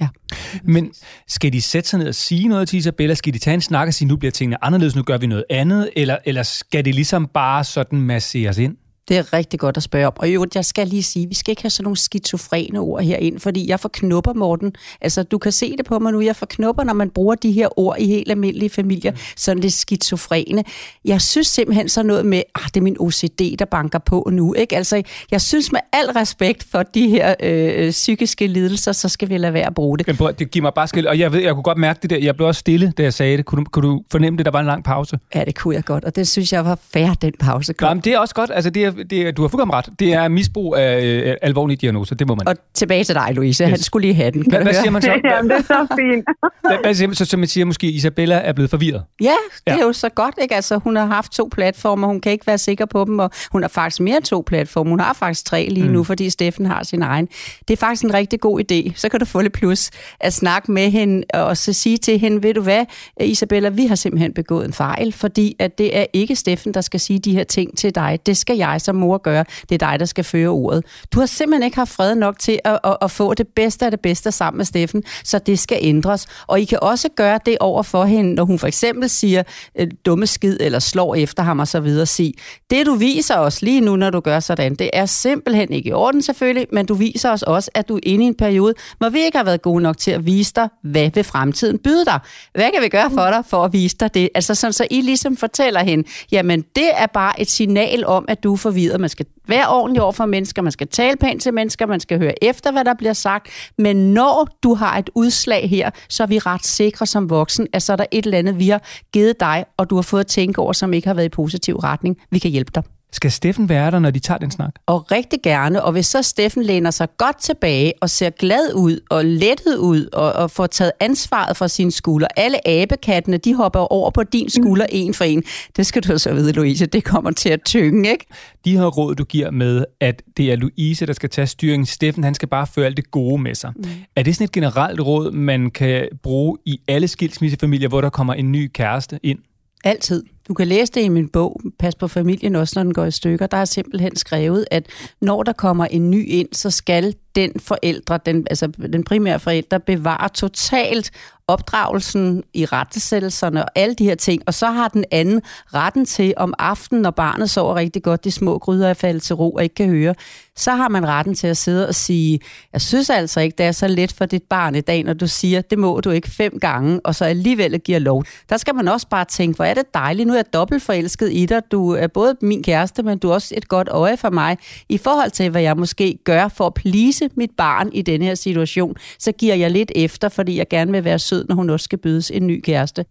Ja. 0.00 0.08
Mm. 0.52 0.72
Men 0.72 0.92
skal 1.28 1.52
de 1.52 1.62
sætte 1.62 1.88
sig 1.88 1.98
ned 1.98 2.08
og 2.08 2.14
sige 2.14 2.48
noget 2.48 2.68
til 2.68 2.76
Isabella? 2.76 3.14
Skal 3.14 3.34
de 3.34 3.38
tage 3.38 3.54
en 3.54 3.60
snak 3.60 3.88
og 3.88 3.94
sige, 3.94 4.08
nu 4.08 4.16
bliver 4.16 4.32
tingene 4.32 4.64
anderledes, 4.64 4.96
nu 4.96 5.02
gør 5.02 5.18
vi 5.18 5.26
noget 5.26 5.44
andet? 5.50 5.90
Eller, 5.96 6.18
eller 6.24 6.42
skal 6.42 6.84
det 6.84 6.94
ligesom 6.94 7.28
bare 7.34 7.64
sådan 7.64 8.00
masseres 8.00 8.58
ind? 8.58 8.76
Det 9.08 9.16
er 9.16 9.32
rigtig 9.32 9.60
godt 9.60 9.76
at 9.76 9.82
spørge 9.82 10.06
om. 10.06 10.12
Og 10.16 10.34
jo, 10.34 10.46
jeg 10.54 10.64
skal 10.64 10.88
lige 10.88 11.02
sige, 11.02 11.28
vi 11.28 11.34
skal 11.34 11.52
ikke 11.52 11.62
have 11.62 11.70
sådan 11.70 11.84
nogle 11.84 11.96
skizofrene 11.96 12.78
ord 12.80 13.02
herind, 13.02 13.40
fordi 13.40 13.68
jeg 13.68 13.80
får 13.80 13.90
knupper, 13.92 14.32
Morten. 14.32 14.72
Altså, 15.00 15.22
du 15.22 15.38
kan 15.38 15.52
se 15.52 15.76
det 15.76 15.86
på 15.86 15.98
mig 15.98 16.12
nu. 16.12 16.20
Jeg 16.20 16.36
får 16.36 16.46
knupper, 16.46 16.84
når 16.84 16.92
man 16.92 17.10
bruger 17.10 17.34
de 17.34 17.52
her 17.52 17.78
ord 17.78 17.96
i 17.98 18.06
helt 18.06 18.30
almindelige 18.30 18.70
familier. 18.70 19.10
Mm. 19.10 19.18
Sådan 19.36 19.60
lidt 19.60 19.72
skizofrene. 19.72 20.64
Jeg 21.04 21.20
synes 21.22 21.46
simpelthen 21.46 21.88
så 21.88 22.02
noget 22.02 22.26
med, 22.26 22.42
ah, 22.54 22.64
det 22.66 22.76
er 22.76 22.80
min 22.80 22.96
OCD, 23.00 23.56
der 23.58 23.64
banker 23.64 23.98
på 23.98 24.28
nu. 24.32 24.54
Ikke? 24.54 24.76
Altså, 24.76 25.02
jeg 25.30 25.40
synes 25.40 25.72
med 25.72 25.80
al 25.92 26.06
respekt 26.06 26.66
for 26.70 26.82
de 26.82 27.08
her 27.08 27.34
øh, 27.40 27.90
psykiske 27.90 28.46
lidelser, 28.46 28.92
så 28.92 29.08
skal 29.08 29.28
vi 29.28 29.38
lade 29.38 29.52
være 29.52 29.66
at 29.66 29.74
bruge 29.74 29.98
det. 29.98 30.20
Men 30.20 30.34
det 30.38 30.50
giver 30.50 30.62
mig 30.62 30.74
bare 30.74 30.88
skil. 30.88 31.08
Og 31.08 31.18
jeg 31.18 31.32
ved, 31.32 31.40
jeg 31.40 31.54
kunne 31.54 31.62
godt 31.62 31.78
mærke 31.78 31.98
det 32.02 32.10
der. 32.10 32.18
Jeg 32.18 32.36
blev 32.36 32.48
også 32.48 32.58
stille, 32.58 32.92
da 32.98 33.02
jeg 33.02 33.14
sagde 33.14 33.36
det. 33.36 33.44
Kunne 33.44 33.64
du, 33.64 33.70
kunne 33.70 33.88
du 33.88 34.02
fornemme 34.10 34.36
det, 34.36 34.46
der 34.46 34.52
var 34.52 34.60
en 34.60 34.66
lang 34.66 34.84
pause? 34.84 35.18
Ja, 35.34 35.44
det 35.44 35.54
kunne 35.54 35.74
jeg 35.74 35.84
godt. 35.84 36.04
Og 36.04 36.16
det 36.16 36.28
synes 36.28 36.52
jeg 36.52 36.64
var 36.64 36.78
fair, 36.92 37.14
den 37.14 37.32
pause 37.40 37.72
kom. 37.72 37.88
Jamen, 37.88 38.04
det 38.04 38.12
er 38.12 38.18
også 38.18 38.34
godt. 38.34 38.50
Altså, 38.54 38.70
det 38.70 38.84
er 38.84 38.93
det, 39.10 39.36
du 39.36 39.42
har 39.42 39.48
fuldkommen 39.48 39.74
ret. 39.74 39.88
Det 39.98 40.12
er 40.12 40.28
misbrug 40.28 40.76
af 40.76 41.02
øh, 41.04 41.36
alvorlige 41.42 41.76
diagnoser, 41.76 42.14
det 42.14 42.26
må 42.26 42.34
man. 42.34 42.48
Og 42.48 42.56
tilbage 42.74 43.04
til 43.04 43.14
dig, 43.14 43.28
Louise. 43.32 43.64
Yes. 43.64 43.70
Han 43.70 43.78
skulle 43.78 44.06
lige 44.06 44.14
have 44.14 44.30
den. 44.30 44.44
Hvad, 44.48 44.62
hvad 44.66 44.74
siger 44.74 44.90
man 44.90 45.02
så? 45.02 45.20
Jamen, 45.24 45.50
det 45.50 45.58
er 45.58 45.62
så 45.62 45.86
fint. 45.98 46.24
hvad, 46.68 46.78
hvad 46.82 46.94
siger 46.94 47.08
man 47.08 47.14
så, 47.14 47.24
så 47.24 47.36
man 47.36 47.48
siger 47.48 47.64
måske, 47.64 47.86
Isabella 47.86 48.34
er 48.34 48.52
blevet 48.52 48.70
forvirret? 48.70 49.02
Ja, 49.20 49.26
det 49.26 49.62
ja. 49.66 49.78
er 49.78 49.82
jo 49.82 49.92
så 49.92 50.08
godt, 50.08 50.34
ikke? 50.42 50.54
Altså, 50.54 50.78
hun 50.78 50.96
har 50.96 51.06
haft 51.06 51.32
to 51.32 51.48
platformer, 51.52 52.06
hun 52.06 52.20
kan 52.20 52.32
ikke 52.32 52.46
være 52.46 52.58
sikker 52.58 52.86
på 52.86 53.04
dem, 53.04 53.18
og 53.18 53.30
hun 53.52 53.62
har 53.62 53.68
faktisk 53.68 54.00
mere 54.00 54.16
end 54.16 54.24
to 54.24 54.44
platformer. 54.46 54.90
Hun 54.90 55.00
har 55.00 55.12
faktisk 55.12 55.46
tre 55.46 55.68
lige 55.70 55.86
mm. 55.86 55.92
nu, 55.92 56.04
fordi 56.04 56.30
Steffen 56.30 56.66
har 56.66 56.82
sin 56.82 57.02
egen. 57.02 57.28
Det 57.68 57.74
er 57.74 57.76
faktisk 57.76 58.04
en 58.04 58.14
rigtig 58.14 58.40
god 58.40 58.60
idé. 58.60 58.92
Så 58.96 59.08
kan 59.08 59.20
du 59.20 59.26
få 59.26 59.40
lidt 59.40 59.52
plus 59.52 59.90
at 60.20 60.32
snakke 60.32 60.72
med 60.72 60.90
hende, 60.90 61.24
og 61.34 61.56
så 61.56 61.72
sige 61.72 61.96
til 61.96 62.18
hende, 62.18 62.42
ved 62.42 62.54
du 62.54 62.60
hvad, 62.60 62.84
Isabella, 63.20 63.68
vi 63.68 63.86
har 63.86 63.94
simpelthen 63.94 64.34
begået 64.34 64.66
en 64.66 64.72
fejl, 64.72 65.12
fordi 65.12 65.56
at 65.58 65.78
det 65.78 65.98
er 65.98 66.06
ikke 66.12 66.36
Steffen, 66.36 66.74
der 66.74 66.80
skal 66.80 67.00
sige 67.00 67.18
de 67.18 67.32
her 67.32 67.44
ting 67.44 67.78
til 67.78 67.94
dig. 67.94 68.18
Det 68.26 68.36
skal 68.36 68.56
jeg 68.56 68.80
som 68.84 68.96
mor 68.96 69.18
gøre 69.18 69.44
det 69.68 69.82
er 69.82 69.90
dig, 69.90 70.00
der 70.00 70.06
skal 70.06 70.24
føre 70.24 70.48
ordet. 70.48 70.84
Du 71.12 71.18
har 71.18 71.26
simpelthen 71.26 71.62
ikke 71.62 71.76
haft 71.76 71.90
fred 71.90 72.14
nok 72.14 72.38
til 72.38 72.58
at, 72.64 72.78
at, 72.84 72.96
at 73.02 73.10
få 73.10 73.34
det 73.34 73.48
bedste 73.48 73.84
af 73.84 73.90
det 73.90 74.00
bedste 74.00 74.32
sammen 74.32 74.56
med 74.56 74.64
Steffen, 74.64 75.02
så 75.24 75.38
det 75.38 75.58
skal 75.58 75.78
ændres. 75.80 76.26
Og 76.46 76.60
I 76.60 76.64
kan 76.64 76.78
også 76.82 77.08
gøre 77.16 77.38
det 77.46 77.56
over 77.60 77.82
for 77.82 78.04
hende, 78.04 78.34
når 78.34 78.44
hun 78.44 78.58
for 78.58 78.66
eksempel 78.66 79.08
siger 79.08 79.42
øh, 79.78 79.86
dumme 80.06 80.26
skid 80.26 80.56
eller 80.60 80.78
slår 80.78 81.14
efter 81.14 81.42
ham 81.42 81.58
og 81.58 81.68
så 81.68 81.80
videre. 81.80 82.06
Sig, 82.06 82.34
det 82.70 82.86
du 82.86 82.94
viser 82.94 83.36
os 83.36 83.62
lige 83.62 83.80
nu, 83.80 83.96
når 83.96 84.10
du 84.10 84.20
gør 84.20 84.40
sådan, 84.40 84.74
det 84.74 84.90
er 84.92 85.06
simpelthen 85.06 85.72
ikke 85.72 85.88
i 85.88 85.92
orden 85.92 86.22
selvfølgelig, 86.22 86.66
men 86.72 86.86
du 86.86 86.94
viser 86.94 87.30
os 87.30 87.42
også, 87.42 87.70
at 87.74 87.88
du 87.88 87.96
er 87.96 88.00
inde 88.02 88.24
i 88.24 88.26
en 88.26 88.34
periode, 88.34 88.74
hvor 88.98 89.08
vi 89.08 89.24
ikke 89.24 89.38
har 89.38 89.44
været 89.44 89.62
gode 89.62 89.82
nok 89.82 89.98
til 89.98 90.10
at 90.10 90.26
vise 90.26 90.52
dig, 90.56 90.68
hvad 90.82 91.10
vil 91.14 91.24
fremtiden 91.24 91.78
byde 91.78 92.04
dig? 92.04 92.20
Hvad 92.54 92.70
kan 92.72 92.82
vi 92.82 92.88
gøre 92.88 93.10
for 93.10 93.30
dig 93.30 93.42
for 93.46 93.64
at 93.64 93.72
vise 93.72 93.96
dig 94.00 94.14
det? 94.14 94.28
Altså 94.34 94.54
sådan, 94.54 94.72
så 94.72 94.86
I 94.90 95.00
ligesom 95.00 95.36
fortæller 95.36 95.80
hende, 95.80 96.08
jamen 96.32 96.64
det 96.76 96.90
er 96.96 97.06
bare 97.06 97.40
et 97.40 97.50
signal 97.50 98.06
om, 98.06 98.24
at 98.28 98.42
du 98.42 98.52
er 98.52 98.56
forvirret. 98.74 99.00
Man 99.00 99.08
skal 99.08 99.26
være 99.48 99.68
ordentlig 99.68 100.02
over 100.02 100.12
for 100.12 100.26
mennesker, 100.26 100.62
man 100.62 100.72
skal 100.72 100.88
tale 100.88 101.16
pænt 101.16 101.42
til 101.42 101.54
mennesker, 101.54 101.86
man 101.86 102.00
skal 102.00 102.18
høre 102.18 102.44
efter, 102.44 102.72
hvad 102.72 102.84
der 102.84 102.94
bliver 102.94 103.12
sagt. 103.12 103.48
Men 103.78 103.96
når 104.14 104.48
du 104.62 104.74
har 104.74 104.98
et 104.98 105.10
udslag 105.14 105.70
her, 105.70 105.90
så 106.08 106.22
er 106.22 106.26
vi 106.26 106.38
ret 106.38 106.66
sikre 106.66 107.06
som 107.06 107.30
voksen, 107.30 107.66
at 107.72 107.82
så 107.82 107.92
er 107.92 107.96
der 107.96 108.06
et 108.10 108.24
eller 108.24 108.38
andet, 108.38 108.58
vi 108.58 108.68
har 108.68 108.82
givet 109.12 109.40
dig, 109.40 109.64
og 109.76 109.90
du 109.90 109.94
har 109.94 110.02
fået 110.02 110.20
at 110.20 110.26
tænke 110.26 110.60
over, 110.60 110.72
som 110.72 110.92
ikke 110.92 111.08
har 111.08 111.14
været 111.14 111.26
i 111.26 111.28
positiv 111.28 111.76
retning. 111.76 112.16
Vi 112.30 112.38
kan 112.38 112.50
hjælpe 112.50 112.72
dig. 112.74 112.82
Skal 113.14 113.30
Steffen 113.30 113.68
være 113.68 113.90
der, 113.90 113.98
når 113.98 114.10
de 114.10 114.18
tager 114.18 114.38
den 114.38 114.50
snak? 114.50 114.74
Og 114.86 115.10
rigtig 115.12 115.42
gerne. 115.42 115.82
Og 115.82 115.92
hvis 115.92 116.06
så 116.06 116.22
Steffen 116.22 116.62
læner 116.62 116.90
sig 116.90 117.08
godt 117.18 117.40
tilbage 117.40 117.92
og 118.00 118.10
ser 118.10 118.30
glad 118.30 118.74
ud 118.74 119.00
og 119.10 119.24
lettet 119.24 119.76
ud 119.76 120.08
og, 120.12 120.32
og 120.32 120.50
får 120.50 120.66
taget 120.66 120.92
ansvaret 121.00 121.56
fra 121.56 121.68
sine 121.68 121.92
skulder. 121.92 122.28
Alle 122.36 122.68
abekattene, 122.68 123.36
de 123.36 123.54
hopper 123.54 123.80
over 123.92 124.10
på 124.10 124.22
din 124.22 124.50
skulder 124.50 124.86
mm. 124.92 124.98
en 124.98 125.14
for 125.14 125.24
en. 125.24 125.42
Det 125.76 125.86
skal 125.86 126.02
du 126.02 126.18
så 126.18 126.34
vide, 126.34 126.52
Louise. 126.52 126.86
Det 126.86 127.04
kommer 127.04 127.30
til 127.30 127.48
at 127.48 127.60
tynge, 127.64 128.10
ikke? 128.10 128.26
De 128.64 128.76
her 128.78 128.86
råd, 128.86 129.14
du 129.14 129.24
giver 129.24 129.50
med, 129.50 129.84
at 130.00 130.22
det 130.36 130.52
er 130.52 130.56
Louise, 130.56 131.06
der 131.06 131.12
skal 131.12 131.30
tage 131.30 131.46
styringen. 131.46 131.86
Steffen, 131.86 132.24
han 132.24 132.34
skal 132.34 132.48
bare 132.48 132.66
føre 132.66 132.86
alt 132.86 132.96
det 132.96 133.10
gode 133.10 133.42
med 133.42 133.54
sig. 133.54 133.72
Mm. 133.76 133.84
Er 134.16 134.22
det 134.22 134.34
sådan 134.34 134.44
et 134.44 134.52
generelt 134.52 135.00
råd, 135.00 135.30
man 135.30 135.70
kan 135.70 136.08
bruge 136.22 136.58
i 136.66 136.80
alle 136.88 137.08
skilsmissefamilier, 137.08 137.88
hvor 137.88 138.00
der 138.00 138.10
kommer 138.10 138.34
en 138.34 138.52
ny 138.52 138.70
kæreste 138.74 139.20
ind? 139.22 139.38
Altid. 139.84 140.22
Du 140.48 140.54
kan 140.54 140.66
læse 140.66 140.92
det 140.92 141.00
i 141.00 141.08
min 141.08 141.28
bog, 141.28 141.60
Pas 141.78 141.94
på 141.94 142.08
familien, 142.08 142.56
også 142.56 142.72
når 142.76 142.82
den 142.82 142.94
går 142.94 143.04
i 143.04 143.10
stykker. 143.10 143.46
Der 143.46 143.56
er 143.56 143.64
simpelthen 143.64 144.16
skrevet, 144.16 144.66
at 144.70 144.86
når 145.20 145.42
der 145.42 145.52
kommer 145.52 145.84
en 145.86 146.10
ny 146.10 146.28
ind, 146.28 146.48
så 146.52 146.70
skal 146.70 147.14
den 147.36 147.52
forældre, 147.60 148.18
den, 148.26 148.46
altså 148.50 148.66
den 148.66 149.04
primære 149.04 149.40
forælder, 149.40 149.78
bevare 149.78 150.28
totalt 150.28 151.10
opdragelsen 151.48 152.42
i 152.54 152.64
rettesættelserne 152.64 153.64
og 153.64 153.70
alle 153.74 153.94
de 153.94 154.04
her 154.04 154.14
ting. 154.14 154.42
Og 154.46 154.54
så 154.54 154.66
har 154.66 154.88
den 154.88 155.04
anden 155.10 155.42
retten 155.74 156.04
til 156.04 156.34
om 156.36 156.54
aftenen, 156.58 157.02
når 157.02 157.10
barnet 157.10 157.50
sover 157.50 157.74
rigtig 157.74 158.02
godt, 158.02 158.24
de 158.24 158.30
små 158.30 158.58
gryder 158.58 158.88
er 158.88 158.94
faldet 158.94 159.22
til 159.22 159.36
ro 159.36 159.50
og 159.50 159.62
ikke 159.62 159.74
kan 159.74 159.88
høre, 159.88 160.14
så 160.56 160.70
har 160.70 160.88
man 160.88 161.06
retten 161.06 161.34
til 161.34 161.46
at 161.46 161.56
sidde 161.56 161.88
og 161.88 161.94
sige, 161.94 162.40
jeg 162.72 162.80
synes 162.80 163.10
altså 163.10 163.40
ikke, 163.40 163.54
det 163.58 163.66
er 163.66 163.72
så 163.72 163.88
let 163.88 164.12
for 164.12 164.26
dit 164.26 164.42
barn 164.42 164.74
i 164.74 164.80
dag, 164.80 165.02
når 165.02 165.12
du 165.12 165.26
siger, 165.26 165.60
det 165.60 165.78
må 165.78 166.00
du 166.00 166.10
ikke 166.10 166.30
fem 166.30 166.58
gange, 166.60 167.00
og 167.04 167.14
så 167.14 167.24
alligevel 167.24 167.80
giver 167.80 167.98
lov. 167.98 168.24
Der 168.48 168.56
skal 168.56 168.74
man 168.74 168.88
også 168.88 169.08
bare 169.08 169.24
tænke, 169.24 169.56
hvor 169.56 169.64
er 169.64 169.74
det 169.74 169.94
dejligt, 169.94 170.26
nu 170.26 170.33
er 170.34 170.38
jeg 170.38 170.52
dobbelt 170.52 170.82
forelsket 170.82 171.32
i 171.32 171.46
dig, 171.46 171.62
du 171.72 171.90
er 171.90 172.06
både 172.06 172.36
min 172.42 172.62
kæreste, 172.62 173.02
men 173.02 173.18
du 173.18 173.30
er 173.30 173.34
også 173.34 173.54
et 173.56 173.68
godt 173.68 173.88
øje 173.88 174.16
for 174.16 174.30
mig, 174.30 174.56
i 174.88 174.98
forhold 174.98 175.30
til, 175.30 175.50
hvad 175.50 175.62
jeg 175.62 175.76
måske 175.76 176.18
gør 176.24 176.48
for 176.48 176.66
at 176.66 176.74
plise 176.74 177.28
mit 177.36 177.50
barn 177.56 177.90
i 177.92 178.02
denne 178.02 178.24
her 178.24 178.34
situation, 178.34 178.96
så 179.18 179.32
giver 179.32 179.54
jeg 179.54 179.70
lidt 179.70 179.92
efter, 179.94 180.28
fordi 180.28 180.58
jeg 180.58 180.68
gerne 180.68 180.92
vil 180.92 181.04
være 181.04 181.18
sød, 181.18 181.46
når 181.48 181.54
hun 181.54 181.70
også 181.70 181.84
skal 181.84 181.98
bydes 181.98 182.30
en 182.30 182.46
ny 182.46 182.60
kæreste. 182.60 183.04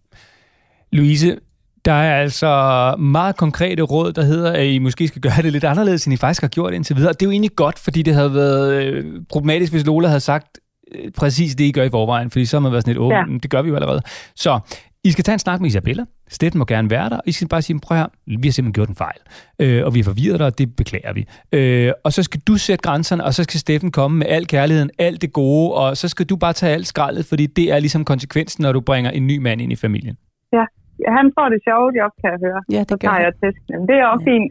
Louise, 0.92 1.36
der 1.84 1.92
er 1.92 2.22
altså 2.22 2.94
meget 2.98 3.36
konkrete 3.36 3.82
råd, 3.82 4.12
der 4.12 4.22
hedder, 4.22 4.52
at 4.52 4.66
I 4.66 4.78
måske 4.78 5.08
skal 5.08 5.22
gøre 5.22 5.42
det 5.42 5.52
lidt 5.52 5.64
anderledes, 5.64 6.04
end 6.04 6.14
I 6.14 6.16
faktisk 6.16 6.40
har 6.40 6.48
gjort 6.48 6.74
indtil 6.74 6.96
videre. 6.96 7.12
Det 7.12 7.22
er 7.22 7.26
jo 7.26 7.30
egentlig 7.30 7.56
godt, 7.56 7.78
fordi 7.78 8.02
det 8.02 8.14
havde 8.14 8.34
været 8.34 8.82
øh, 8.82 9.04
problematisk, 9.28 9.72
hvis 9.72 9.86
Lola 9.86 10.08
havde 10.08 10.20
sagt 10.20 10.58
øh, 10.94 11.10
præcis 11.10 11.54
det, 11.54 11.64
I 11.64 11.72
gør 11.72 11.82
i 11.82 11.90
forvejen, 11.90 12.30
fordi 12.30 12.44
så 12.44 12.56
har 12.56 12.60
man 12.60 12.72
været 12.72 12.84
sådan 12.84 12.90
lidt 12.90 12.98
åben. 12.98 13.32
Ja. 13.32 13.38
Det 13.42 13.50
gør 13.50 13.62
vi 13.62 13.68
jo 13.68 13.74
allerede. 13.74 14.02
Så 14.36 14.60
I 15.04 15.10
skal 15.10 15.24
tage 15.24 15.32
en 15.32 15.38
snak 15.38 15.60
med 15.60 15.68
Isabella. 15.68 16.04
Steffen 16.28 16.58
må 16.58 16.64
gerne 16.64 16.90
være 16.90 17.10
der, 17.10 17.16
og 17.16 17.22
I 17.26 17.32
skal 17.32 17.48
bare 17.48 17.62
sige, 17.62 17.80
prøv 17.80 17.98
her, 17.98 18.06
vi 18.26 18.48
har 18.48 18.52
simpelthen 18.52 18.72
gjort 18.72 18.88
en 18.88 18.94
fejl, 18.94 19.20
øh, 19.58 19.86
og 19.86 19.94
vi 19.94 19.98
har 19.98 20.04
forvirret 20.04 20.38
dig, 20.38 20.46
og 20.46 20.58
det 20.58 20.76
beklager 20.76 21.12
vi. 21.12 21.22
Øh, 21.52 21.92
og 22.04 22.12
så 22.12 22.22
skal 22.22 22.40
du 22.48 22.56
sætte 22.56 22.82
grænserne, 22.82 23.24
og 23.24 23.34
så 23.34 23.42
skal 23.42 23.60
Steffen 23.60 23.90
komme 23.92 24.18
med 24.18 24.26
al 24.26 24.46
kærligheden, 24.46 24.90
alt 24.98 25.22
det 25.22 25.32
gode, 25.32 25.74
og 25.74 25.96
så 25.96 26.08
skal 26.08 26.26
du 26.26 26.36
bare 26.36 26.52
tage 26.52 26.72
alt 26.72 26.86
skraldet, 26.86 27.26
fordi 27.26 27.46
det 27.46 27.72
er 27.72 27.78
ligesom 27.78 28.04
konsekvensen, 28.04 28.62
når 28.62 28.72
du 28.72 28.80
bringer 28.80 29.10
en 29.10 29.26
ny 29.26 29.36
mand 29.38 29.60
ind 29.60 29.72
i 29.72 29.76
familien. 29.76 30.16
Ja, 30.52 30.64
han 31.18 31.32
får 31.38 31.48
det 31.48 31.60
sjove 31.68 31.90
job, 32.00 32.12
kan 32.20 32.30
jeg 32.34 32.38
høre. 32.46 32.60
Ja, 32.70 32.80
det 32.80 32.88
så 32.88 32.96
gør 32.96 33.16
jeg 33.26 33.32
testen. 33.42 33.80
Det 33.88 33.96
er 34.02 34.06
også 34.06 34.24
ja. 34.26 34.32
fint. 34.32 34.48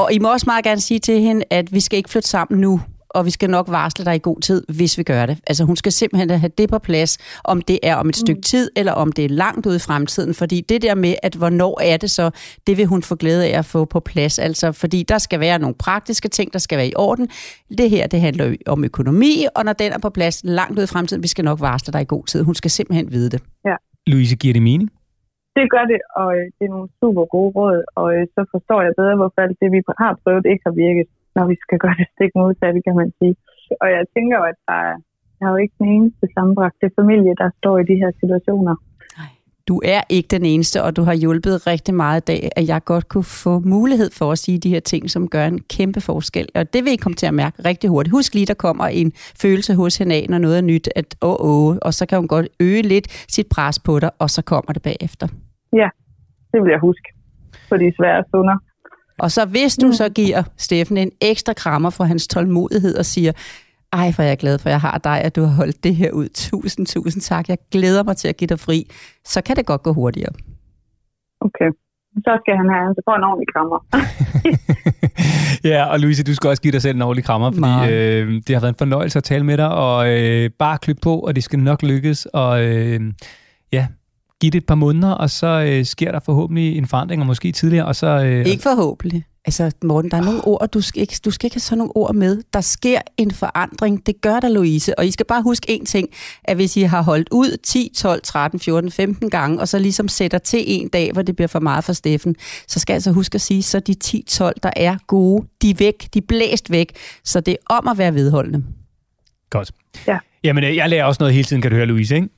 Og 0.00 0.12
I 0.12 0.18
må 0.18 0.32
også 0.32 0.46
meget 0.52 0.64
gerne 0.64 0.80
sige 0.80 1.00
til 1.08 1.20
hende, 1.20 1.42
at 1.50 1.66
vi 1.72 1.80
skal 1.80 1.96
ikke 1.96 2.10
flytte 2.10 2.28
sammen 2.28 2.60
nu, 2.60 2.80
og 3.16 3.24
vi 3.24 3.30
skal 3.30 3.50
nok 3.50 3.66
varsle 3.68 4.04
dig 4.04 4.14
i 4.14 4.18
god 4.22 4.40
tid, 4.40 4.62
hvis 4.76 4.98
vi 4.98 5.02
gør 5.02 5.26
det. 5.26 5.36
Altså 5.46 5.64
hun 5.64 5.76
skal 5.76 5.92
simpelthen 5.92 6.30
have 6.30 6.52
det 6.58 6.68
på 6.70 6.78
plads, 6.78 7.40
om 7.44 7.60
det 7.60 7.78
er 7.82 7.94
om 7.96 8.08
et 8.08 8.16
stykke 8.16 8.42
tid, 8.42 8.70
eller 8.76 8.92
om 8.92 9.12
det 9.12 9.24
er 9.24 9.28
langt 9.28 9.66
ude 9.66 9.76
i 9.76 9.84
fremtiden. 9.88 10.34
Fordi 10.34 10.60
det 10.60 10.82
der 10.82 10.94
med, 10.94 11.14
at 11.22 11.34
hvornår 11.34 11.80
er 11.82 11.96
det 11.96 12.10
så, 12.10 12.30
det 12.66 12.78
vil 12.78 12.86
hun 12.86 13.02
få 13.02 13.14
glæde 13.14 13.46
af 13.46 13.58
at 13.58 13.64
få 13.64 13.84
på 13.84 14.00
plads. 14.00 14.38
Altså 14.38 14.72
fordi 14.72 15.02
der 15.02 15.18
skal 15.18 15.40
være 15.40 15.58
nogle 15.58 15.74
praktiske 15.74 16.28
ting, 16.28 16.52
der 16.52 16.58
skal 16.58 16.78
være 16.78 16.88
i 16.88 16.96
orden. 16.96 17.28
Det 17.78 17.90
her, 17.90 18.06
det 18.06 18.20
handler 18.20 18.44
jo 18.46 18.56
om 18.66 18.84
økonomi, 18.84 19.46
og 19.56 19.64
når 19.64 19.72
den 19.72 19.92
er 19.92 19.98
på 19.98 20.10
plads 20.10 20.42
langt 20.44 20.78
ude 20.78 20.84
i 20.84 20.92
fremtiden, 20.94 21.22
vi 21.22 21.28
skal 21.28 21.44
nok 21.44 21.60
varsle 21.60 21.92
dig 21.92 22.02
i 22.02 22.08
god 22.08 22.24
tid. 22.24 22.42
Hun 22.42 22.54
skal 22.54 22.70
simpelthen 22.70 23.12
vide 23.12 23.30
det. 23.30 23.42
Louise, 24.06 24.36
giver 24.36 24.54
det 24.54 24.62
mening? 24.62 24.90
Det 25.58 25.66
gør 25.74 25.84
det, 25.92 26.00
og 26.20 26.28
øh, 26.36 26.44
det 26.56 26.64
er 26.68 26.72
nogle 26.76 26.90
super 27.00 27.24
gode 27.34 27.50
råd, 27.58 27.78
og 28.00 28.08
øh, 28.16 28.24
så 28.34 28.40
forstår 28.54 28.80
jeg 28.86 28.92
bedre, 29.00 29.16
hvorfor 29.20 29.40
alt 29.44 29.56
det, 29.62 29.68
vi 29.76 29.80
har 30.02 30.14
prøvet, 30.22 30.44
ikke 30.52 30.64
har 30.68 30.74
virket, 30.86 31.06
når 31.36 31.44
vi 31.52 31.56
skal 31.64 31.78
gøre 31.84 31.96
det 32.00 32.08
stik 32.14 32.32
modsatte, 32.40 32.80
kan 32.86 32.96
man 33.00 33.10
sige. 33.18 33.34
Og 33.82 33.88
jeg 33.96 34.04
tænker 34.14 34.38
at 34.50 34.56
der 34.68 34.78
er, 34.90 34.96
der 35.38 35.44
er 35.46 35.50
jo 35.54 35.58
ikke 35.64 35.76
den 35.82 35.88
eneste 35.96 36.24
sammenbragte 36.34 36.86
familie, 37.00 37.32
der 37.42 37.48
står 37.60 37.74
i 37.82 37.84
de 37.90 37.96
her 38.02 38.10
situationer. 38.20 38.76
Du 39.68 39.80
er 39.84 40.00
ikke 40.08 40.28
den 40.36 40.44
eneste, 40.44 40.82
og 40.82 40.96
du 40.96 41.02
har 41.02 41.14
hjulpet 41.14 41.66
rigtig 41.66 41.94
meget 41.94 42.20
i 42.20 42.24
dag, 42.24 42.48
at 42.56 42.68
jeg 42.68 42.84
godt 42.84 43.08
kunne 43.08 43.24
få 43.24 43.58
mulighed 43.58 44.10
for 44.18 44.32
at 44.32 44.38
sige 44.38 44.58
de 44.58 44.70
her 44.70 44.80
ting, 44.80 45.10
som 45.10 45.28
gør 45.28 45.44
en 45.46 45.60
kæmpe 45.76 46.00
forskel. 46.00 46.48
Og 46.54 46.72
det 46.72 46.84
vil 46.84 46.92
I 46.92 46.96
komme 46.96 47.16
til 47.16 47.26
at 47.26 47.34
mærke 47.34 47.56
rigtig 47.68 47.90
hurtigt. 47.90 48.12
Husk 48.12 48.34
lige, 48.34 48.46
der 48.46 48.54
kommer 48.54 48.86
en 48.86 49.12
følelse 49.42 49.74
hos 49.74 49.98
hende 49.98 50.14
af, 50.14 50.26
når 50.28 50.38
noget 50.38 50.58
er 50.58 50.62
nyt, 50.62 50.88
at 50.96 51.16
åh, 51.22 51.36
åh, 51.40 51.76
og 51.82 51.94
så 51.94 52.06
kan 52.06 52.18
hun 52.18 52.28
godt 52.28 52.48
øge 52.60 52.82
lidt 52.82 53.06
sit 53.34 53.46
pres 53.54 53.78
på 53.78 53.98
dig, 53.98 54.10
og 54.18 54.30
så 54.30 54.42
kommer 54.42 54.72
det 54.72 54.82
bagefter. 54.82 55.26
Ja, 55.72 55.88
det 56.52 56.62
vil 56.62 56.70
jeg 56.70 56.80
huske 56.80 57.08
på 57.68 57.76
de 57.76 57.92
svære 57.98 58.24
stunder. 58.28 58.56
Og 59.18 59.30
så 59.30 59.44
hvis 59.44 59.76
du 59.76 59.92
så 59.92 60.08
giver 60.08 60.42
Steffen 60.56 60.96
en 60.96 61.10
ekstra 61.20 61.52
krammer 61.52 61.90
for 61.90 62.04
hans 62.04 62.28
tålmodighed 62.28 62.98
og 62.98 63.04
siger, 63.04 63.32
ej, 63.92 64.12
hvor 64.14 64.24
er 64.24 64.28
jeg 64.28 64.38
glad 64.38 64.58
for, 64.58 64.68
at 64.68 64.72
jeg 64.72 64.80
har 64.80 64.98
dig, 64.98 65.20
at 65.22 65.36
du 65.36 65.40
har 65.42 65.54
holdt 65.54 65.84
det 65.84 65.96
her 65.96 66.10
ud. 66.10 66.28
Tusind, 66.34 66.86
tusind 66.86 67.22
tak. 67.22 67.48
Jeg 67.48 67.58
glæder 67.70 68.02
mig 68.02 68.16
til 68.16 68.28
at 68.28 68.36
give 68.36 68.48
dig 68.48 68.60
fri. 68.60 68.90
Så 69.24 69.42
kan 69.42 69.56
det 69.56 69.66
godt 69.66 69.82
gå 69.82 69.92
hurtigere. 69.92 70.32
Okay. 71.40 71.70
Så 72.16 72.38
skal 72.42 72.56
han 72.56 72.68
have 72.68 72.84
han 72.84 72.94
får 73.08 73.16
en 73.16 73.24
ordentlig 73.30 73.48
krammer. 73.54 73.78
ja, 75.72 75.84
og 75.84 76.00
Louise, 76.00 76.24
du 76.24 76.34
skal 76.34 76.50
også 76.50 76.62
give 76.62 76.72
dig 76.72 76.82
selv 76.82 76.96
en 76.96 77.02
ordentlig 77.02 77.24
krammer, 77.24 77.50
fordi 77.50 77.92
øh, 77.92 78.42
det 78.46 78.50
har 78.54 78.60
været 78.60 78.72
en 78.72 78.78
fornøjelse 78.78 79.18
at 79.18 79.24
tale 79.24 79.44
med 79.44 79.56
dig, 79.56 79.68
og 79.68 80.08
øh, 80.08 80.50
bare 80.58 80.78
klip 80.78 80.96
på, 81.02 81.18
og 81.18 81.36
det 81.36 81.44
skal 81.44 81.58
nok 81.58 81.82
lykkes, 81.82 82.26
og 82.26 82.64
øh, 82.64 83.00
ja, 83.72 83.86
giv 84.40 84.50
det 84.50 84.58
et 84.58 84.66
par 84.66 84.74
måneder, 84.74 85.10
og 85.10 85.30
så 85.30 85.46
øh, 85.46 85.84
sker 85.84 86.12
der 86.12 86.20
forhåbentlig 86.20 86.78
en 86.78 86.86
forandring, 86.86 87.22
og 87.22 87.26
måske 87.26 87.52
tidligere, 87.52 87.86
og 87.86 87.96
så... 87.96 88.06
Øh, 88.06 88.46
Ikke 88.46 88.62
forhåbentlig. 88.62 89.24
Altså, 89.44 89.70
Morten, 89.84 90.10
der 90.10 90.16
er 90.16 90.24
nogle 90.24 90.40
ord, 90.44 90.68
du 90.68 90.80
skal, 90.80 91.00
ikke, 91.02 91.16
du 91.24 91.30
skal 91.30 91.46
ikke 91.46 91.54
have 91.54 91.60
sådan 91.60 91.78
nogle 91.78 91.96
ord 91.96 92.14
med. 92.14 92.42
Der 92.52 92.60
sker 92.60 92.98
en 93.16 93.30
forandring. 93.30 94.06
Det 94.06 94.20
gør 94.20 94.40
der, 94.40 94.48
Louise. 94.48 94.98
Og 94.98 95.06
I 95.06 95.10
skal 95.10 95.26
bare 95.26 95.42
huske 95.42 95.70
en 95.70 95.86
ting, 95.86 96.08
at 96.44 96.56
hvis 96.56 96.76
I 96.76 96.80
har 96.82 97.02
holdt 97.02 97.28
ud 97.32 97.56
10, 97.62 97.90
12, 97.96 98.22
13, 98.22 98.60
14, 98.60 98.90
15 98.90 99.30
gange, 99.30 99.60
og 99.60 99.68
så 99.68 99.78
ligesom 99.78 100.08
sætter 100.08 100.38
til 100.38 100.64
en 100.66 100.88
dag, 100.88 101.12
hvor 101.12 101.22
det 101.22 101.36
bliver 101.36 101.48
for 101.48 101.60
meget 101.60 101.84
for 101.84 101.92
Steffen, 101.92 102.34
så 102.68 102.78
skal 102.78 102.92
jeg 102.92 102.96
altså 102.96 103.12
huske 103.12 103.34
at 103.34 103.40
sige, 103.40 103.62
så 103.62 103.80
de 103.80 103.94
10, 103.94 104.24
12, 104.28 104.56
der 104.62 104.70
er 104.76 104.96
gode, 105.06 105.46
de 105.62 105.70
er 105.70 105.74
væk, 105.78 106.08
de 106.14 106.18
er 106.18 106.26
blæst 106.28 106.70
væk. 106.70 106.92
Så 107.24 107.40
det 107.40 107.52
er 107.52 107.74
om 107.74 107.88
at 107.88 107.98
være 107.98 108.14
vedholdende. 108.14 108.64
Godt. 109.50 109.72
Ja. 110.06 110.18
Jamen, 110.44 110.64
øh, 110.64 110.76
jeg 110.76 110.88
lærer 110.90 111.04
også 111.04 111.18
noget 111.20 111.34
hele 111.34 111.44
tiden, 111.44 111.62
kan 111.62 111.70
du 111.70 111.76
høre, 111.76 111.86
Louise, 111.86 112.14
ikke? 112.14 112.28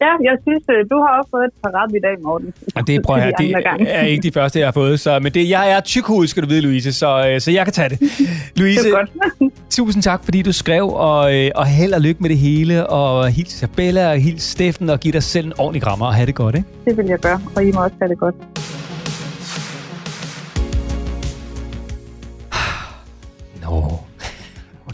Ja, 0.00 0.12
jeg 0.28 0.36
synes, 0.46 0.64
øh, 0.70 0.84
du 0.90 0.96
har 1.02 1.18
også 1.18 1.30
fået 1.30 1.44
et 1.44 1.52
par 1.62 1.70
ret 1.82 1.90
i 1.96 2.00
dag, 2.06 2.22
Morten. 2.22 2.54
Og 2.74 2.86
det 2.86 3.02
prøver 3.02 3.20
jeg, 3.24 3.32
det 3.38 3.54
er 3.88 4.02
ikke 4.02 4.22
de 4.22 4.32
første, 4.32 4.58
jeg 4.58 4.66
har 4.66 4.72
fået. 4.72 5.00
Så, 5.00 5.18
men 5.18 5.32
det, 5.32 5.50
jeg 5.50 5.70
er 5.70 5.80
tykhoved, 5.80 6.26
skal 6.26 6.42
du 6.42 6.48
vide, 6.48 6.60
Louise, 6.60 6.92
så, 6.92 7.28
øh, 7.28 7.40
så 7.40 7.50
jeg 7.50 7.64
kan 7.66 7.72
tage 7.72 7.88
det. 7.88 7.98
Louise, 8.56 8.82
det 8.84 8.92
er 8.92 8.96
godt. 8.96 9.52
tusind 9.70 10.02
tak, 10.02 10.24
fordi 10.24 10.42
du 10.42 10.52
skrev, 10.52 10.88
og, 10.88 11.36
øh, 11.36 11.50
og 11.54 11.66
held 11.66 11.92
og 11.92 12.00
lykke 12.00 12.20
med 12.22 12.30
det 12.30 12.38
hele, 12.38 12.86
og 12.86 13.28
hils 13.28 13.54
Isabella, 13.54 14.10
og 14.10 14.18
hils 14.18 14.42
Steffen, 14.42 14.90
og 14.90 15.00
giv 15.00 15.12
dig 15.12 15.22
selv 15.22 15.46
en 15.46 15.52
ordentlig 15.58 15.82
krammer, 15.82 16.06
og 16.06 16.14
have 16.14 16.26
det 16.26 16.34
godt, 16.34 16.54
ikke? 16.54 16.68
Det 16.84 16.96
vil 16.96 17.06
jeg 17.06 17.18
gøre, 17.18 17.40
og 17.56 17.64
I 17.64 17.72
må 17.72 17.84
også 17.84 17.96
have 18.00 18.08
det 18.08 18.18
godt. 18.18 18.34
Nå, 23.62 23.98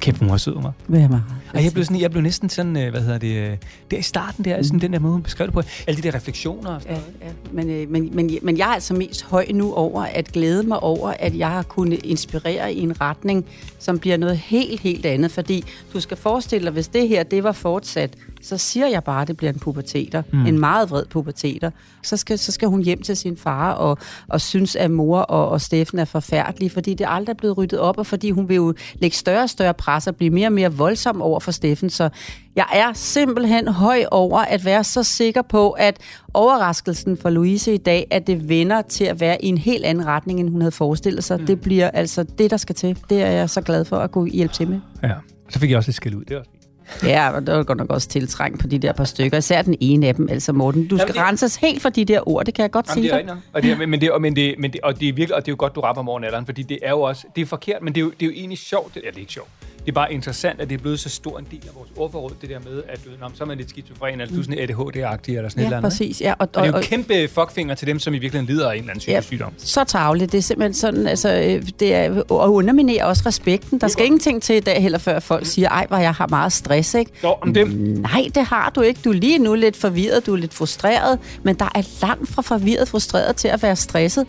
kæft, 0.01 0.19
hun 0.19 0.31
var 0.31 0.37
sød, 0.37 0.55
mig. 0.55 0.73
Hvad 0.87 1.01
er 1.01 1.09
meget? 1.09 1.42
Og 1.55 1.65
jeg 1.65 1.73
blev, 1.73 1.85
sådan, 1.85 2.01
jeg 2.01 2.11
blev 2.11 2.23
næsten 2.23 2.49
sådan, 2.49 2.77
øh, 2.77 2.91
hvad 2.91 3.01
hedder 3.01 3.19
det, 3.19 3.37
øh, 3.37 3.57
der 3.91 3.97
i 3.97 4.03
starten 4.03 4.45
der, 4.45 4.63
sådan 4.63 4.81
den 4.81 4.93
der 4.93 4.99
måde, 4.99 5.13
hun 5.13 5.23
beskrev 5.23 5.47
det 5.47 5.55
på, 5.55 5.63
alle 5.87 6.03
de 6.03 6.09
der 6.09 6.15
refleksioner 6.15 6.71
og 6.71 6.83
sådan 6.83 6.97
Ja, 6.97 7.01
noget. 7.01 7.15
ja. 7.23 7.53
Men, 7.53 7.71
øh, 7.71 7.91
men, 7.91 8.17
men, 8.17 8.39
men 8.43 8.59
jeg 8.59 8.69
er 8.69 8.75
altså 8.75 8.95
mest 8.95 9.23
høj 9.25 9.47
nu 9.55 9.75
over 9.75 10.03
at 10.03 10.33
glæde 10.33 10.63
mig 10.63 10.83
over, 10.83 11.15
at 11.19 11.39
jeg 11.39 11.49
har 11.49 11.63
kunnet 11.63 12.01
inspirere 12.05 12.75
i 12.75 12.81
en 12.81 13.01
retning, 13.01 13.47
som 13.79 13.99
bliver 13.99 14.17
noget 14.17 14.37
helt, 14.39 14.81
helt 14.81 15.07
andet. 15.07 15.31
Fordi 15.31 15.65
du 15.93 16.01
skal 16.01 16.17
forestille 16.17 16.65
dig, 16.65 16.73
hvis 16.73 16.89
det 16.89 17.09
her 17.09 17.23
det 17.23 17.45
var 17.45 17.53
fortsat, 17.53 18.15
så 18.43 18.59
siger 18.59 18.87
jeg 18.87 19.05
bare, 19.05 19.23
at 19.23 19.29
det 19.29 19.37
bliver 19.37 19.53
en 19.53 19.59
puberteter. 19.59 20.23
Mm. 20.33 20.47
En 20.47 20.59
meget 20.59 20.91
vred 20.91 21.05
puberteter. 21.07 21.71
Så 22.03 22.17
skal, 22.17 22.39
så 22.39 22.53
skal 22.53 22.69
hun 22.69 22.83
hjem 22.83 23.03
til 23.03 23.17
sin 23.17 23.37
far 23.37 23.73
og, 23.73 23.99
og 24.29 24.41
synes, 24.41 24.77
at 24.77 24.91
mor 24.91 25.19
og, 25.19 25.49
og 25.49 25.61
Steffen 25.61 25.99
er 25.99 26.05
forfærdelige, 26.05 26.71
fordi 26.71 26.95
det 26.95 27.07
aldrig 27.09 27.33
er 27.33 27.37
blevet 27.37 27.59
ryddet 27.59 27.79
op, 27.79 27.99
og 27.99 28.07
fordi 28.07 28.31
hun 28.31 28.49
vil 28.49 28.55
jo 28.57 28.75
lægge 28.95 29.17
større 29.17 29.43
og 29.43 29.51
større 29.51 29.75
pres 29.75 30.07
og 30.07 30.17
blive 30.17 30.31
mere 30.31 30.49
og 30.49 30.53
mere 30.53 30.73
voldsom 30.73 31.23
over 31.23 31.41
for 31.43 31.51
Steffen. 31.53 31.91
Så 31.91 32.09
jeg 32.57 32.67
er 32.73 32.93
simpelthen 32.95 33.69
høj 33.69 34.05
over 34.11 34.39
at 34.41 34.65
være 34.65 34.85
så 34.85 35.03
sikker 35.03 35.43
på, 35.43 35.71
at 35.71 35.97
overraskelsen 36.35 37.17
for 37.17 37.31
Louise 37.31 37.75
i 37.75 37.77
dag, 37.77 38.07
at 38.11 38.27
det 38.27 38.49
vender 38.49 38.83
til 38.83 39.05
at 39.05 39.21
være 39.21 39.45
i 39.45 39.47
en 39.47 39.59
helt 39.59 39.85
anden 39.85 40.07
retning, 40.07 40.41
end 40.41 40.49
hun 40.51 40.61
havde 40.61 40.73
forestillet 40.73 41.25
sig. 41.25 41.41
Mm. 41.41 41.47
Det 41.47 41.61
bliver 41.61 41.91
altså 41.91 42.23
det, 42.23 42.51
der 42.51 42.57
skal 42.57 42.75
til. 42.75 42.99
Det 43.11 43.23
er 43.23 43.31
jeg 43.31 43.51
så 43.51 43.61
glad 43.61 43.85
for 43.85 43.97
at 43.97 44.11
kunne 44.11 44.31
hjælpe 44.31 44.55
til 44.55 44.69
med. 44.69 44.81
Ja, 45.03 45.13
så 45.49 45.59
fik 45.59 45.71
jeg 45.71 45.77
også 45.79 45.89
lidt 45.89 45.97
skæld 45.97 46.15
ud. 46.15 46.25
Det 46.25 46.35
er 46.35 46.39
også 46.39 46.51
fint. 46.51 46.59
Ja, 47.05 47.31
og 47.31 47.47
der 47.47 47.57
var 47.57 47.63
godt 47.63 47.79
nok 47.79 47.91
også 47.91 48.09
tiltrængt 48.09 48.61
på 48.61 48.67
de 48.67 48.79
der 48.79 48.93
par 48.93 49.05
stykker. 49.05 49.39
Især 49.39 49.63
den 49.63 49.75
ene 49.81 50.07
af 50.07 50.15
dem, 50.15 50.29
altså 50.31 50.53
Morten. 50.53 50.89
Du 50.89 50.97
skal 50.99 51.07
Jamen, 51.09 51.15
det- 51.21 51.29
renses 51.29 51.57
helt 51.57 51.83
for 51.83 51.89
de 51.89 52.05
der 52.05 52.29
ord, 52.29 52.45
det 52.47 52.55
kan 52.55 52.63
jeg 52.63 52.71
godt 52.71 52.87
Jamen, 52.89 53.03
sige 53.05 53.13
det 53.17 53.23
er 53.23 53.27
dig. 53.27 53.37
Og 53.53 53.63
det 53.63 53.71
er, 53.73 53.87
men 53.87 54.01
det, 54.01 54.07
er- 54.09 54.19
men 54.19 54.37
det, 54.37 54.55
men 54.59 54.73
det, 54.73 54.81
og 54.81 55.01
det 55.01 55.09
er 55.09 55.13
virkelig, 55.13 55.35
og 55.35 55.43
det 55.43 55.49
er 55.49 55.53
jo 55.53 55.57
godt, 55.59 55.75
du 55.75 55.81
rapper 55.81 56.03
morgenalderen, 56.03 56.47
fordi 56.47 56.63
det 56.63 56.79
er 56.83 56.91
jo 56.91 57.01
også, 57.01 57.27
det 57.37 57.43
er 57.43 57.47
forkert, 57.47 57.83
men 57.83 57.95
det 57.95 58.01
er 58.01 58.05
jo, 58.05 58.11
det 58.11 58.23
er 58.23 58.27
jo 58.27 58.33
egentlig 58.37 58.59
sjovt. 58.59 58.95
Det, 58.95 59.01
ja, 59.05 59.09
det 59.11 59.17
er 59.17 59.21
ikke 59.21 59.33
sjovt. 59.33 59.49
Det 59.87 59.89
er 59.89 59.93
bare 59.93 60.13
interessant, 60.13 60.61
at 60.61 60.69
det 60.69 60.75
er 60.75 60.79
blevet 60.83 61.01
så 61.01 61.09
stor 61.09 61.39
en 61.39 61.47
del 61.51 61.61
af 61.69 61.75
vores 61.77 61.89
ordforråd, 61.97 62.31
det 62.41 62.51
der 62.51 62.59
med, 62.59 62.83
at 62.89 63.01
du, 63.05 63.11
nå, 63.21 63.27
så 63.35 63.45
er 63.45 63.49
man 63.49 63.57
lidt 63.59 63.71
skizofren, 63.71 64.21
eller 64.21 64.35
du 64.35 64.41
er 64.41 64.45
sådan 64.45 64.59
ADHD-agtig, 64.59 65.37
eller 65.37 65.49
sådan 65.49 65.61
Ja, 65.63 65.63
et 65.63 65.67
eller 65.67 65.77
andet. 65.77 65.83
præcis. 65.83 66.21
Ja, 66.21 66.33
og, 66.33 66.37
Og, 66.41 66.49
og 66.55 66.67
det 66.67 66.75
er 66.75 66.79
jo 66.79 66.83
kæmpe 66.83 67.29
fuckfinger 67.29 67.75
til 67.75 67.87
dem, 67.87 67.99
som 67.99 68.15
i 68.15 68.19
virkeligheden 68.19 68.55
lider 68.55 68.69
af 68.71 68.75
en 68.75 68.79
eller 68.81 68.91
anden 68.91 68.99
psykisk 68.99 69.15
Ja. 69.17 69.21
sygdom. 69.21 69.53
så 69.59 69.85
tavligt. 69.85 70.33
Det 70.33 70.39
er 70.39 70.43
simpelthen 70.43 70.75
sådan, 70.75 71.07
altså, 71.07 71.35
øh, 71.35 71.63
det 71.81 71.95
er, 71.95 72.23
og 72.31 72.53
underminerer 72.53 73.05
også 73.05 73.23
respekten. 73.27 73.81
Der 73.81 73.89
skal 73.89 74.07
ingenting 74.07 74.43
til 74.43 74.57
i 74.57 74.61
dag 74.61 74.83
heller, 74.83 74.99
før 74.99 75.21
folk 75.21 75.47
siger, 75.47 75.69
ej, 75.69 75.87
hvor 75.89 75.97
jeg 75.97 76.13
har 76.15 76.27
meget 76.29 76.53
stress, 76.53 76.95
ikke? 76.95 77.11
Jo, 77.25 77.35
om 77.41 77.55
dem. 77.55 77.69
Nej, 77.69 78.27
det 78.35 78.45
har 78.45 78.71
du 78.75 78.81
ikke. 78.81 79.01
Du 79.05 79.11
er 79.11 79.15
lige 79.15 79.39
nu 79.39 79.55
lidt 79.55 79.77
forvirret, 79.77 80.27
du 80.27 80.33
er 80.33 80.37
lidt 80.37 80.55
frustreret, 80.55 81.19
men 81.43 81.55
der 81.55 81.69
er 81.75 81.83
langt 82.07 82.29
fra 82.31 82.43
forvirret 82.43 82.89
frustreret 82.89 83.37
til 83.37 83.49
at 83.49 83.63
være 83.63 83.77
stresset. 83.77 84.27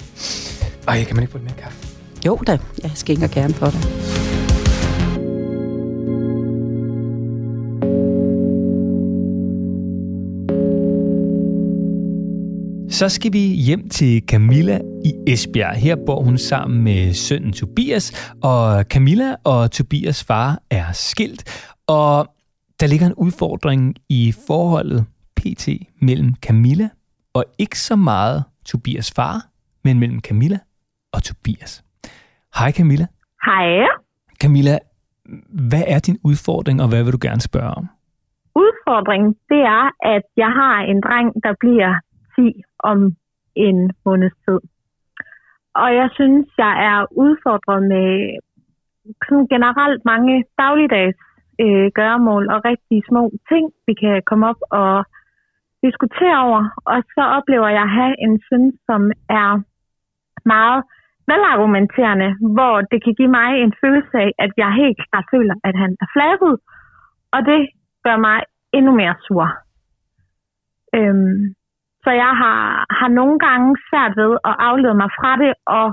Ej, 0.88 1.04
kan 1.04 1.16
man 1.16 1.24
ikke 1.24 1.32
få 1.32 1.38
lidt 1.38 1.46
mere 1.46 1.62
kaffe? 1.62 1.78
Jo 2.26 2.36
da, 2.48 2.58
jeg 2.84 2.92
skænker 2.96 3.28
gerne 3.28 3.54
for 3.54 3.70
dig. 3.70 4.33
Så 13.00 13.10
skal 13.10 13.34
vi 13.34 13.40
hjem 13.40 13.90
til 13.90 14.24
Camilla 14.28 14.80
i 15.06 15.12
Esbjerg. 15.34 15.76
Her 15.76 15.96
bor 16.06 16.22
hun 16.22 16.38
sammen 16.38 16.84
med 16.84 17.14
sønnen 17.14 17.54
Tobias, 17.54 18.34
og 18.44 18.84
Camilla 18.84 19.36
og 19.44 19.72
Tobias 19.72 20.24
far 20.24 20.60
er 20.72 20.92
skilt. 20.92 21.42
Og 21.88 22.28
der 22.80 22.88
ligger 22.88 23.08
en 23.08 23.14
udfordring 23.14 23.96
i 24.10 24.34
forholdet 24.48 25.06
pt. 25.36 25.68
mellem 26.02 26.36
Camilla 26.46 26.90
og 27.34 27.44
ikke 27.60 27.80
så 27.80 27.96
meget 27.96 28.44
Tobias 28.66 29.14
far, 29.16 29.36
men 29.84 30.00
mellem 30.00 30.20
Camilla 30.20 30.60
og 31.14 31.24
Tobias. 31.24 31.84
Hej 32.60 32.72
Camilla. 32.72 33.06
Hej. 33.46 33.88
Camilla, 34.42 34.78
hvad 35.70 35.84
er 35.88 36.00
din 36.00 36.18
udfordring, 36.24 36.82
og 36.82 36.88
hvad 36.90 37.04
vil 37.04 37.14
du 37.14 37.20
gerne 37.22 37.42
spørge 37.42 37.72
om? 37.80 37.86
Udfordringen, 38.56 39.32
det 39.50 39.62
er, 39.78 39.86
at 40.16 40.26
jeg 40.38 40.52
har 40.60 40.78
en 40.92 41.02
dreng, 41.06 41.28
der 41.44 41.54
bliver 41.60 41.94
10 42.36 42.62
om 42.80 43.16
en 43.56 43.92
måneds 44.06 44.38
tid. 44.46 44.60
Og 45.76 45.96
jeg 45.96 46.10
synes, 46.14 46.48
jeg 46.58 46.74
er 46.90 47.00
udfordret 47.12 47.84
med 47.94 48.10
sådan 49.28 49.48
generelt 49.48 50.06
mange 50.06 50.44
dagligdags 50.58 51.18
øh, 51.64 51.88
gøremål 52.00 52.44
og 52.54 52.66
rigtig 52.66 53.04
små 53.10 53.32
ting, 53.52 53.66
vi 53.88 53.94
kan 53.94 54.22
komme 54.30 54.48
op 54.52 54.62
og 54.72 55.06
diskutere 55.86 56.38
over. 56.48 56.62
Og 56.86 56.98
så 57.16 57.24
oplever 57.38 57.70
jeg 57.78 57.86
at 57.90 57.96
have 58.00 58.16
en 58.26 58.42
søn, 58.48 58.66
som 58.88 59.02
er 59.30 59.50
meget 60.46 60.84
velargumenterende, 61.28 62.30
hvor 62.56 62.76
det 62.92 63.00
kan 63.04 63.14
give 63.20 63.32
mig 63.40 63.50
en 63.64 63.74
følelse 63.82 64.18
af, 64.26 64.32
at 64.40 64.52
jeg 64.58 64.80
helt 64.82 64.98
klart 65.06 65.26
føler, 65.34 65.56
at 65.64 65.76
han 65.84 65.92
er 66.04 66.08
flabet. 66.16 66.54
Og 67.36 67.40
det 67.50 67.62
gør 68.06 68.18
mig 68.18 68.40
endnu 68.74 68.92
mere 69.02 69.16
sur. 69.28 69.48
Øhm, 70.96 71.56
så 72.04 72.10
jeg 72.24 72.34
har, 72.42 72.60
har 73.00 73.10
nogle 73.20 73.38
gange 73.46 73.70
svært 73.88 74.14
ved 74.22 74.32
at 74.50 74.56
aflede 74.70 74.96
mig 75.02 75.10
fra 75.20 75.32
det, 75.44 75.54
og 75.80 75.88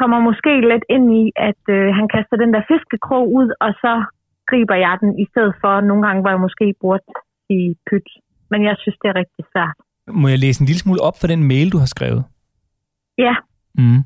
kommer 0.00 0.18
måske 0.28 0.52
lidt 0.72 0.84
ind 0.96 1.06
i, 1.22 1.24
at 1.48 1.62
øh, 1.76 1.86
han 1.98 2.06
kaster 2.14 2.36
den 2.42 2.50
der 2.54 2.62
fiskekrog 2.70 3.24
ud, 3.38 3.48
og 3.64 3.70
så 3.82 3.92
griber 4.50 4.76
jeg 4.84 4.94
den, 5.02 5.10
i 5.24 5.26
stedet 5.30 5.54
for 5.62 5.74
nogle 5.88 6.02
gange, 6.06 6.20
hvor 6.22 6.32
jeg 6.34 6.42
måske 6.46 6.66
burde 6.82 7.06
i 7.58 7.60
pyt. 7.88 8.08
Men 8.50 8.60
jeg 8.68 8.74
synes, 8.82 8.96
det 9.02 9.08
er 9.08 9.16
rigtig 9.22 9.44
svært. 9.52 9.76
Må 10.22 10.26
jeg 10.28 10.38
læse 10.44 10.60
en 10.60 10.66
lille 10.70 10.82
smule 10.84 11.00
op 11.08 11.16
for 11.20 11.26
den 11.32 11.42
mail, 11.52 11.68
du 11.72 11.78
har 11.78 11.90
skrevet? 11.96 12.22
Ja, 13.18 13.34
Mm. 13.78 14.02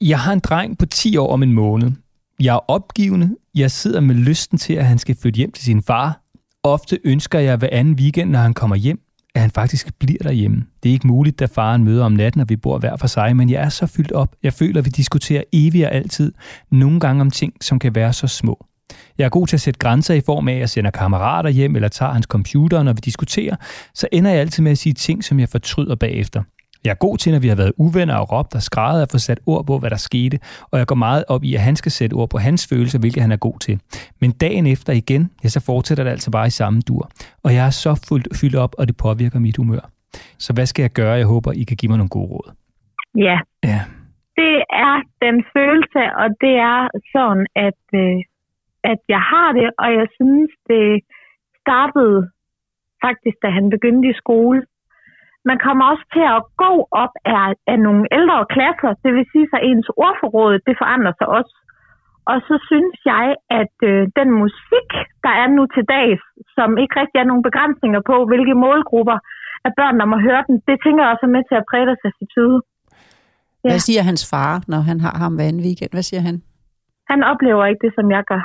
Jeg 0.00 0.18
har 0.18 0.32
en 0.32 0.40
dreng 0.40 0.78
på 0.78 0.86
10 0.86 1.16
år 1.16 1.32
om 1.32 1.42
en 1.42 1.52
måned. 1.52 1.92
Jeg 2.40 2.54
er 2.54 2.70
opgivende. 2.70 3.36
Jeg 3.54 3.70
sidder 3.70 4.00
med 4.00 4.14
lysten 4.14 4.58
til, 4.58 4.74
at 4.74 4.86
han 4.86 4.98
skal 4.98 5.16
flytte 5.22 5.36
hjem 5.36 5.52
til 5.52 5.64
sin 5.64 5.82
far. 5.82 6.20
Ofte 6.62 6.98
ønsker 7.04 7.38
jeg 7.38 7.56
hver 7.56 7.68
anden 7.72 7.94
weekend, 7.94 8.30
når 8.30 8.38
han 8.38 8.54
kommer 8.54 8.76
hjem, 8.76 9.00
at 9.38 9.42
han 9.42 9.50
faktisk 9.50 9.94
bliver 9.98 10.22
derhjemme. 10.22 10.64
Det 10.82 10.88
er 10.88 10.92
ikke 10.92 11.06
muligt, 11.06 11.38
da 11.38 11.46
faren 11.46 11.84
møder 11.84 12.04
om 12.04 12.12
natten, 12.12 12.40
og 12.40 12.48
vi 12.48 12.56
bor 12.56 12.78
hver 12.78 12.96
for 12.96 13.06
sig, 13.06 13.36
men 13.36 13.50
jeg 13.50 13.62
er 13.62 13.68
så 13.68 13.86
fyldt 13.86 14.12
op. 14.12 14.34
Jeg 14.42 14.52
føler, 14.52 14.78
at 14.78 14.84
vi 14.84 14.90
diskuterer 14.90 15.42
evigt 15.52 15.86
og 15.86 15.92
altid. 15.92 16.32
Nogle 16.70 17.00
gange 17.00 17.20
om 17.20 17.30
ting, 17.30 17.52
som 17.60 17.78
kan 17.78 17.94
være 17.94 18.12
så 18.12 18.26
små. 18.26 18.66
Jeg 19.18 19.24
er 19.24 19.28
god 19.28 19.46
til 19.46 19.56
at 19.56 19.60
sætte 19.60 19.78
grænser 19.78 20.14
i 20.14 20.20
form 20.20 20.48
af, 20.48 20.52
at 20.52 20.58
jeg 20.58 20.68
sender 20.68 20.90
kammerater 20.90 21.50
hjem 21.50 21.76
eller 21.76 21.88
tager 21.88 22.12
hans 22.12 22.26
computer, 22.26 22.82
når 22.82 22.92
vi 22.92 23.00
diskuterer. 23.04 23.56
Så 23.94 24.08
ender 24.12 24.30
jeg 24.30 24.40
altid 24.40 24.62
med 24.62 24.72
at 24.72 24.78
sige 24.78 24.92
ting, 24.92 25.24
som 25.24 25.40
jeg 25.40 25.48
fortryder 25.48 25.94
bagefter. 25.94 26.42
Jeg 26.84 26.90
er 26.90 27.00
god 27.06 27.16
til, 27.18 27.32
når 27.32 27.40
vi 27.40 27.48
har 27.48 27.56
været 27.56 27.72
uvenner 27.84 28.16
og 28.22 28.32
råbt 28.32 28.54
og 28.54 28.62
skrædet 28.62 29.02
at 29.02 29.08
få 29.12 29.18
sat 29.18 29.40
ord 29.46 29.66
på, 29.66 29.78
hvad 29.78 29.90
der 29.90 29.96
skete, 29.96 30.36
og 30.72 30.78
jeg 30.78 30.86
går 30.86 30.94
meget 30.94 31.24
op 31.28 31.42
i, 31.44 31.54
at 31.54 31.60
han 31.60 31.76
skal 31.76 31.92
sætte 31.92 32.14
ord 32.14 32.30
på 32.30 32.38
hans 32.38 32.68
følelser, 32.72 32.98
hvilket 32.98 33.22
han 33.22 33.32
er 33.32 33.36
god 33.36 33.58
til. 33.66 33.80
Men 34.20 34.30
dagen 34.44 34.66
efter 34.66 34.92
igen, 34.92 35.22
ja, 35.44 35.48
så 35.48 35.60
fortsætter 35.66 36.04
det 36.04 36.10
altså 36.10 36.30
bare 36.30 36.46
i 36.46 36.56
samme 36.60 36.80
dur. 36.88 37.10
Og 37.44 37.54
jeg 37.54 37.66
er 37.66 37.74
så 37.84 37.92
fuldt 38.08 38.28
fyldt 38.40 38.56
op, 38.64 38.72
og 38.78 38.88
det 38.88 38.96
påvirker 38.96 39.38
mit 39.38 39.56
humør. 39.56 39.84
Så 40.44 40.50
hvad 40.54 40.66
skal 40.66 40.82
jeg 40.82 40.92
gøre? 41.00 41.14
Jeg 41.22 41.26
håber, 41.26 41.52
I 41.52 41.62
kan 41.68 41.76
give 41.76 41.90
mig 41.90 41.98
nogle 41.98 42.14
gode 42.16 42.28
råd. 42.32 42.48
ja. 43.28 43.38
Ja. 43.64 43.80
det 44.40 44.56
er 44.88 44.96
den 45.24 45.36
følelse, 45.56 46.02
og 46.20 46.28
det 46.44 46.54
er 46.72 46.80
sådan, 47.14 47.46
at, 47.66 47.82
øh, 48.02 48.18
at 48.92 49.00
jeg 49.14 49.22
har 49.32 49.48
det, 49.58 49.68
og 49.82 49.88
jeg 49.98 50.06
synes, 50.18 50.50
det 50.70 50.86
startede 51.62 52.18
faktisk, 53.06 53.36
da 53.44 53.48
han 53.58 53.70
begyndte 53.70 54.08
i 54.08 54.20
skole. 54.22 54.62
Man 55.44 55.58
kommer 55.66 55.84
også 55.92 56.06
til 56.16 56.26
at 56.36 56.40
gå 56.62 56.72
op 57.02 57.14
af, 57.24 57.46
af 57.72 57.78
nogle 57.86 58.04
ældre 58.18 58.38
klasser, 58.54 58.90
det 59.04 59.10
vil 59.16 59.26
sige, 59.32 59.46
at 59.56 59.64
ens 59.70 59.88
ordforråd, 60.06 60.54
det 60.66 60.74
forandrer 60.82 61.14
sig 61.18 61.28
også. 61.38 61.54
Og 62.30 62.38
så 62.48 62.54
synes 62.70 62.96
jeg, 63.12 63.26
at 63.60 63.74
øh, 63.90 64.00
den 64.20 64.28
musik, 64.42 64.88
der 65.24 65.32
er 65.42 65.48
nu 65.56 65.62
til 65.74 65.84
dags, 65.96 66.22
som 66.56 66.68
ikke 66.82 66.94
rigtig 67.00 67.18
er 67.20 67.28
nogen 67.30 67.46
begrænsninger 67.48 68.00
på, 68.10 68.16
hvilke 68.30 68.54
målgrupper 68.64 69.18
af 69.66 69.72
børn, 69.78 69.96
der 70.00 70.06
må 70.12 70.16
høre 70.28 70.42
den, 70.48 70.54
det 70.68 70.76
tænker 70.84 71.00
jeg 71.02 71.12
også 71.12 71.26
er 71.28 71.34
med 71.36 71.44
til 71.48 71.56
at 71.60 71.68
præge 71.70 71.86
deres 71.90 72.04
attitude. 72.10 72.58
Ja. 73.64 73.70
Hvad 73.72 73.82
siger 73.88 74.02
hans 74.10 74.22
far, 74.30 74.52
når 74.72 74.80
han 74.90 74.98
har 75.06 75.14
ham 75.22 75.34
hver 75.34 75.48
anden 75.50 75.62
weekend? 75.66 75.92
Hvad 75.96 76.06
siger 76.10 76.22
han? 76.28 76.36
Han 77.10 77.20
oplever 77.32 77.64
ikke 77.70 77.82
det, 77.86 77.92
som 77.98 78.10
jeg 78.10 78.22
gør. 78.32 78.42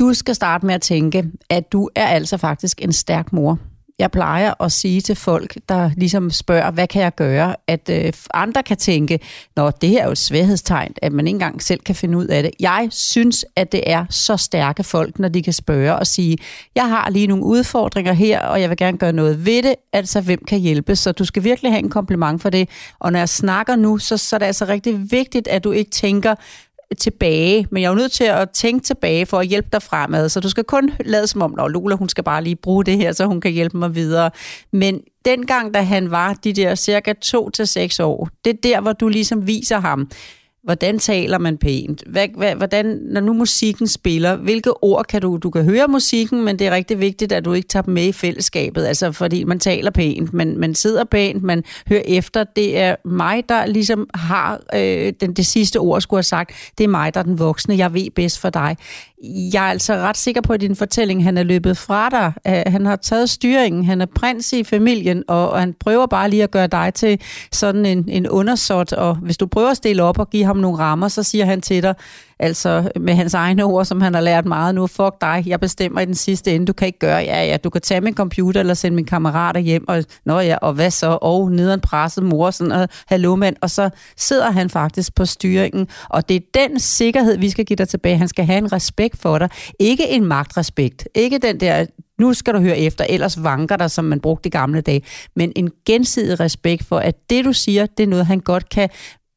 Du 0.00 0.08
skal 0.20 0.34
starte 0.34 0.66
med 0.66 0.74
at 0.74 0.84
tænke, 0.92 1.18
at 1.50 1.72
du 1.72 1.80
er 1.96 2.08
altså 2.18 2.36
faktisk 2.38 2.76
en 2.86 2.92
stærk 2.92 3.32
mor. 3.32 3.58
Jeg 3.98 4.10
plejer 4.10 4.62
at 4.62 4.72
sige 4.72 5.00
til 5.00 5.14
folk, 5.14 5.56
der 5.68 5.90
ligesom 5.96 6.30
spørger, 6.30 6.70
hvad 6.70 6.86
kan 6.86 7.02
jeg 7.02 7.14
gøre, 7.14 7.56
at 7.66 7.88
øh, 7.92 8.12
andre 8.34 8.62
kan 8.62 8.76
tænke, 8.76 9.20
når 9.56 9.70
det 9.70 9.88
her 9.88 10.00
er 10.00 10.04
jo 10.04 10.10
et 10.10 10.18
svaghedstegn, 10.18 10.94
at 11.02 11.12
man 11.12 11.26
ikke 11.26 11.34
engang 11.34 11.62
selv 11.62 11.80
kan 11.80 11.94
finde 11.94 12.18
ud 12.18 12.26
af 12.26 12.42
det. 12.42 12.52
Jeg 12.60 12.88
synes, 12.90 13.44
at 13.56 13.72
det 13.72 13.82
er 13.86 14.06
så 14.10 14.36
stærke 14.36 14.84
folk, 14.84 15.18
når 15.18 15.28
de 15.28 15.42
kan 15.42 15.52
spørge 15.52 15.96
og 15.96 16.06
sige, 16.06 16.38
jeg 16.74 16.88
har 16.88 17.10
lige 17.10 17.26
nogle 17.26 17.44
udfordringer 17.44 18.12
her, 18.12 18.40
og 18.40 18.60
jeg 18.60 18.68
vil 18.68 18.76
gerne 18.76 18.98
gøre 18.98 19.12
noget 19.12 19.46
ved 19.46 19.62
det, 19.62 19.74
altså 19.92 20.20
hvem 20.20 20.44
kan 20.48 20.58
hjælpe. 20.58 20.96
Så 20.96 21.12
du 21.12 21.24
skal 21.24 21.44
virkelig 21.44 21.72
have 21.72 21.84
en 21.84 21.90
kompliment 21.90 22.42
for 22.42 22.50
det. 22.50 22.68
Og 22.98 23.12
når 23.12 23.18
jeg 23.18 23.28
snakker 23.28 23.76
nu, 23.76 23.98
så, 23.98 24.16
så 24.16 24.36
er 24.36 24.38
det 24.38 24.46
altså 24.46 24.64
rigtig 24.64 25.10
vigtigt, 25.10 25.48
at 25.48 25.64
du 25.64 25.72
ikke 25.72 25.90
tænker, 25.90 26.34
tilbage, 26.98 27.66
men 27.70 27.82
jeg 27.82 27.88
er 27.88 27.92
jo 27.92 27.96
nødt 27.96 28.12
til 28.12 28.24
at 28.24 28.50
tænke 28.50 28.84
tilbage 28.84 29.26
for 29.26 29.38
at 29.38 29.46
hjælpe 29.46 29.68
dig 29.72 29.82
fremad, 29.82 30.28
så 30.28 30.40
du 30.40 30.48
skal 30.48 30.64
kun 30.64 30.90
lade 31.04 31.26
som 31.26 31.42
om, 31.42 31.54
at 31.60 31.70
Lola 31.70 31.94
hun 31.94 32.08
skal 32.08 32.24
bare 32.24 32.44
lige 32.44 32.56
bruge 32.56 32.84
det 32.84 32.96
her, 32.96 33.12
så 33.12 33.26
hun 33.26 33.40
kan 33.40 33.52
hjælpe 33.52 33.76
mig 33.76 33.94
videre. 33.94 34.30
Men 34.72 35.00
dengang, 35.24 35.74
da 35.74 35.82
han 35.82 36.10
var 36.10 36.34
de 36.34 36.52
der 36.52 36.74
cirka 36.74 37.12
to 37.12 37.50
til 37.50 37.66
seks 37.66 38.00
år, 38.00 38.28
det 38.44 38.50
er 38.50 38.58
der, 38.62 38.80
hvor 38.80 38.92
du 38.92 39.08
ligesom 39.08 39.46
viser 39.46 39.80
ham, 39.80 40.10
hvordan 40.64 40.98
taler 40.98 41.38
man 41.38 41.58
pænt? 41.58 42.02
Hvad, 42.06 42.28
hvad, 42.36 42.54
hvordan, 42.54 42.98
når 43.10 43.20
nu 43.20 43.32
musikken 43.32 43.86
spiller, 43.86 44.36
hvilke 44.36 44.84
ord 44.84 45.04
kan 45.04 45.20
du... 45.20 45.38
Du 45.42 45.50
kan 45.50 45.64
høre 45.64 45.88
musikken, 45.88 46.44
men 46.44 46.58
det 46.58 46.66
er 46.66 46.70
rigtig 46.70 47.00
vigtigt, 47.00 47.32
at 47.32 47.44
du 47.44 47.52
ikke 47.52 47.68
tager 47.68 47.82
dem 47.82 47.94
med 47.94 48.04
i 48.04 48.12
fællesskabet, 48.12 48.84
altså 48.84 49.12
fordi 49.12 49.44
man 49.44 49.58
taler 49.58 49.90
pænt, 49.90 50.34
man, 50.34 50.58
man 50.58 50.74
sidder 50.74 51.04
pænt, 51.04 51.42
man 51.42 51.64
hører 51.88 52.02
efter. 52.06 52.44
Det 52.44 52.78
er 52.78 52.96
mig, 53.04 53.48
der 53.48 53.66
ligesom 53.66 54.06
har 54.14 54.60
øh, 54.74 55.12
den, 55.20 55.32
det 55.32 55.46
sidste 55.46 55.76
ord, 55.76 56.00
skulle 56.00 56.18
have 56.18 56.22
sagt. 56.22 56.52
Det 56.78 56.84
er 56.84 56.88
mig, 56.88 57.14
der 57.14 57.20
er 57.20 57.24
den 57.24 57.38
voksne. 57.38 57.76
Jeg 57.76 57.94
ved 57.94 58.10
bedst 58.10 58.38
for 58.40 58.50
dig. 58.50 58.76
Jeg 59.52 59.66
er 59.66 59.70
altså 59.70 59.94
ret 59.94 60.16
sikker 60.16 60.40
på, 60.40 60.52
at 60.52 60.60
din 60.60 60.76
fortælling, 60.76 61.24
han 61.24 61.38
er 61.38 61.42
løbet 61.42 61.76
fra 61.76 62.08
dig. 62.10 62.32
Uh, 62.48 62.72
han 62.72 62.86
har 62.86 62.96
taget 62.96 63.30
styringen. 63.30 63.84
Han 63.84 64.00
er 64.00 64.06
prins 64.14 64.52
i 64.52 64.64
familien, 64.64 65.24
og, 65.28 65.50
og 65.50 65.60
han 65.60 65.74
prøver 65.80 66.06
bare 66.06 66.30
lige 66.30 66.42
at 66.42 66.50
gøre 66.50 66.66
dig 66.66 66.94
til 66.94 67.20
sådan 67.52 67.86
en, 67.86 68.08
en 68.08 68.28
undersåt. 68.28 68.92
Og 68.92 69.16
hvis 69.16 69.36
du 69.36 69.46
prøver 69.46 69.70
at 69.70 69.76
stille 69.76 70.02
op 70.02 70.18
og 70.18 70.30
give 70.30 70.44
ham 70.44 70.53
nogle 70.60 70.78
rammer, 70.78 71.08
så 71.08 71.22
siger 71.22 71.44
han 71.44 71.60
til 71.60 71.82
dig, 71.82 71.94
altså 72.38 72.90
med 73.00 73.14
hans 73.14 73.34
egne 73.34 73.64
ord, 73.64 73.84
som 73.84 74.00
han 74.00 74.14
har 74.14 74.20
lært 74.20 74.46
meget 74.46 74.74
nu, 74.74 74.86
fuck 74.86 75.14
dig, 75.20 75.42
jeg 75.46 75.60
bestemmer 75.60 76.00
i 76.00 76.04
den 76.04 76.14
sidste 76.14 76.54
ende, 76.54 76.66
du 76.66 76.72
kan 76.72 76.86
ikke 76.86 76.98
gøre, 76.98 77.16
ja 77.16 77.44
ja, 77.44 77.56
du 77.56 77.70
kan 77.70 77.80
tage 77.80 78.00
min 78.00 78.14
computer 78.14 78.60
eller 78.60 78.74
sende 78.74 78.94
mine 78.94 79.06
kammerater 79.06 79.60
hjem, 79.60 79.84
og 79.88 80.04
nå 80.26 80.40
ja, 80.40 80.56
og 80.56 80.72
hvad 80.72 80.90
så, 80.90 81.18
og 81.22 81.52
nederen 81.52 81.80
presset 81.80 82.24
mor, 82.24 82.50
sådan, 82.50 82.72
og 82.72 82.88
hallo 83.06 83.36
mand, 83.36 83.56
og 83.60 83.70
så 83.70 83.90
sidder 84.16 84.50
han 84.50 84.70
faktisk 84.70 85.14
på 85.14 85.24
styringen, 85.24 85.88
og 86.08 86.28
det 86.28 86.36
er 86.36 86.40
den 86.54 86.80
sikkerhed, 86.80 87.38
vi 87.38 87.50
skal 87.50 87.64
give 87.64 87.76
dig 87.76 87.88
tilbage, 87.88 88.16
han 88.16 88.28
skal 88.28 88.44
have 88.44 88.58
en 88.58 88.72
respekt 88.72 89.18
for 89.18 89.38
dig, 89.38 89.48
ikke 89.80 90.08
en 90.08 90.24
magtrespekt, 90.24 91.08
ikke 91.14 91.38
den 91.38 91.60
der, 91.60 91.86
nu 92.18 92.34
skal 92.34 92.54
du 92.54 92.60
høre 92.60 92.78
efter, 92.78 93.06
ellers 93.08 93.42
vanker 93.42 93.76
der, 93.76 93.88
som 93.88 94.04
man 94.04 94.20
brugte 94.20 94.46
i 94.46 94.50
gamle 94.50 94.80
dage, 94.80 95.02
men 95.36 95.52
en 95.56 95.70
gensidig 95.86 96.40
respekt 96.40 96.84
for, 96.84 96.98
at 96.98 97.30
det 97.30 97.44
du 97.44 97.52
siger, 97.52 97.86
det 97.86 98.02
er 98.02 98.06
noget, 98.06 98.26
han 98.26 98.40
godt 98.40 98.68
kan 98.68 98.88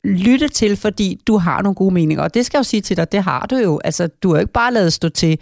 lytte 0.04 0.48
til, 0.48 0.78
fordi 0.86 1.08
du 1.28 1.38
har 1.38 1.62
nogle 1.62 1.76
gode 1.76 1.94
meninger. 1.94 2.24
Og 2.24 2.34
det 2.34 2.46
skal 2.46 2.58
jeg 2.58 2.60
jo 2.60 2.72
sige 2.74 2.82
til 2.82 2.98
dig, 2.98 3.12
det 3.12 3.22
har 3.24 3.46
du 3.52 3.56
jo. 3.56 3.80
Altså, 3.84 4.04
du 4.24 4.28
har 4.28 4.36
jo 4.36 4.40
ikke 4.40 4.54
bare 4.54 4.74
lavet 4.74 4.94
stå 4.94 5.10
til. 5.10 5.34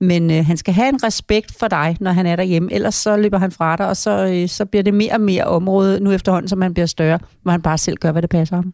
Men 0.00 0.22
øh, 0.34 0.40
han 0.48 0.56
skal 0.62 0.74
have 0.74 0.88
en 0.94 1.04
respekt 1.08 1.50
for 1.60 1.68
dig, 1.78 1.88
når 2.04 2.12
han 2.18 2.26
er 2.26 2.36
derhjemme. 2.36 2.68
Ellers 2.76 2.94
så 2.94 3.12
løber 3.22 3.38
han 3.38 3.52
fra 3.58 3.76
dig, 3.76 3.86
og 3.92 3.96
så, 4.04 4.14
øh, 4.32 4.46
så 4.56 4.62
bliver 4.70 4.84
det 4.88 4.94
mere 5.02 5.14
og 5.18 5.24
mere 5.30 5.44
område, 5.58 5.92
nu 6.04 6.08
efterhånden, 6.12 6.48
som 6.48 6.60
han 6.66 6.74
bliver 6.74 6.90
større, 6.96 7.18
hvor 7.42 7.52
han 7.56 7.62
bare 7.68 7.78
selv 7.78 7.96
gør, 8.02 8.12
hvad 8.12 8.22
det 8.22 8.30
passer 8.30 8.56
ham. 8.56 8.72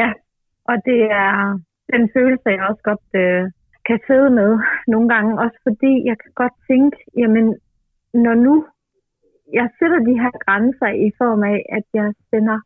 Ja, 0.00 0.08
og 0.70 0.76
det 0.88 1.00
er 1.24 1.32
den 1.92 2.02
følelse, 2.16 2.54
jeg 2.56 2.68
også 2.70 2.84
godt 2.90 3.06
øh, 3.22 3.42
kan 3.88 3.98
sidde 4.06 4.30
med 4.40 4.50
nogle 4.92 5.08
gange. 5.14 5.30
Også 5.44 5.58
fordi 5.66 5.92
jeg 6.10 6.16
kan 6.22 6.32
godt 6.42 6.56
tænke, 6.70 6.96
jamen, 7.20 7.46
når 8.24 8.34
nu 8.46 8.54
jeg 9.58 9.66
sætter 9.78 10.00
de 10.08 10.14
her 10.22 10.32
grænser 10.44 10.90
i 11.06 11.08
form 11.20 11.42
af, 11.52 11.58
at 11.76 11.86
jeg 11.98 12.08
sender 12.30 12.58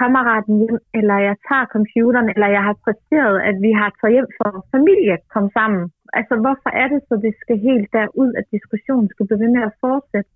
kammeraten 0.00 0.54
hjem, 0.62 0.78
eller 0.98 1.16
jeg 1.28 1.36
tager 1.48 1.66
computeren, 1.74 2.28
eller 2.34 2.48
jeg 2.56 2.62
har 2.68 2.76
præsteret, 2.84 3.36
at 3.48 3.56
vi 3.66 3.70
har 3.80 3.90
taget 4.00 4.14
hjem 4.16 4.30
for 4.38 4.50
familie 4.74 5.16
kom 5.34 5.46
sammen. 5.58 5.84
Altså, 6.18 6.34
hvorfor 6.42 6.70
er 6.82 6.86
det 6.92 7.00
så, 7.08 7.14
det 7.26 7.34
skal 7.42 7.58
helt 7.68 7.88
derud, 7.96 8.30
at 8.38 8.46
diskussionen 8.56 9.08
skal 9.10 9.26
blive 9.26 9.42
ved 9.44 9.50
med 9.56 9.62
at 9.68 9.76
fortsætte? 9.84 10.30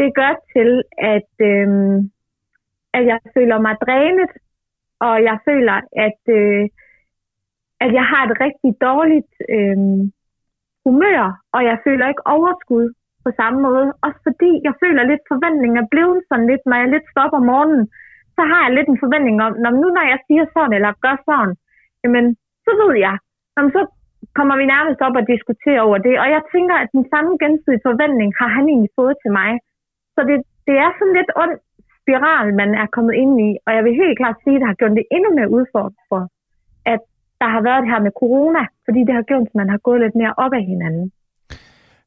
Det 0.00 0.08
gør 0.20 0.32
til, 0.54 0.70
at, 1.16 1.32
øhm, 1.50 1.96
at 2.96 3.02
jeg 3.10 3.18
føler 3.36 3.58
mig 3.66 3.74
drænet, 3.86 4.32
og 5.06 5.14
jeg 5.28 5.36
føler, 5.48 5.78
at, 6.06 6.20
øh, 6.38 6.64
at 7.84 7.90
jeg 7.98 8.04
har 8.12 8.22
et 8.24 8.36
rigtig 8.46 8.72
dårligt 8.88 9.32
øh, 9.56 9.78
humør, 10.86 11.22
og 11.54 11.60
jeg 11.70 11.76
føler 11.86 12.08
ikke 12.08 12.26
overskud 12.36 12.86
på 13.24 13.30
samme 13.40 13.58
måde. 13.66 13.86
Også 14.06 14.20
fordi 14.28 14.50
jeg 14.66 14.74
føler 14.82 15.02
lidt 15.02 15.24
forventninger 15.32 15.82
blevet 15.92 16.20
sådan 16.28 16.46
lidt, 16.50 16.64
når 16.66 16.76
jeg 16.76 16.88
lidt 16.88 17.10
stopper 17.12 17.38
om 17.38 17.46
morgenen, 17.52 17.84
så 18.36 18.42
har 18.50 18.60
jeg 18.64 18.72
lidt 18.74 18.88
en 18.92 19.02
forventning 19.04 19.36
om, 19.46 19.52
når 19.64 19.72
nu 19.80 19.86
når 19.96 20.04
jeg 20.12 20.18
siger 20.26 20.44
sådan 20.54 20.74
eller 20.76 21.00
gør 21.04 21.16
sådan, 21.28 21.54
jamen 22.02 22.24
så 22.64 22.70
ved 22.80 22.92
jeg, 23.06 23.14
jamen, 23.54 23.72
så 23.76 23.82
kommer 24.38 24.54
vi 24.60 24.64
nærmest 24.74 25.00
op 25.06 25.16
og 25.20 25.24
diskuterer 25.32 25.82
over 25.88 25.98
det. 26.06 26.14
Og 26.22 26.28
jeg 26.34 26.42
tænker, 26.54 26.76
at 26.82 26.88
den 26.96 27.04
samme 27.12 27.32
gensidige 27.42 27.86
forventning 27.88 28.30
har 28.40 28.50
han 28.56 28.64
egentlig 28.72 28.92
fået 29.00 29.16
til 29.22 29.32
mig. 29.40 29.50
Så 30.14 30.20
det, 30.28 30.36
det 30.68 30.76
er 30.84 30.90
sådan 30.98 31.16
lidt 31.18 31.30
ond 31.42 31.54
spiral, 31.98 32.48
man 32.62 32.70
er 32.82 32.86
kommet 32.96 33.14
ind 33.22 33.34
i. 33.48 33.50
Og 33.66 33.70
jeg 33.76 33.82
vil 33.84 34.00
helt 34.02 34.16
klart 34.20 34.36
sige, 34.44 34.56
at 34.56 34.60
det 34.60 34.70
har 34.70 34.78
gjort 34.80 34.98
det 35.00 35.06
endnu 35.16 35.30
mere 35.38 35.50
udfordret 35.58 36.02
for, 36.10 36.22
at 36.92 37.00
der 37.40 37.48
har 37.54 37.62
været 37.68 37.82
det 37.82 37.90
her 37.92 38.02
med 38.06 38.14
corona, 38.22 38.62
fordi 38.86 39.00
det 39.06 39.14
har 39.18 39.24
gjort, 39.30 39.46
at 39.50 39.54
man 39.60 39.68
har 39.74 39.80
gået 39.86 40.00
lidt 40.04 40.16
mere 40.20 40.34
op 40.44 40.52
af 40.58 40.64
hinanden. 40.72 41.06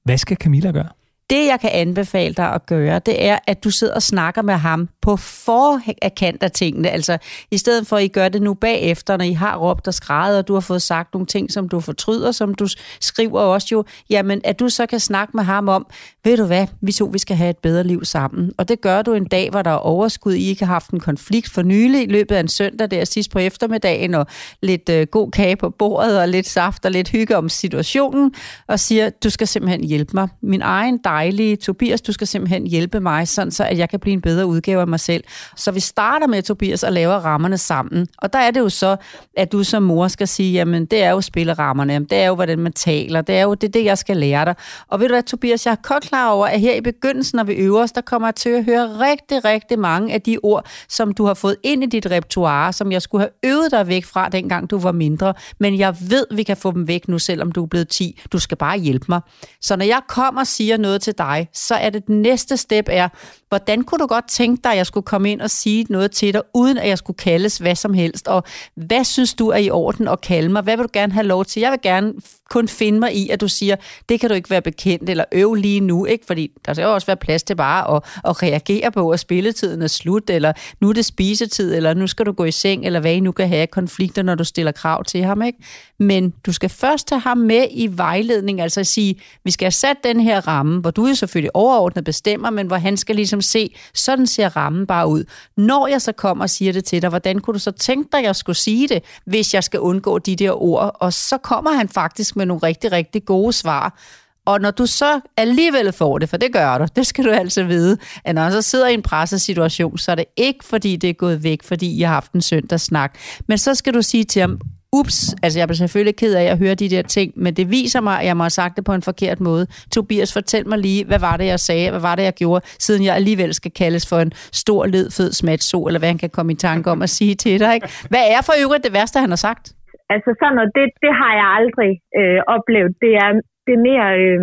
Hvad 0.05 0.17
skal 0.24 0.38
Camilla 0.43 0.71
gøre? 0.80 0.91
Det, 1.30 1.41
jeg 1.51 1.59
kan 1.63 1.71
anbefale 1.84 2.34
dig 2.41 2.49
at 2.57 2.65
gøre, 2.65 2.97
det 3.09 3.15
er, 3.30 3.38
at 3.51 3.63
du 3.65 3.69
sidder 3.80 3.95
og 3.95 4.01
snakker 4.01 4.41
med 4.41 4.57
ham 4.67 4.82
på 5.04 5.18
forkant 5.18 6.43
af 6.43 6.51
tingene. 6.51 6.89
Altså, 6.89 7.18
i 7.51 7.58
stedet 7.58 7.88
for, 7.88 7.97
at 7.97 8.04
I 8.04 8.08
gør 8.08 8.30
det 8.30 8.41
nu 8.41 8.54
bagefter, 8.54 9.18
når 9.18 9.26
I 9.26 9.34
har 9.34 9.58
råbt 9.58 9.88
og 9.88 9.93
skrevet, 9.93 10.38
og 10.38 10.47
du 10.47 10.54
har 10.54 10.62
fået 10.62 10.82
sagt 10.82 11.14
nogle 11.14 11.26
ting, 11.26 11.51
som 11.51 11.70
du 11.70 11.80
fortryder, 11.80 12.32
som 12.32 12.56
du 12.56 12.68
skriver 12.99 13.39
også 13.39 13.68
jo, 13.72 13.84
jamen, 14.10 14.41
at 14.43 14.60
du 14.60 14.70
så 14.70 14.86
kan 14.86 14.99
snakke 14.99 15.38
med 15.38 15.43
ham 15.43 15.68
om, 15.68 15.88
ved 16.24 16.38
du 16.38 16.45
hvad, 16.45 16.68
vi 16.82 16.91
to, 16.91 17.06
vi 17.06 17.20
skal 17.20 17.36
have 17.36 17.49
et 17.49 17.58
bedre 17.58 17.84
liv 17.84 18.06
sammen. 18.06 18.51
Og 18.58 18.70
det 18.70 18.82
gør 18.82 19.01
du 19.01 19.14
en 19.14 19.26
dag, 19.26 19.49
hvor 19.49 19.62
der 19.62 19.72
er 19.72 19.76
overskud. 19.76 20.34
I 20.34 20.49
ikke 20.49 20.66
har 20.66 20.74
haft 20.74 20.89
en 20.89 20.99
konflikt 20.99 21.49
for 21.49 21.62
nylig 21.62 22.04
i 22.04 22.12
løbet 22.12 22.36
af 22.36 22.39
en 22.39 22.47
søndag 22.47 22.91
der 22.91 23.06
sidst 23.06 23.32
på 23.32 23.39
eftermiddagen, 23.39 24.14
og 24.14 24.28
lidt 24.62 24.89
øh, 24.89 25.08
god 25.08 25.32
kage 25.32 25.56
på 25.56 25.70
bordet, 25.70 26.20
og 26.20 26.28
lidt 26.28 26.47
saft 26.47 26.86
og 26.86 26.91
lidt 26.91 27.10
hygge 27.10 27.38
om 27.38 27.49
situationen, 27.49 28.34
og 28.68 28.80
siger, 28.80 29.10
du 29.10 29.30
skal 29.30 29.47
simpelthen 29.47 29.84
hjælpe 29.84 30.12
mig. 30.14 30.28
Min 30.41 30.62
egen 30.62 30.99
dejlige 31.04 31.56
Tobias, 31.56 32.01
du 32.01 32.12
skal 32.12 32.28
simpelthen 32.28 32.68
hjælpe 32.68 32.99
mig, 32.99 33.28
sådan 33.28 33.51
så 33.51 33.64
at 33.64 33.78
jeg 33.78 33.89
kan 33.89 33.99
blive 33.99 34.14
en 34.14 34.22
bedre 34.22 34.45
udgave 34.45 34.82
af 34.82 34.88
mig 34.93 34.99
selv. 34.99 35.23
Så 35.55 35.71
vi 35.71 35.79
starter 35.79 36.27
med 36.27 36.41
Tobias 36.41 36.83
og 36.83 36.91
laver 36.91 37.15
rammerne 37.15 37.57
sammen. 37.57 38.07
Og 38.17 38.33
der 38.33 38.39
er 38.39 38.51
det 38.51 38.59
jo 38.59 38.69
så, 38.69 38.95
at 39.37 39.51
du 39.51 39.63
som 39.63 39.83
mor 39.83 40.07
skal 40.07 40.27
sige, 40.27 40.53
jamen 40.53 40.85
det 40.85 41.03
er 41.03 41.09
jo 41.09 41.21
spillerammerne, 41.21 41.99
det 41.99 42.17
er 42.17 42.27
jo, 42.27 42.35
hvordan 42.35 42.59
man 42.59 42.73
taler, 42.73 43.21
det 43.21 43.35
er 43.35 43.43
jo 43.43 43.53
det, 43.53 43.73
det 43.73 43.85
jeg 43.85 43.97
skal 43.97 44.17
lære 44.17 44.45
dig. 44.45 44.55
Og 44.87 44.99
ved 44.99 45.07
du 45.07 45.13
hvad, 45.13 45.23
Tobias, 45.23 45.65
jeg 45.65 45.71
er 45.71 45.87
godt 45.87 46.03
klar 46.03 46.29
over, 46.29 46.47
at 46.47 46.59
her 46.59 46.75
i 46.75 46.81
begyndelsen, 46.81 47.37
når 47.37 47.43
vi 47.43 47.53
øver 47.53 47.81
os, 47.81 47.91
der 47.91 48.01
kommer 48.01 48.27
jeg 48.27 48.35
til 48.35 48.49
at 48.49 48.65
høre 48.65 48.99
rigtig, 48.99 49.45
rigtig 49.45 49.79
mange 49.79 50.13
af 50.13 50.21
de 50.21 50.37
ord, 50.43 50.65
som 50.89 51.13
du 51.13 51.25
har 51.25 51.33
fået 51.33 51.55
ind 51.63 51.83
i 51.83 51.85
dit 51.85 52.05
repertoire, 52.11 52.73
som 52.73 52.91
jeg 52.91 53.01
skulle 53.01 53.21
have 53.21 53.51
øvet 53.51 53.71
dig 53.71 53.87
væk 53.87 54.05
fra, 54.05 54.29
dengang 54.29 54.69
du 54.69 54.79
var 54.79 54.91
mindre. 54.91 55.33
Men 55.59 55.79
jeg 55.79 55.95
ved, 56.09 56.25
vi 56.35 56.43
kan 56.43 56.57
få 56.57 56.71
dem 56.71 56.87
væk 56.87 57.07
nu, 57.07 57.19
selvom 57.19 57.51
du 57.51 57.63
er 57.63 57.67
blevet 57.67 57.87
10. 57.87 58.21
Du 58.31 58.39
skal 58.39 58.57
bare 58.57 58.77
hjælpe 58.77 59.05
mig. 59.09 59.21
Så 59.61 59.75
når 59.75 59.85
jeg 59.85 60.01
kommer 60.07 60.41
og 60.41 60.47
siger 60.47 60.77
noget 60.77 61.01
til 61.01 61.13
dig, 61.17 61.49
så 61.53 61.75
er 61.75 61.89
det, 61.89 62.07
det 62.07 62.15
næste 62.15 62.57
step 62.57 62.85
er, 62.91 63.09
hvordan 63.54 63.84
kunne 63.84 63.99
du 63.99 64.06
godt 64.06 64.30
tænke 64.30 64.62
dig, 64.64 64.72
at 64.72 64.78
jeg 64.78 64.86
skulle 64.86 65.06
komme 65.06 65.32
ind 65.32 65.41
og 65.41 65.49
sige 65.49 65.86
noget 65.89 66.12
til 66.12 66.34
dig, 66.34 66.41
uden 66.54 66.78
at 66.78 66.88
jeg 66.88 66.97
skulle 66.97 67.18
kaldes 67.18 67.58
hvad 67.58 67.76
som 67.76 67.93
helst? 67.93 68.28
Og 68.28 68.43
hvad 68.76 69.04
synes 69.04 69.34
du 69.34 69.49
er 69.49 69.58
i 69.58 69.70
orden 69.70 70.08
at 70.08 70.22
kalde 70.22 70.49
mig? 70.49 70.62
Hvad 70.62 70.78
vil 70.78 70.84
du 70.84 70.89
gerne 70.93 71.14
have 71.14 71.28
lov 71.28 71.45
til? 71.45 71.60
Jeg 71.60 71.72
vil 71.72 71.80
gerne 71.84 72.14
kun 72.49 72.68
finde 72.68 72.99
mig 72.99 73.16
i, 73.16 73.30
at 73.30 73.41
du 73.41 73.47
siger, 73.47 73.76
det 74.10 74.20
kan 74.20 74.30
du 74.30 74.36
ikke 74.36 74.49
være 74.49 74.62
bekendt, 74.62 75.10
eller 75.10 75.26
øv 75.32 75.54
lige 75.54 75.80
nu, 75.80 76.06
ikke? 76.06 76.26
Fordi 76.26 76.51
der 76.66 76.74
skal 76.74 76.84
jo 76.84 76.93
også 76.93 77.08
være 77.08 77.18
plads 77.18 77.43
til 77.43 77.56
bare 77.56 77.95
at, 77.95 78.04
at 78.26 78.43
reagere 78.43 78.91
på, 78.91 79.10
at 79.10 79.20
spilletiden 79.20 79.82
er 79.82 79.88
slut, 79.88 80.30
eller 80.30 80.54
nu 80.82 80.89
er 80.89 80.93
det 80.93 81.06
spisetid, 81.06 81.76
eller 81.76 81.93
nu 81.93 82.08
skal 82.08 82.26
du 82.26 82.32
gå 82.32 82.43
i 82.43 82.51
seng, 82.51 82.86
eller 82.86 82.99
hvad 82.99 83.14
I 83.14 83.20
nu 83.20 83.32
kan 83.32 83.47
have 83.47 83.68
konflikter, 83.68 84.24
når 84.24 84.36
du 84.36 84.43
stiller 84.43 84.72
krav 84.72 85.04
til 85.04 85.24
ham, 85.24 85.41
ikke? 85.41 85.58
Men 85.99 86.34
du 86.45 86.51
skal 86.51 86.70
først 86.70 87.10
have 87.10 87.22
ham 87.22 87.38
med 87.38 87.68
i 87.72 87.89
vejledning, 87.91 88.62
altså 88.62 88.80
at 88.80 88.88
sige, 88.88 89.16
vi 89.43 89.51
skal 89.51 89.66
have 89.66 89.72
sat 89.72 89.97
den 90.04 90.20
her 90.20 90.47
ramme, 90.47 90.82
hvor 90.82 90.91
du 90.91 91.08
jo 91.08 91.16
selvfølgelig 91.16 91.56
overordnet 91.56 92.04
bestemmer, 92.04 92.49
men 92.49 92.68
hvor 92.68 92.78
han 92.78 92.97
skal 92.97 93.16
ligesom 93.16 93.41
se, 93.43 93.75
sådan 93.93 94.27
ser 94.27 94.57
rammen 94.57 94.87
bare 94.87 95.07
ud. 95.07 95.23
Når 95.57 95.87
jeg 95.87 96.01
så 96.01 96.11
kommer 96.11 96.43
og 96.43 96.49
siger 96.49 96.73
det 96.73 96.85
til 96.85 97.01
dig, 97.01 97.09
hvordan 97.09 97.39
kunne 97.39 97.53
du 97.53 97.59
så 97.59 97.71
tænke 97.71 98.09
dig, 98.11 98.19
at 98.19 98.25
jeg 98.25 98.35
skulle 98.35 98.55
sige 98.55 98.87
det, 98.87 99.03
hvis 99.25 99.53
jeg 99.53 99.63
skal 99.63 99.79
undgå 99.79 100.19
de 100.19 100.35
der 100.35 100.61
ord? 100.61 100.97
Og 100.99 101.13
så 101.13 101.37
kommer 101.37 101.71
han 101.71 101.89
faktisk 101.89 102.35
med 102.35 102.45
nogle 102.45 102.63
rigtig, 102.63 102.91
rigtig 102.91 103.25
gode 103.25 103.53
svar. 103.53 103.99
Og 104.45 104.61
når 104.61 104.71
du 104.71 104.85
så 104.85 105.19
alligevel 105.37 105.91
får 105.91 106.17
det, 106.17 106.29
for 106.29 106.37
det 106.37 106.53
gør 106.53 106.77
du, 106.77 106.87
det 106.95 107.07
skal 107.07 107.25
du 107.25 107.29
altså 107.29 107.63
vide, 107.63 107.97
at 108.23 108.35
når 108.35 108.45
du 108.45 108.51
så 108.51 108.61
sidder 108.61 108.87
i 108.87 108.93
en 108.93 109.01
pressesituation, 109.01 109.97
så 109.97 110.11
er 110.11 110.15
det 110.15 110.25
ikke, 110.37 110.65
fordi 110.65 110.95
det 110.95 111.09
er 111.09 111.13
gået 111.13 111.43
væk, 111.43 111.63
fordi 111.63 111.97
I 111.97 112.01
har 112.01 112.13
haft 112.13 112.31
en 112.31 112.41
søndagssnak. 112.41 113.17
Men 113.47 113.57
så 113.57 113.75
skal 113.75 113.93
du 113.93 114.01
sige 114.01 114.23
til 114.23 114.39
ham, 114.39 114.59
ups, 114.99 115.17
altså 115.43 115.55
jeg 115.59 115.67
blev 115.67 115.79
selvfølgelig 115.83 116.17
ked 116.21 116.33
af 116.41 116.47
at 116.53 116.57
høre 116.63 116.75
de 116.81 116.89
der 116.93 117.03
ting, 117.17 117.29
men 117.43 117.51
det 117.59 117.65
viser 117.77 118.01
mig, 118.07 118.15
at 118.19 118.25
jeg 118.29 118.35
må 118.37 118.43
have 118.43 118.57
sagt 118.61 118.73
det 118.77 118.83
på 118.89 118.93
en 118.99 119.05
forkert 119.09 119.39
måde. 119.49 119.65
Tobias, 119.95 120.31
fortæl 120.39 120.63
mig 120.71 120.79
lige, 120.87 121.01
hvad 121.09 121.21
var 121.27 121.35
det, 121.37 121.47
jeg 121.53 121.59
sagde, 121.69 121.89
hvad 121.93 122.03
var 122.09 122.15
det, 122.15 122.23
jeg 122.29 122.35
gjorde, 122.43 122.61
siden 122.85 123.01
jeg 123.07 123.15
alligevel 123.19 123.51
skal 123.53 123.71
kaldes 123.81 124.03
for 124.11 124.19
en 124.25 124.31
stor, 124.63 124.81
led, 124.95 125.07
fed 125.17 125.31
smatso, 125.41 125.77
eller 125.87 125.99
hvad 125.99 126.09
han 126.13 126.21
kan 126.23 126.33
komme 126.37 126.51
i 126.55 126.59
tanke 126.69 126.87
om 126.93 126.99
at 127.07 127.11
sige 127.17 127.35
til 127.43 127.59
dig. 127.63 127.71
Ikke? 127.75 127.87
Hvad 128.11 128.25
er 128.35 128.41
for 128.47 128.55
øvrigt 128.63 128.85
det 128.85 128.93
værste, 128.97 129.17
han 129.25 129.33
har 129.35 129.41
sagt? 129.49 129.65
Altså 130.13 130.29
sådan 130.39 130.55
noget, 130.57 130.71
det, 130.77 130.87
det 131.03 131.13
har 131.21 131.33
jeg 131.41 131.47
aldrig 131.59 131.91
øh, 132.19 132.39
oplevet. 132.55 132.91
Det 133.03 133.13
er, 133.23 133.31
det 133.65 133.73
er 133.77 133.85
mere, 133.89 134.07
øh, 134.23 134.41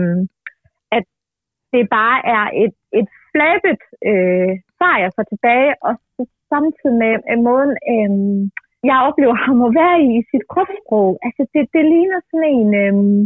at 0.96 1.04
det 1.74 1.82
bare 2.00 2.18
er 2.36 2.44
et, 2.64 2.74
et 3.00 3.08
flabet 3.32 3.80
øh, 4.10 4.50
svar, 4.76 4.94
jeg 5.04 5.10
får 5.16 5.26
tilbage, 5.32 5.72
og 5.86 5.92
samtidig 6.52 6.96
med, 7.02 7.14
med 7.28 7.38
måden, 7.48 7.74
øh, 7.92 8.10
jeg 8.88 8.98
oplever 9.08 9.36
ham 9.46 9.58
at 9.68 9.72
være 9.80 9.96
i, 10.06 10.08
i 10.18 10.22
sit 10.30 10.44
kropssprog. 10.52 11.10
Altså, 11.26 11.42
det, 11.52 11.62
det 11.74 11.82
ligner 11.92 12.18
sådan 12.28 12.46
en 12.56 12.68
øhm, 12.82 13.20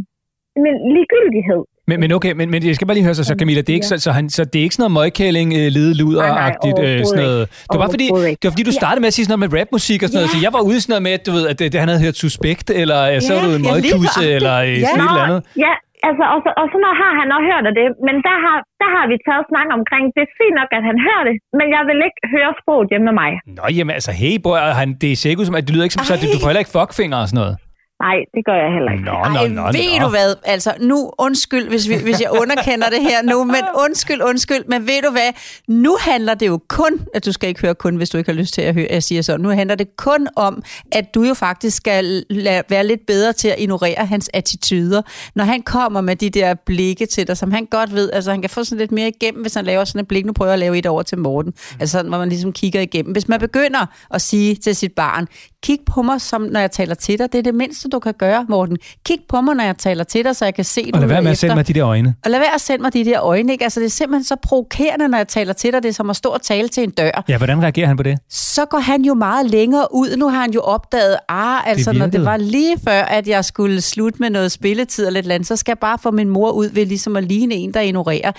men 0.65 0.75
ligegyldighed. 0.97 1.63
Men, 1.89 2.01
men 2.01 2.13
okay, 2.13 2.33
men, 2.33 2.51
men 2.51 2.67
jeg 2.67 2.75
skal 2.75 2.87
bare 2.87 2.95
lige 2.95 3.05
høre 3.05 3.15
så, 3.15 3.25
så 3.25 3.35
Camilla, 3.39 3.61
det 3.61 3.69
er 3.69 3.75
ikke, 3.75 3.87
så, 3.87 3.99
så, 3.99 4.11
han, 4.13 4.31
så 4.31 4.45
det 4.45 4.59
er 4.59 4.63
ikke 4.63 4.75
sådan 4.75 4.91
noget 4.91 5.05
møgkæling, 5.05 5.49
øh, 5.61 5.67
lede 5.77 5.95
luder-agtigt, 6.01 6.79
øh, 6.87 7.05
sådan 7.05 7.25
noget. 7.25 7.41
Det 7.51 7.75
var 7.75 7.79
bare 7.85 7.95
fordi, 7.97 8.07
det 8.41 8.45
var 8.45 8.51
fordi, 8.51 8.63
du 8.63 8.73
startede 8.73 9.01
med 9.01 9.07
at 9.07 9.15
sige 9.15 9.25
sådan 9.25 9.39
noget 9.39 9.53
med 9.53 9.61
rapmusik 9.61 10.03
og 10.03 10.09
sådan 10.09 10.19
ja. 10.19 10.21
noget, 10.21 10.31
så 10.31 10.39
jeg 10.47 10.53
var 10.57 10.63
ude 10.69 10.77
i 10.77 10.81
sådan 10.81 10.93
noget 10.93 11.03
med, 11.07 11.13
at, 11.19 11.23
du 11.27 11.33
ved, 11.37 11.45
at 11.53 11.59
det, 11.59 11.81
han 11.83 11.89
havde 11.89 12.03
hørt 12.07 12.17
Suspekt, 12.23 12.71
eller 12.71 13.01
ja, 13.15 13.21
så 13.21 13.31
var 13.35 13.43
du 13.47 13.51
en 13.61 13.67
møgkusse, 13.71 14.25
eller 14.37 14.57
øh, 14.67 14.69
ja. 14.69 14.87
sådan 14.91 15.05
et 15.05 15.11
eller 15.13 15.25
andet. 15.29 15.41
Ja, 15.65 15.75
altså, 16.09 16.25
og, 16.35 16.39
så, 16.45 16.51
og 16.61 16.67
så 16.73 16.79
har 17.03 17.13
han 17.21 17.29
også 17.37 17.47
hørt 17.53 17.65
af 17.71 17.75
det, 17.81 17.87
men 18.07 18.17
der 18.29 18.37
har, 18.45 18.57
der 18.83 18.89
har 18.97 19.05
vi 19.11 19.17
taget 19.27 19.45
snak 19.51 19.69
omkring, 19.79 20.05
det 20.15 20.23
er 20.27 20.31
fint 20.41 20.57
nok, 20.61 20.71
at 20.79 20.85
han 20.91 20.99
hører 21.07 21.25
det, 21.29 21.35
men 21.59 21.67
jeg 21.77 21.83
vil 21.89 21.99
ikke 22.09 22.21
høre 22.35 22.51
sproget 22.61 22.87
hjemme 22.91 23.07
med 23.11 23.17
mig. 23.23 23.31
Nå, 23.59 23.65
jamen 23.77 23.93
altså, 23.99 24.13
hey, 24.21 24.35
bror, 24.45 24.59
han, 24.81 24.89
det 25.03 25.09
er 25.15 25.19
sikkert 25.25 25.47
som, 25.49 25.57
at 25.61 25.65
det 25.67 25.73
lyder 25.75 25.87
ikke 25.87 25.97
som, 25.99 26.07
så, 26.09 26.15
at 26.17 26.23
du 26.35 26.39
får 26.43 26.51
heller 26.51 26.65
ikke 26.65 26.77
fuckfinger 26.79 27.19
og 27.23 27.29
sådan 27.31 27.41
noget. 27.43 27.55
Nej, 28.01 28.17
det 28.35 28.45
gør 28.45 28.55
jeg 28.55 28.73
heller 28.73 28.93
ikke. 28.93 29.05
Nå, 29.05 29.13
nå, 29.13 29.39
Ej, 29.39 29.49
nå, 29.49 29.63
ved 29.63 30.01
nå. 30.01 30.05
du 30.05 30.11
hvad? 30.11 30.35
Altså, 30.45 30.75
nu 30.81 31.11
undskyld, 31.19 31.69
hvis, 31.69 31.89
vi, 31.89 31.95
hvis 32.03 32.21
jeg 32.21 32.31
underkender 32.41 32.91
det 32.91 33.03
her 33.03 33.23
nu, 33.23 33.45
men 33.45 33.63
undskyld, 33.85 34.23
undskyld. 34.23 34.65
Men 34.69 34.87
ved 34.87 35.03
du 35.03 35.11
hvad? 35.11 35.31
Nu 35.69 35.97
handler 36.01 36.35
det 36.35 36.47
jo 36.47 36.61
kun, 36.69 37.01
at 37.15 37.25
du 37.27 37.33
skal 37.33 37.49
ikke 37.49 37.61
høre 37.61 37.75
kun, 37.75 37.97
hvis 37.97 38.11
du 38.11 38.19
ikke 38.19 38.31
har 38.31 38.39
lyst 38.39 38.55
til 38.55 38.63
at 38.63 38.75
høre, 38.75 38.87
jeg 38.91 39.03
siger 39.03 39.23
sådan. 39.23 39.41
Nu 39.41 39.49
handler 39.49 39.75
det 39.75 39.97
kun 39.97 40.29
om, 40.37 40.63
at 40.93 41.15
du 41.15 41.23
jo 41.23 41.35
faktisk 41.35 41.77
skal 41.77 42.25
lade, 42.31 42.63
være 42.69 42.87
lidt 42.87 43.07
bedre 43.07 43.33
til 43.33 43.49
at 43.49 43.55
ignorere 43.59 44.07
hans 44.07 44.31
attityder. 44.35 45.03
Når 45.35 45.45
han 45.45 45.63
kommer 45.63 46.01
med 46.01 46.17
de 46.17 46.31
der 46.31 46.55
blikke 46.55 47.07
til 47.07 47.27
dig, 47.27 47.37
som 47.37 47.53
han 47.53 47.67
godt 47.67 47.95
ved, 47.95 48.11
altså 48.13 48.31
han 48.31 48.41
kan 48.41 48.51
få 48.51 48.65
sådan 48.65 48.79
lidt 48.79 48.93
mere 48.93 49.09
igennem, 49.09 49.43
hvis 49.43 49.55
han 49.55 49.65
laver 49.65 49.85
sådan 49.85 50.01
et 50.01 50.09
blik. 50.09 50.27
Nu 50.27 50.33
prøver 50.33 50.49
jeg 50.51 50.53
at 50.53 50.59
lave 50.59 50.79
et 50.79 50.87
over 50.87 51.03
til 51.03 51.19
Morten. 51.19 51.53
Altså 51.81 51.93
sådan, 51.93 52.09
hvor 52.09 52.19
man 52.19 52.29
ligesom 52.29 52.53
kigger 52.53 52.81
igennem. 52.81 53.13
Hvis 53.13 53.29
man 53.29 53.41
begynder 53.41 53.87
at 54.11 54.21
sige 54.21 54.55
til 54.55 54.77
sit 54.77 54.93
barn, 54.93 55.27
Kig 55.65 55.79
på 55.87 56.03
mig, 56.03 56.21
som 56.21 56.43
når 56.43 56.61
jeg 56.61 56.71
taler 56.71 56.95
til 56.95 57.19
dig. 57.19 57.33
Det 57.33 57.39
er 57.39 57.43
det 57.43 57.55
mindste, 57.55 57.89
du 57.89 57.99
kan 57.99 58.15
gøre, 58.19 58.47
Morten. 58.49 58.77
Kig 59.07 59.19
på 59.29 59.41
mig, 59.41 59.55
når 59.55 59.65
jeg 59.65 59.79
taler 59.79 60.05
til 60.05 60.25
dig, 60.25 60.37
så 60.37 60.45
jeg 60.45 60.55
kan 60.55 60.65
se, 60.65 60.91
Og 60.95 61.01
lad 61.01 61.09
være 61.09 61.23
med 61.23 61.31
at 61.31 61.39
sende 61.39 61.55
mig 61.55 61.69
de 61.69 61.73
der 61.73 61.87
øjne. 61.87 62.15
Og 62.25 62.31
lad 62.31 62.39
være 62.39 62.55
at 62.55 62.61
sende 62.61 62.83
mig 62.83 62.93
de 62.93 63.05
der 63.05 63.23
øjne. 63.23 63.53
Ikke? 63.53 63.65
Altså, 63.65 63.81
det 63.81 63.87
er 63.87 63.91
simpelthen 63.91 64.25
så 64.25 64.37
provokerende, 64.43 65.09
når 65.09 65.19
jeg 65.19 65.29
taler 65.29 65.53
til 65.53 65.73
dig. 65.73 65.83
Det 65.83 65.89
er 65.89 65.93
som 65.93 66.11
at 66.11 66.17
stå 66.17 66.29
og 66.29 66.43
tale 66.43 66.69
til 66.69 66.83
en 66.83 66.91
dør. 66.91 67.25
Ja, 67.29 67.37
hvordan 67.37 67.63
reagerer 67.63 67.87
han 67.87 67.97
på 67.97 68.03
det? 68.03 68.19
Så 68.31 68.65
går 68.65 68.79
han 68.79 69.03
jo 69.03 69.15
meget 69.15 69.51
længere 69.51 69.87
ud. 69.95 70.17
Nu 70.17 70.29
har 70.29 70.41
han 70.41 70.53
jo 70.53 70.61
opdaget, 70.61 71.17
ah, 71.29 71.69
altså 71.69 71.91
det 71.91 71.99
når 71.99 72.07
det 72.07 72.25
var 72.25 72.37
lige 72.37 72.77
før, 72.85 73.03
at 73.03 73.29
jeg 73.29 73.45
skulle 73.45 73.81
slutte 73.81 74.19
med 74.21 74.31
noget 74.31 74.53
spilletid 74.53 75.07
eller 75.07 75.21
et 75.21 75.25
eller 75.25 75.35
andet, 75.35 75.49
så 75.49 75.57
skal 75.57 75.71
jeg 75.73 75.79
bare 75.79 75.99
få 75.99 76.11
min 76.11 76.29
mor 76.29 76.51
ud 76.51 76.69
ved 76.69 76.87
ligesom 76.87 77.17
at 77.17 77.25
ligne 77.25 77.55
en, 77.55 77.75
der 77.75 77.81
ignorerer. 77.81 78.33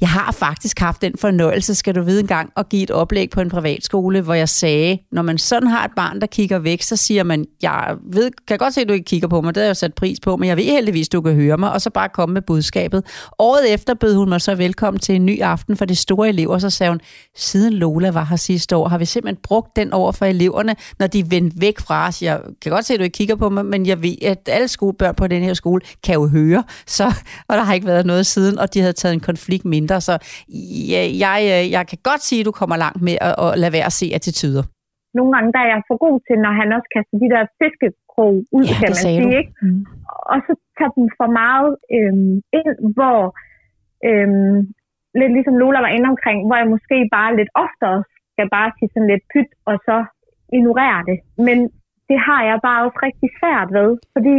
Jeg 0.00 0.08
har 0.08 0.32
faktisk 0.32 0.78
haft 0.78 1.02
den 1.02 1.12
fornøjelse, 1.18 1.74
skal 1.74 1.94
du 1.94 2.02
vide 2.02 2.20
engang, 2.20 2.52
at 2.56 2.68
give 2.68 2.82
et 2.82 2.90
oplæg 2.90 3.30
på 3.30 3.40
en 3.40 3.50
privatskole, 3.50 4.20
hvor 4.20 4.34
jeg 4.34 4.48
sagde, 4.48 4.98
når 5.12 5.22
man 5.22 5.38
sådan 5.38 5.68
har 5.68 5.84
et 5.84 5.90
barn, 5.96 6.20
der 6.20 6.26
kigger 6.26 6.58
væk, 6.58 6.82
så 6.82 6.96
siger 6.96 7.22
man, 7.22 7.46
jeg 7.62 7.96
ved, 8.12 8.30
kan 8.48 8.58
godt 8.58 8.74
se, 8.74 8.80
at 8.80 8.88
du 8.88 8.92
ikke 8.92 9.04
kigger 9.04 9.28
på 9.28 9.40
mig, 9.40 9.54
det 9.54 9.60
har 9.60 9.64
jeg 9.64 9.68
jo 9.68 9.74
sat 9.74 9.94
pris 9.94 10.20
på, 10.20 10.36
men 10.36 10.48
jeg 10.48 10.56
ved 10.56 10.64
heldigvis, 10.64 11.08
du 11.08 11.20
kan 11.20 11.34
høre 11.34 11.56
mig, 11.56 11.72
og 11.72 11.80
så 11.80 11.90
bare 11.90 12.08
komme 12.08 12.32
med 12.32 12.42
budskabet. 12.42 13.04
Året 13.38 13.74
efter 13.74 13.94
bød 13.94 14.14
hun 14.14 14.28
mig 14.28 14.40
så 14.40 14.54
velkommen 14.54 15.00
til 15.00 15.14
en 15.14 15.26
ny 15.26 15.40
aften 15.42 15.76
for 15.76 15.84
de 15.84 15.94
store 15.94 16.28
elever, 16.28 16.54
og 16.54 16.60
så 16.60 16.70
sagde 16.70 16.90
hun, 16.90 17.00
siden 17.36 17.72
Lola 17.72 18.10
var 18.10 18.24
her 18.24 18.36
sidste 18.36 18.76
år, 18.76 18.88
har 18.88 18.98
vi 18.98 19.04
simpelthen 19.04 19.40
brugt 19.42 19.76
den 19.76 19.92
over 19.92 20.12
for 20.12 20.26
eleverne, 20.26 20.76
når 20.98 21.06
de 21.06 21.30
vendte 21.30 21.60
væk 21.60 21.80
fra 21.80 22.08
os. 22.08 22.22
Jeg 22.22 22.40
kan 22.62 22.72
godt 22.72 22.84
se, 22.84 22.94
at 22.94 23.00
du 23.00 23.04
ikke 23.04 23.16
kigger 23.16 23.36
på 23.36 23.48
mig, 23.48 23.66
men 23.66 23.86
jeg 23.86 24.02
ved, 24.02 24.14
at 24.22 24.48
alle 24.52 24.68
skolebørn 24.68 25.14
på 25.14 25.26
den 25.26 25.42
her 25.42 25.54
skole 25.54 25.80
kan 26.04 26.14
jo 26.14 26.28
høre, 26.28 26.64
så, 26.86 27.12
og 27.48 27.56
der 27.56 27.62
har 27.62 27.74
ikke 27.74 27.86
været 27.86 28.06
noget 28.06 28.26
siden, 28.26 28.58
og 28.58 28.74
de 28.74 28.80
havde 28.80 28.92
taget 28.92 29.12
en 29.12 29.20
konflikt 29.20 29.64
mindre 29.64 29.87
mindre. 29.88 30.00
Så 30.08 30.14
jeg, 31.24 31.38
øh, 31.52 31.64
jeg 31.76 31.84
kan 31.90 31.98
godt 32.10 32.22
sige, 32.28 32.40
at 32.42 32.46
du 32.48 32.54
kommer 32.60 32.76
langt 32.84 33.00
med 33.08 33.16
at, 33.28 33.34
at 33.44 33.50
lade 33.62 33.72
være 33.76 33.88
at 33.92 33.98
se 34.00 34.06
attityder. 34.18 34.62
Nogle 35.18 35.30
gange 35.34 35.48
der 35.54 35.60
er 35.64 35.70
jeg 35.74 35.82
for 35.90 35.98
god 36.06 36.16
til, 36.26 36.36
når 36.44 36.52
han 36.60 36.68
også 36.76 36.88
kaster 36.94 37.16
de 37.24 37.28
der 37.34 37.42
fiskekrog 37.60 38.34
ud, 38.56 38.66
ja, 38.70 38.76
kan 38.80 38.90
man 38.92 39.02
sige. 39.06 39.30
Ikke? 39.40 39.52
Mm. 39.62 39.82
Og 40.32 40.38
så 40.46 40.52
tager 40.78 40.92
dem 40.98 41.06
for 41.20 41.28
meget 41.42 41.70
øhm, 41.96 42.34
ind, 42.60 42.72
hvor 42.96 43.20
øhm, 44.08 44.58
lidt 45.20 45.32
ligesom 45.36 45.56
Lola 45.60 45.80
var 45.86 45.92
inde 45.96 46.08
omkring, 46.14 46.38
hvor 46.46 46.56
jeg 46.60 46.68
måske 46.74 46.96
bare 47.16 47.36
lidt 47.40 47.52
oftere 47.64 47.98
skal 48.32 48.46
bare 48.56 48.68
sige 48.76 48.90
sådan 48.92 49.10
lidt 49.12 49.24
pyt, 49.32 49.50
og 49.70 49.74
så 49.86 49.96
ignorere 50.56 51.00
det. 51.10 51.18
Men 51.46 51.58
det 52.08 52.18
har 52.26 52.40
jeg 52.50 52.58
bare 52.68 52.80
også 52.86 52.98
rigtig 53.06 53.28
svært 53.38 53.68
ved, 53.78 53.90
fordi 54.14 54.36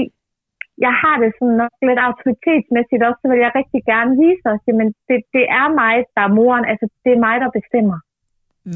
jeg 0.86 0.94
har 1.02 1.16
det 1.24 1.30
sådan 1.38 1.58
nok 1.62 1.74
lidt 1.90 2.02
autoritetsmæssigt 2.10 3.02
også, 3.08 3.20
så 3.22 3.28
vil 3.32 3.40
jeg 3.46 3.52
rigtig 3.60 3.82
gerne 3.92 4.12
vise 4.24 4.46
os, 4.54 4.64
men 4.80 4.88
det, 5.08 5.18
det 5.36 5.46
er 5.62 5.68
mig, 5.82 5.96
der 6.16 6.24
er 6.28 6.36
moren, 6.40 6.66
altså 6.72 6.86
det 7.04 7.12
er 7.14 7.22
mig, 7.28 7.36
der 7.44 7.58
bestemmer. 7.60 7.98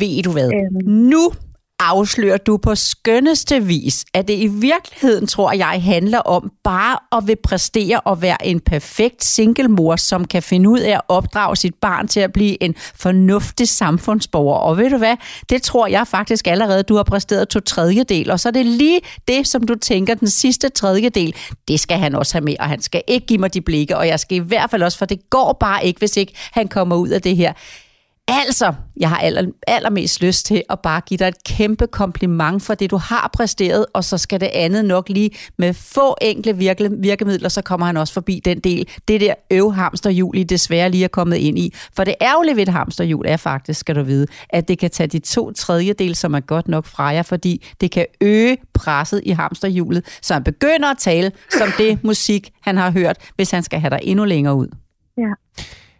Ved 0.01 0.15
du 0.25 0.31
hvad? 0.35 0.49
Øhm. 0.57 0.77
Nu 1.11 1.23
afslører 1.89 2.37
du 2.37 2.57
på 2.57 2.75
skønneste 2.75 3.63
vis, 3.63 4.05
at 4.13 4.27
det 4.27 4.33
i 4.33 4.47
virkeligheden, 4.47 5.27
tror 5.27 5.51
jeg, 5.51 5.81
handler 5.83 6.19
om 6.19 6.51
bare 6.63 7.17
at 7.17 7.27
vil 7.27 7.37
præstere 7.43 7.99
og 7.99 8.21
være 8.21 8.47
en 8.47 8.59
perfekt 8.59 9.23
singlemor, 9.23 9.95
som 9.95 10.25
kan 10.25 10.43
finde 10.43 10.69
ud 10.69 10.79
af 10.79 10.91
at 10.91 11.01
opdrage 11.07 11.55
sit 11.55 11.75
barn 11.75 12.07
til 12.07 12.19
at 12.19 12.33
blive 12.33 12.63
en 12.63 12.75
fornuftig 12.95 13.69
samfundsborger. 13.69 14.57
Og 14.57 14.77
ved 14.77 14.89
du 14.89 14.97
hvad? 14.97 15.15
Det 15.49 15.61
tror 15.61 15.87
jeg 15.87 16.07
faktisk 16.07 16.47
allerede, 16.47 16.83
du 16.83 16.95
har 16.95 17.03
præsteret 17.03 17.47
to 17.47 17.59
tredjedel. 17.59 18.31
Og 18.31 18.39
så 18.39 18.49
er 18.49 18.53
det 18.53 18.65
lige 18.65 18.99
det, 19.27 19.47
som 19.47 19.63
du 19.63 19.75
tænker, 19.75 20.13
den 20.13 20.29
sidste 20.29 20.69
tredjedel, 20.69 21.35
det 21.67 21.79
skal 21.79 21.97
han 21.97 22.15
også 22.15 22.33
have 22.33 22.45
med, 22.45 22.55
og 22.59 22.69
han 22.69 22.81
skal 22.81 23.01
ikke 23.07 23.27
give 23.27 23.39
mig 23.39 23.53
de 23.53 23.61
blikke, 23.61 23.97
og 23.97 24.07
jeg 24.07 24.19
skal 24.19 24.37
i 24.37 24.39
hvert 24.39 24.71
fald 24.71 24.83
også, 24.83 24.97
for 24.97 25.05
det 25.05 25.29
går 25.29 25.57
bare 25.59 25.85
ikke, 25.85 25.99
hvis 25.99 26.17
ikke 26.17 26.33
han 26.51 26.67
kommer 26.67 26.95
ud 26.95 27.09
af 27.09 27.21
det 27.21 27.35
her. 27.35 27.53
Altså, 28.27 28.73
jeg 28.97 29.09
har 29.09 29.17
aller, 29.17 29.51
allermest 29.67 30.21
lyst 30.21 30.45
til 30.45 30.63
at 30.69 30.79
bare 30.79 31.01
give 31.01 31.17
dig 31.17 31.27
et 31.27 31.43
kæmpe 31.43 31.87
kompliment 31.87 32.63
for 32.63 32.73
det, 32.73 32.91
du 32.91 32.97
har 32.97 33.29
præsteret, 33.33 33.85
og 33.93 34.03
så 34.03 34.17
skal 34.17 34.41
det 34.41 34.49
andet 34.53 34.85
nok 34.85 35.09
lige 35.09 35.31
med 35.57 35.73
få 35.73 36.15
enkle 36.21 36.57
virke, 36.57 36.89
virkemidler, 36.91 37.49
så 37.49 37.61
kommer 37.61 37.85
han 37.85 37.97
også 37.97 38.13
forbi 38.13 38.41
den 38.45 38.59
del. 38.59 38.87
Det 39.07 39.21
der 39.21 39.33
øvhamsterhjul, 39.51 40.37
I 40.37 40.43
desværre 40.43 40.89
lige 40.89 41.03
er 41.03 41.07
kommet 41.07 41.37
ind 41.37 41.59
i. 41.59 41.73
For 41.95 42.03
det 42.03 42.15
ærgerlige 42.21 42.55
ved 42.55 42.63
et 42.63 42.69
hamsterhjul 42.69 43.25
er 43.27 43.37
faktisk, 43.37 43.79
skal 43.79 43.95
du 43.95 44.03
vide, 44.03 44.27
at 44.49 44.67
det 44.67 44.79
kan 44.79 44.89
tage 44.89 45.07
de 45.07 45.19
to 45.19 45.51
tredjedel, 45.51 46.15
som 46.15 46.33
er 46.33 46.39
godt 46.39 46.67
nok 46.67 46.85
fra 46.85 47.03
jer, 47.03 47.23
fordi 47.23 47.65
det 47.81 47.91
kan 47.91 48.05
øge 48.21 48.57
presset 48.73 49.21
i 49.25 49.29
hamsterhjulet, 49.29 50.19
så 50.21 50.33
han 50.33 50.43
begynder 50.43 50.91
at 50.91 50.97
tale 50.97 51.31
som 51.49 51.69
det 51.77 52.03
musik, 52.03 52.49
han 52.61 52.77
har 52.77 52.91
hørt, 52.91 53.17
hvis 53.35 53.51
han 53.51 53.63
skal 53.63 53.79
have 53.79 53.89
dig 53.89 53.99
endnu 54.03 54.25
længere 54.25 54.55
ud. 54.55 54.67
Ja. 55.17 55.29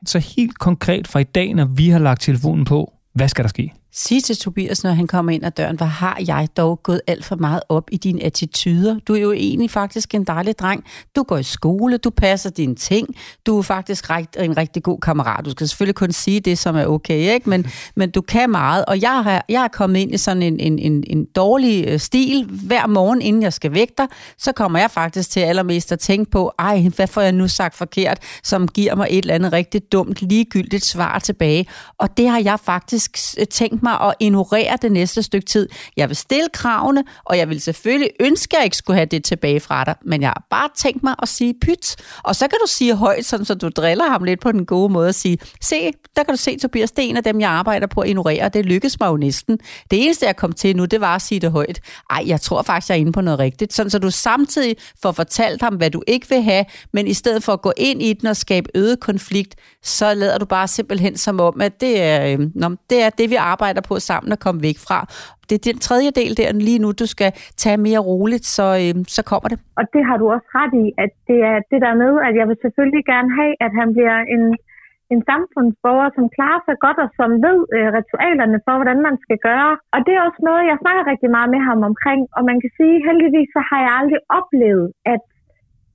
Så 0.06 0.20
helt 0.20 0.60
konkret 0.60 1.08
fra 1.08 1.20
i 1.20 1.24
dag, 1.24 1.54
når 1.54 1.66
vi 1.66 1.89
har 1.89 1.99
lagt 1.99 2.22
telefonen 2.22 2.66
på, 2.66 2.93
hvad 3.14 3.28
skal 3.28 3.43
der 3.43 3.49
ske? 3.49 3.74
Sig 3.96 4.24
til 4.24 4.38
Tobias, 4.38 4.84
når 4.84 4.91
han 4.91 5.08
kommer 5.08 5.32
ind 5.32 5.46
ad 5.46 5.52
døren, 5.52 5.78
hvad 5.78 5.88
har 5.88 6.22
jeg 6.28 6.48
dog 6.58 6.84
gået 6.84 7.02
alt 7.08 7.26
for 7.26 7.36
meget 7.36 7.62
op 7.70 7.89
i 7.91 7.98
dine 7.98 8.24
attityder? 8.24 9.00
Du 9.08 9.16
er 9.16 9.20
jo 9.20 9.32
egentlig 9.32 9.72
faktisk 9.72 10.16
en 10.16 10.24
dejlig 10.24 10.60
dreng. 10.60 10.84
Du 11.16 11.24
går 11.24 11.38
i 11.38 11.44
skole, 11.44 11.98
du 11.98 12.10
passer 12.10 12.50
dine 12.50 12.76
ting, 12.76 13.08
du 13.46 13.58
er 13.58 13.62
faktisk 13.62 14.10
en 14.39 14.58
rigtig 14.58 14.84
god 14.84 15.00
kammerat. 15.00 15.46
Du 15.46 15.52
skal 15.52 15.68
selvfølgelig 15.68 15.96
kun 15.96 16.12
sige 16.12 16.39
det, 16.39 16.58
som 16.58 16.76
er 16.76 16.86
okay, 16.86 17.34
ikke? 17.34 17.50
Men, 17.50 17.66
men 17.96 18.12
du 18.12 18.22
kan 18.22 18.50
meget, 18.50 18.86
og 18.86 19.02
jeg 19.02 19.24
har, 19.24 19.46
jeg 19.50 19.64
er 19.64 19.68
kommet 19.68 20.00
ind 20.00 20.14
i 20.14 20.18
sådan 20.18 20.44
en, 20.44 20.60
en, 20.60 20.80
en, 20.80 21.04
en 21.08 21.26
dårlig 21.26 21.86
øh, 21.88 22.00
stil. 22.00 22.46
Hver 22.46 22.88
morgen, 22.88 23.22
inden 23.22 23.41
jeg 23.41 23.54
skal 23.54 23.74
vække 23.74 23.94
dig, 23.98 24.08
så 24.38 24.52
kommer 24.52 24.80
jeg 24.80 24.91
faktisk 24.91 25.30
til 25.30 25.39
allermest 25.39 25.91
at 25.91 26.00
tænke 26.00 26.32
på, 26.32 26.54
ej, 26.60 26.89
hvad 26.96 27.08
får 27.08 27.22
jeg 27.22 27.32
nu 27.32 27.48
sagt 27.48 27.76
forkert, 27.76 28.20
som 28.44 28.68
giver 28.68 28.96
mig 28.96 29.08
et 29.10 29.18
eller 29.18 29.36
andet 29.36 29.54
rigtig 29.54 29.82
dumt, 29.91 30.22
ligegyldigt 30.22 30.86
svar 30.86 31.20
tilbage. 31.20 31.66
Og 31.98 32.18
det 32.18 32.30
har 32.30 32.39
jeg 32.39 32.60
faktisk 32.60 33.18
tænkt 33.50 33.83
mig 33.84 34.02
at 34.02 34.14
ignorere 34.20 34.78
det 34.82 34.92
næste 34.92 35.24
stykke 35.24 35.46
tid. 35.46 35.70
Jeg 35.98 36.10
vil 36.10 36.16
stille 36.16 36.50
kravene, 36.54 37.04
og 37.26 37.38
jeg 37.38 37.50
vil 37.50 37.62
selvfølgelig 37.62 38.10
ønske, 38.20 38.56
at 38.56 38.60
jeg 38.60 38.66
ikke 38.66 38.78
skulle 38.78 38.98
have 38.98 39.06
det 39.06 39.24
tilbage 39.24 39.60
fra 39.60 39.84
dig, 39.84 39.96
men 40.06 40.22
jeg 40.22 40.30
har 40.30 40.44
bare 40.50 40.70
tænkt 40.76 41.04
mig 41.04 41.16
at 41.22 41.28
sige 41.28 41.54
pyt. 41.62 41.96
Og 42.24 42.36
så 42.36 42.48
kan 42.48 42.58
du 42.62 42.68
sige 42.68 42.96
højt, 42.96 43.26
sådan, 43.26 43.46
så 43.46 43.56
du 43.56 43.70
driller 43.70 44.10
ham 44.10 44.24
lidt 44.24 44.40
på 44.40 44.52
den 44.52 44.66
gode 44.66 44.94
måde 44.94 45.08
og 45.08 45.16
sige, 45.16 45.38
se, 45.62 45.92
der 46.16 46.24
kan 46.24 46.34
du 46.34 46.38
se, 46.38 46.58
Tobias, 46.60 46.92
det 46.92 47.06
er 47.06 47.10
en 47.10 47.18
af 47.18 47.24
dem, 47.24 47.42
jeg 47.42 47.50
arbejder 47.50 47.88
på 47.88 48.02
at 48.02 48.10
ignorere, 48.10 48.44
og 48.44 48.54
det 48.54 48.66
lykkes 48.66 49.00
mig 49.00 49.08
jo 49.08 49.18
næsten. 49.18 49.60
Det 49.92 50.04
eneste, 50.04 50.26
jeg 50.26 50.36
kom 50.36 50.52
til 50.52 50.76
nu, 50.76 50.86
det 50.86 51.02
var 51.02 51.16
at 51.16 51.22
sige 51.22 51.40
det 51.40 51.52
højt. 51.52 51.80
Ej, 52.10 52.24
jeg 52.28 52.42
tror 52.42 52.62
faktisk, 52.62 52.90
jeg 52.90 52.96
er 52.96 53.00
inde 53.00 53.12
på 53.12 53.22
noget 53.22 53.40
rigtigt. 53.40 53.74
Sådan, 53.74 53.90
så 53.90 54.00
du 54.00 54.12
samtidig 54.12 54.76
får 55.02 55.12
fortalt 55.12 55.62
ham, 55.62 55.76
hvad 55.76 55.90
du 55.90 56.04
ikke 56.08 56.30
vil 56.30 56.42
have, 56.42 56.66
men 56.94 57.08
i 57.08 57.14
stedet 57.14 57.44
for 57.44 57.54
at 57.54 57.62
gå 57.62 57.74
ind 57.78 58.02
i 58.02 58.14
den 58.14 58.28
og 58.28 58.38
skabe 58.38 58.70
øget 58.76 59.00
konflikt, 59.00 59.56
så 59.84 60.14
lader 60.14 60.38
du 60.38 60.46
bare 60.46 60.68
simpelthen 60.68 61.18
som 61.18 61.40
om, 61.40 61.62
at 61.62 61.82
det 61.82 62.02
er, 62.02 62.34
øh, 62.34 62.40
nå, 62.56 62.70
det, 62.90 63.02
er 63.02 63.10
det, 63.10 63.30
vi 63.30 63.36
arbejder 63.36 63.73
på 63.82 63.96
sammen 64.10 64.32
og 64.36 64.40
komme 64.46 64.62
væk 64.70 64.78
fra. 64.88 65.00
Det 65.50 65.56
er 65.58 65.64
den 65.72 65.80
tredje 65.88 66.12
del 66.20 66.32
der 66.40 66.48
lige 66.68 66.82
nu, 66.84 66.90
du 67.02 67.08
skal 67.16 67.32
tage 67.64 67.80
mere 67.88 68.02
roligt, 68.12 68.46
så, 68.58 68.66
øh, 68.84 68.94
så 69.16 69.22
kommer 69.32 69.48
det. 69.54 69.60
Og 69.80 69.86
det 69.94 70.02
har 70.10 70.18
du 70.22 70.26
også 70.36 70.50
ret 70.60 70.74
i, 70.84 70.86
at 71.04 71.12
det 71.30 71.40
er 71.52 71.58
det 71.72 71.80
der 71.86 71.94
med, 72.04 72.12
at 72.28 72.34
jeg 72.40 72.46
vil 72.50 72.58
selvfølgelig 72.66 73.04
gerne 73.14 73.30
have, 73.40 73.54
at 73.66 73.72
han 73.80 73.88
bliver 73.96 74.18
en, 74.36 74.44
en 75.14 75.20
samfundsborger, 75.30 76.10
som 76.18 76.26
klarer 76.36 76.62
sig 76.68 76.76
godt 76.86 77.00
og 77.06 77.10
som 77.20 77.30
ved 77.46 77.60
øh, 77.76 77.88
ritualerne 77.98 78.58
for, 78.66 78.74
hvordan 78.80 79.00
man 79.08 79.16
skal 79.26 79.40
gøre. 79.50 79.72
Og 79.94 80.00
det 80.06 80.14
er 80.14 80.22
også 80.28 80.42
noget, 80.50 80.70
jeg 80.72 80.78
snakker 80.84 81.04
rigtig 81.12 81.30
meget 81.36 81.50
med 81.56 81.62
ham 81.70 81.80
omkring. 81.90 82.22
Og 82.38 82.42
man 82.50 82.58
kan 82.64 82.72
sige, 82.78 82.96
heldigvis 83.08 83.50
så 83.56 83.62
har 83.70 83.80
jeg 83.86 83.94
aldrig 84.00 84.22
oplevet, 84.40 84.88
at 85.14 85.22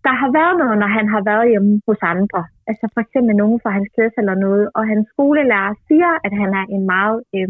der 0.07 0.15
har 0.23 0.31
været 0.39 0.55
noget, 0.63 0.77
når 0.83 0.91
han 0.99 1.07
har 1.15 1.23
været 1.31 1.51
hjemme 1.53 1.73
hos 1.89 2.01
andre. 2.15 2.41
Altså 2.71 2.85
for 2.95 3.01
eksempel 3.05 3.33
nogen 3.43 3.59
fra 3.63 3.71
hans 3.77 3.89
klasse 3.95 4.17
eller 4.23 4.37
noget. 4.47 4.65
Og 4.77 4.83
hans 4.93 5.07
skolelærer 5.13 5.75
siger, 5.89 6.13
at 6.27 6.33
han 6.41 6.51
er 6.61 6.65
en 6.77 6.85
meget 6.95 7.19
øh, 7.37 7.49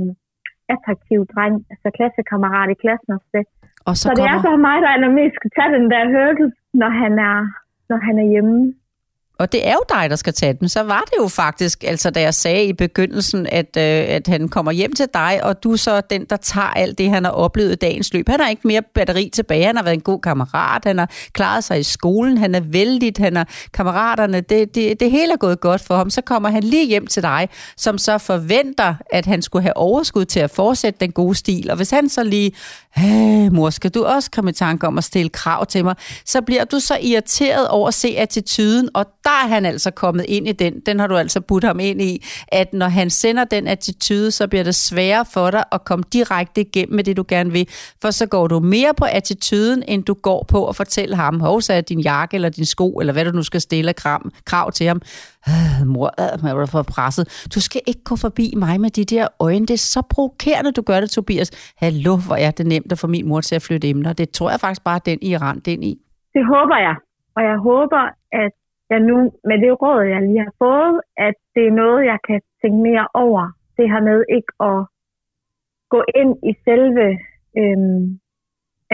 attraktiv 0.74 1.20
dreng, 1.32 1.54
altså 1.72 1.88
klassekammerat 1.96 2.68
i 2.74 2.80
klassen 2.82 3.10
og 3.16 3.20
det. 3.34 3.44
Og 3.88 3.94
så, 3.96 4.02
så 4.02 4.10
det 4.16 4.24
kommer... 4.24 4.38
er 4.38 4.46
så 4.46 4.52
mig, 4.68 4.76
der 4.84 4.90
er 4.94 5.00
mest 5.20 5.34
skal 5.38 5.50
tage 5.56 5.74
den 5.76 5.86
der 5.92 6.02
hørkel, 6.16 6.46
når 6.80 6.90
han 7.02 7.12
er, 7.30 7.38
når 7.90 7.98
han 8.06 8.14
er 8.22 8.26
hjemme 8.32 8.58
og 9.38 9.52
det 9.52 9.68
er 9.68 9.72
jo 9.72 9.82
dig, 9.88 10.10
der 10.10 10.16
skal 10.16 10.32
tage 10.32 10.52
den, 10.52 10.68
så 10.68 10.82
var 10.82 11.00
det 11.00 11.14
jo 11.18 11.28
faktisk, 11.28 11.84
altså 11.84 12.10
da 12.10 12.20
jeg 12.20 12.34
sagde 12.34 12.64
i 12.64 12.72
begyndelsen, 12.72 13.46
at, 13.46 13.76
øh, 13.76 14.04
at 14.08 14.26
han 14.26 14.48
kommer 14.48 14.72
hjem 14.72 14.92
til 14.92 15.06
dig, 15.14 15.40
og 15.42 15.62
du 15.62 15.76
så 15.76 15.90
er 15.90 16.00
den, 16.00 16.26
der 16.30 16.36
tager 16.36 16.66
alt 16.66 16.98
det, 16.98 17.10
han 17.10 17.24
har 17.24 17.30
oplevet 17.30 17.72
i 17.72 17.74
dagens 17.74 18.12
løb. 18.12 18.28
Han 18.28 18.40
har 18.40 18.48
ikke 18.48 18.68
mere 18.68 18.82
batteri 18.94 19.30
tilbage, 19.34 19.64
han 19.64 19.76
har 19.76 19.82
været 19.82 19.94
en 19.94 20.00
god 20.00 20.20
kammerat, 20.20 20.84
han 20.84 20.98
har 20.98 21.10
klaret 21.32 21.64
sig 21.64 21.80
i 21.80 21.82
skolen, 21.82 22.38
han 22.38 22.54
er 22.54 22.60
vældig, 22.60 23.12
han 23.18 23.36
har 23.36 23.48
kammeraterne, 23.72 24.40
det, 24.40 24.74
det, 24.74 25.00
det 25.00 25.10
hele 25.10 25.32
er 25.32 25.36
gået 25.36 25.60
godt 25.60 25.80
for 25.80 25.96
ham. 25.96 26.10
Så 26.10 26.20
kommer 26.20 26.48
han 26.48 26.62
lige 26.62 26.86
hjem 26.86 27.06
til 27.06 27.22
dig, 27.22 27.48
som 27.76 27.98
så 27.98 28.18
forventer, 28.18 28.94
at 29.12 29.26
han 29.26 29.42
skulle 29.42 29.62
have 29.62 29.76
overskud 29.76 30.24
til 30.24 30.40
at 30.40 30.50
fortsætte 30.50 31.00
den 31.00 31.12
gode 31.12 31.34
stil. 31.34 31.70
Og 31.70 31.76
hvis 31.76 31.90
han 31.90 32.08
så 32.08 32.24
lige, 32.24 32.52
hey, 32.94 33.48
mor, 33.48 33.70
skal 33.70 33.90
du 33.90 34.04
også 34.04 34.30
komme 34.30 34.50
i 34.50 34.54
tanke 34.54 34.86
om 34.86 34.98
at 34.98 35.04
stille 35.04 35.28
krav 35.28 35.66
til 35.66 35.84
mig, 35.84 35.94
så 36.24 36.42
bliver 36.42 36.64
du 36.64 36.80
så 36.80 36.98
irriteret 37.02 37.68
over 37.68 37.88
at 37.88 37.94
se 37.94 38.14
attituden, 38.18 38.88
og 38.94 39.06
der 39.28 39.38
er 39.44 39.48
han 39.54 39.64
altså 39.64 39.90
kommet 39.90 40.24
ind 40.28 40.48
i 40.48 40.52
den. 40.52 40.80
Den 40.86 41.00
har 41.00 41.06
du 41.06 41.16
altså 41.16 41.40
budt 41.40 41.64
ham 41.64 41.80
ind 41.80 42.02
i, 42.02 42.12
at 42.60 42.68
når 42.72 42.88
han 42.88 43.10
sender 43.10 43.44
den 43.44 43.66
attitude, 43.66 44.30
så 44.30 44.48
bliver 44.48 44.64
det 44.64 44.74
sværere 44.74 45.24
for 45.34 45.50
dig 45.50 45.64
at 45.72 45.84
komme 45.84 46.04
direkte 46.12 46.60
igennem 46.60 46.96
med 46.96 47.04
det, 47.04 47.16
du 47.16 47.24
gerne 47.28 47.50
vil. 47.52 47.66
For 48.02 48.10
så 48.10 48.26
går 48.26 48.46
du 48.46 48.60
mere 48.60 48.92
på 48.98 49.04
attituden, 49.04 49.82
end 49.88 50.04
du 50.04 50.14
går 50.14 50.44
på 50.52 50.68
at 50.68 50.76
fortælle 50.76 51.16
ham, 51.16 51.40
hov, 51.40 51.60
så 51.60 51.72
er 51.72 51.80
din 51.80 52.00
jakke 52.00 52.34
eller 52.34 52.48
din 52.48 52.64
sko, 52.64 52.88
eller 53.00 53.12
hvad 53.12 53.24
du 53.24 53.30
nu 53.30 53.42
skal 53.42 53.60
stille 53.60 53.92
krav, 53.92 54.20
krav 54.46 54.72
til 54.72 54.86
ham. 54.86 55.00
Øh, 55.48 55.86
mor, 55.86 56.10
øh, 56.20 56.48
jeg 56.48 56.56
var 56.56 56.66
for 56.66 56.82
presset. 56.82 57.48
Du 57.54 57.60
skal 57.60 57.80
ikke 57.86 58.04
gå 58.04 58.16
forbi 58.16 58.54
mig 58.56 58.80
med 58.80 58.90
de 58.90 59.04
der 59.04 59.26
øjne. 59.40 59.66
Det 59.66 59.74
er 59.74 59.84
så 59.96 60.02
provokerende, 60.10 60.72
du 60.72 60.82
gør 60.82 61.00
det, 61.00 61.10
Tobias. 61.10 61.74
Hallo, 61.76 62.16
hvor 62.26 62.36
er 62.36 62.50
det 62.50 62.66
nemt 62.66 62.92
at 62.92 62.98
få 62.98 63.06
min 63.06 63.28
mor 63.28 63.40
til 63.40 63.54
at 63.54 63.62
flytte 63.62 63.88
emner. 63.88 64.12
Det 64.12 64.30
tror 64.30 64.50
jeg 64.50 64.60
faktisk 64.60 64.84
bare, 64.84 65.00
den 65.06 65.18
i 65.22 65.36
rent 65.36 65.66
ind 65.66 65.84
i. 65.84 65.92
Det 66.34 66.44
håber 66.52 66.76
jeg. 66.86 66.96
Og 67.36 67.42
jeg 67.42 67.56
håber, 67.68 68.02
at 68.32 68.52
jeg 68.90 69.00
nu, 69.00 69.16
med 69.48 69.58
det 69.64 69.72
råd, 69.82 70.02
jeg 70.14 70.22
lige 70.22 70.44
har 70.48 70.54
fået, 70.64 71.00
at 71.26 71.36
det 71.54 71.64
er 71.66 71.78
noget, 71.82 72.00
jeg 72.12 72.18
kan 72.28 72.40
tænke 72.62 72.78
mere 72.88 73.06
over. 73.14 73.42
Det 73.76 73.90
her 73.92 74.02
med 74.10 74.18
ikke 74.36 74.52
at 74.70 74.78
gå 75.94 76.00
ind 76.20 76.32
i 76.50 76.52
selve 76.66 77.06
øhm, 77.60 78.20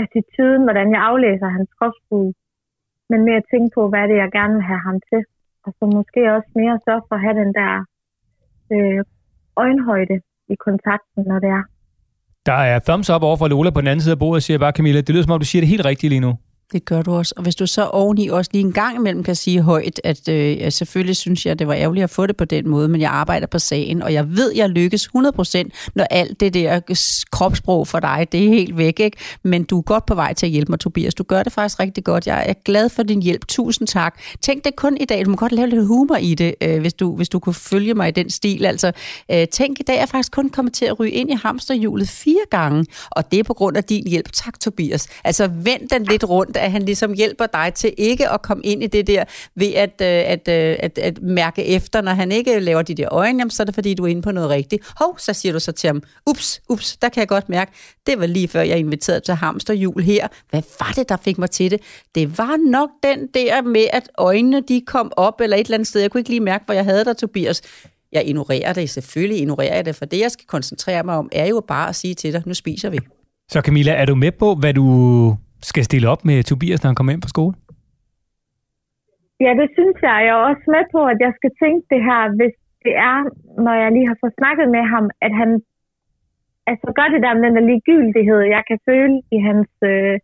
attituden, 0.03 0.63
hvordan 0.67 0.89
jeg 0.95 1.03
aflæser 1.11 1.49
hans 1.57 1.71
kropsbrug, 1.79 2.35
men 3.11 3.25
mere 3.25 3.41
at 3.43 3.49
tænke 3.53 3.71
på, 3.77 3.83
hvad 3.89 4.01
er 4.03 4.07
det, 4.07 4.17
jeg 4.23 4.31
gerne 4.39 4.55
vil 4.55 4.69
have 4.73 4.83
ham 4.89 4.99
til. 5.11 5.23
Og 5.65 5.71
så 5.79 5.85
måske 5.99 6.21
også 6.37 6.51
mere 6.61 6.81
sørge 6.87 7.03
for 7.09 7.15
at 7.19 7.25
have 7.27 7.37
den 7.43 7.53
der 7.61 7.73
øh, 8.75 9.01
øjenhøjde 9.57 10.17
i 10.53 10.55
kontakten, 10.67 11.23
når 11.31 11.39
det 11.45 11.51
er. 11.59 11.65
Der 12.47 12.59
er 12.73 12.79
thumbs 12.89 13.11
up 13.11 13.23
over 13.23 13.37
for 13.37 13.49
Lola 13.49 13.71
på 13.71 13.81
den 13.81 13.89
anden 13.89 14.03
side 14.05 14.17
af 14.17 14.19
bordet, 14.19 14.43
siger 14.43 14.59
bare, 14.59 14.73
Camilla. 14.77 15.01
Det 15.01 15.11
lyder 15.11 15.23
som 15.23 15.33
om, 15.33 15.41
du 15.41 15.47
siger 15.47 15.63
det 15.63 15.69
helt 15.69 15.85
rigtigt 15.85 16.11
lige 16.11 16.21
nu. 16.21 16.33
Det 16.73 16.85
gør 16.85 17.03
du 17.03 17.15
også. 17.15 17.35
Og 17.37 17.43
hvis 17.43 17.55
du 17.55 17.67
så 17.67 17.87
oveni 17.87 18.29
også 18.29 18.51
lige 18.55 18.65
en 18.65 18.73
gang 18.73 18.97
imellem 18.97 19.23
kan 19.23 19.35
sige 19.35 19.61
højt, 19.61 20.01
at 20.05 20.29
øh, 20.29 20.73
selvfølgelig 20.73 21.17
synes 21.17 21.47
jeg, 21.47 21.59
det 21.59 21.69
var 21.69 21.75
ærgerligt 21.75 22.05
at 22.05 22.11
få 22.11 22.27
det 22.27 22.37
på 22.37 22.45
den 22.45 22.69
måde, 22.69 22.89
men 22.89 23.01
jeg 23.01 23.11
arbejder 23.11 23.47
på 23.47 23.59
sagen, 23.59 24.03
og 24.03 24.13
jeg 24.13 24.37
ved, 24.37 24.53
jeg 24.55 24.69
lykkes 24.69 25.09
100%, 25.17 25.63
når 25.95 26.05
alt 26.11 26.41
det 26.41 26.55
der 26.55 26.81
kropssprog 27.33 27.89
for 27.89 28.01
dig, 28.01 28.27
det 28.33 28.45
er 28.45 28.49
helt 28.49 28.79
væk, 28.79 29.01
ikke? 29.01 29.19
Men 29.43 29.65
du 29.65 29.79
er 29.79 29.83
godt 29.83 30.07
på 30.07 30.15
vej 30.15 30.35
til 30.35 30.47
at 30.47 30.53
hjælpe 30.53 30.73
mig, 30.73 30.81
Tobias. 30.81 31.15
Du 31.15 31.23
gør 31.23 31.43
det 31.43 31.53
faktisk 31.53 31.81
rigtig 31.81 32.05
godt. 32.05 32.27
Jeg 32.27 32.45
er 32.49 32.55
glad 32.65 32.89
for 32.89 33.03
din 33.03 33.23
hjælp. 33.23 33.47
Tusind 33.49 33.89
tak. 33.89 34.21
Tænk 34.43 34.65
det 34.65 34.77
kun 34.77 34.97
i 35.01 35.05
dag. 35.05 35.25
Du 35.25 35.31
må 35.31 35.37
godt 35.37 35.53
lave 35.53 35.69
lidt 35.69 35.87
humor 35.87 36.17
i 36.17 36.35
det, 36.35 36.55
øh, 36.61 36.81
hvis, 36.81 36.95
du, 36.95 37.17
hvis 37.17 37.29
du 37.29 37.39
kunne 37.39 37.55
følge 37.55 37.95
mig 37.95 38.09
i 38.09 38.11
den 38.11 38.31
stil. 38.31 38.65
Altså, 38.65 38.93
øh, 39.31 39.49
tænk 39.49 39.81
i 39.81 39.83
dag, 39.83 39.99
er 39.99 40.07
faktisk 40.07 40.33
kun 40.33 40.51
kommet 40.51 40.75
til 40.75 40.85
at 40.85 41.01
ryge 41.01 41.13
ind 41.13 41.31
i 41.31 41.35
hamsterhjulet 41.43 42.09
fire 42.09 42.45
gange, 42.51 42.87
og 43.11 43.33
det 43.33 43.39
er 43.39 43.43
på 43.45 43.55
grund 43.55 43.77
af 43.77 43.85
din 43.85 44.07
hjælp. 44.07 44.33
Tak, 44.33 44.61
Tobias. 44.61 45.09
Altså, 45.25 45.47
vend 45.47 45.89
den 45.89 46.05
lidt 46.05 46.25
rundt 46.25 46.54
at 46.57 46.73
han 46.73 46.83
ligesom 46.83 47.13
hjælper 47.13 47.47
dig 47.47 47.73
til 47.75 47.95
ikke 47.99 48.31
at 48.31 48.43
komme 48.43 48.65
ind 48.65 48.83
i 48.83 48.87
det 48.87 49.07
der 49.07 49.25
ved 49.57 49.75
at, 49.75 49.91
øh, 50.03 50.07
at, 50.09 50.49
øh, 50.49 50.77
at, 50.79 50.99
at 50.99 51.23
mærke 51.23 51.65
efter. 51.65 52.01
Når 52.01 52.13
han 52.13 52.33
ikke 52.33 52.61
laver 52.61 52.83
de 52.83 52.95
der 52.95 53.09
øjne, 53.13 53.39
jamen, 53.39 53.51
så 53.51 53.63
er 53.63 53.65
det 53.65 53.75
fordi, 53.75 53.95
du 53.95 54.05
er 54.05 54.09
inde 54.09 54.23
på 54.23 54.31
noget 54.31 54.51
rigtigt. 54.51 54.93
Hov, 55.01 55.19
så 55.19 55.33
siger 55.33 55.53
du 55.53 55.61
så 55.61 55.73
til 55.73 55.89
ham, 55.89 56.03
ups, 56.27 56.61
ups, 56.69 56.97
der 56.97 57.09
kan 57.09 57.21
jeg 57.21 57.29
godt 57.29 57.49
mærke, 57.49 57.73
det 58.07 58.21
var 58.21 58.27
lige 58.27 58.49
før 58.49 58.61
jeg 58.61 58.79
inviterede 58.79 59.21
til 59.21 59.35
hamsterjul 59.35 60.03
her. 60.03 60.29
Hvad 60.51 60.63
var 60.81 60.93
det, 60.97 61.09
der 61.09 61.17
fik 61.17 61.39
mig 61.39 61.51
til 61.51 61.71
det? 61.71 61.81
Det 62.15 62.39
var 62.39 62.71
nok 62.71 62.91
den 63.03 63.29
der 63.35 63.63
med, 63.63 63.87
at 63.93 64.09
øjnene 64.19 64.61
de 64.69 64.83
kom 64.87 65.13
op 65.17 65.41
eller 65.41 65.57
et 65.57 65.65
eller 65.65 65.75
andet 65.77 65.89
sted. 65.89 66.01
Jeg 66.01 66.11
kunne 66.11 66.21
ikke 66.21 66.31
lige 66.31 66.41
mærke, 66.41 66.65
hvor 66.65 66.75
jeg 66.75 66.85
havde 66.85 67.05
dig, 67.05 67.17
Tobias. 67.17 67.63
Jeg 68.13 68.27
ignorerer 68.27 68.73
det, 68.73 68.91
selvfølgelig 68.91 69.41
ignorerer 69.41 69.75
jeg 69.75 69.85
det, 69.85 69.97
for 69.97 70.05
det, 70.05 70.21
jeg 70.21 70.31
skal 70.31 70.47
koncentrere 70.47 71.03
mig 71.03 71.17
om, 71.17 71.29
er 71.33 71.47
jo 71.47 71.63
bare 71.69 71.89
at 71.89 71.97
sige 71.97 72.15
til 72.15 72.33
dig, 72.33 72.43
nu 72.47 72.55
spiser 72.55 72.91
vi. 72.91 72.99
Så 73.51 73.61
Camilla, 73.61 73.93
er 73.93 74.05
du 74.05 74.15
med 74.15 74.33
på, 74.33 74.55
hvad 74.55 74.75
du 74.75 75.37
skal 75.71 75.85
stille 75.85 76.07
op 76.13 76.23
med 76.29 76.37
Tobias, 76.51 76.81
når 76.81 76.89
han 76.89 76.99
kommer 76.99 77.13
ind 77.13 77.25
på 77.25 77.33
skole? 77.35 77.55
Ja, 79.45 79.51
det 79.61 79.69
synes 79.77 79.97
jeg. 80.07 80.17
Jeg 80.27 80.35
er 80.39 80.47
også 80.51 80.67
med 80.75 80.85
på, 80.95 81.01
at 81.13 81.19
jeg 81.27 81.33
skal 81.39 81.53
tænke 81.63 81.83
det 81.93 82.01
her, 82.09 82.21
hvis 82.39 82.55
det 82.85 82.95
er, 83.11 83.17
når 83.67 83.75
jeg 83.83 83.91
lige 83.93 84.09
har 84.11 84.19
fået 84.23 84.39
snakket 84.41 84.67
med 84.77 84.85
ham, 84.95 85.05
at 85.27 85.33
han 85.41 85.51
altså 86.71 86.89
gør 86.99 87.09
det 87.15 87.23
der 87.25 87.35
med 87.35 87.45
den 87.47 87.57
der 87.57 87.69
ligegyldighed, 87.71 88.41
jeg 88.57 88.63
kan 88.69 88.79
føle 88.89 89.17
i 89.37 89.39
hans, 89.49 89.71
øh, 89.93 90.17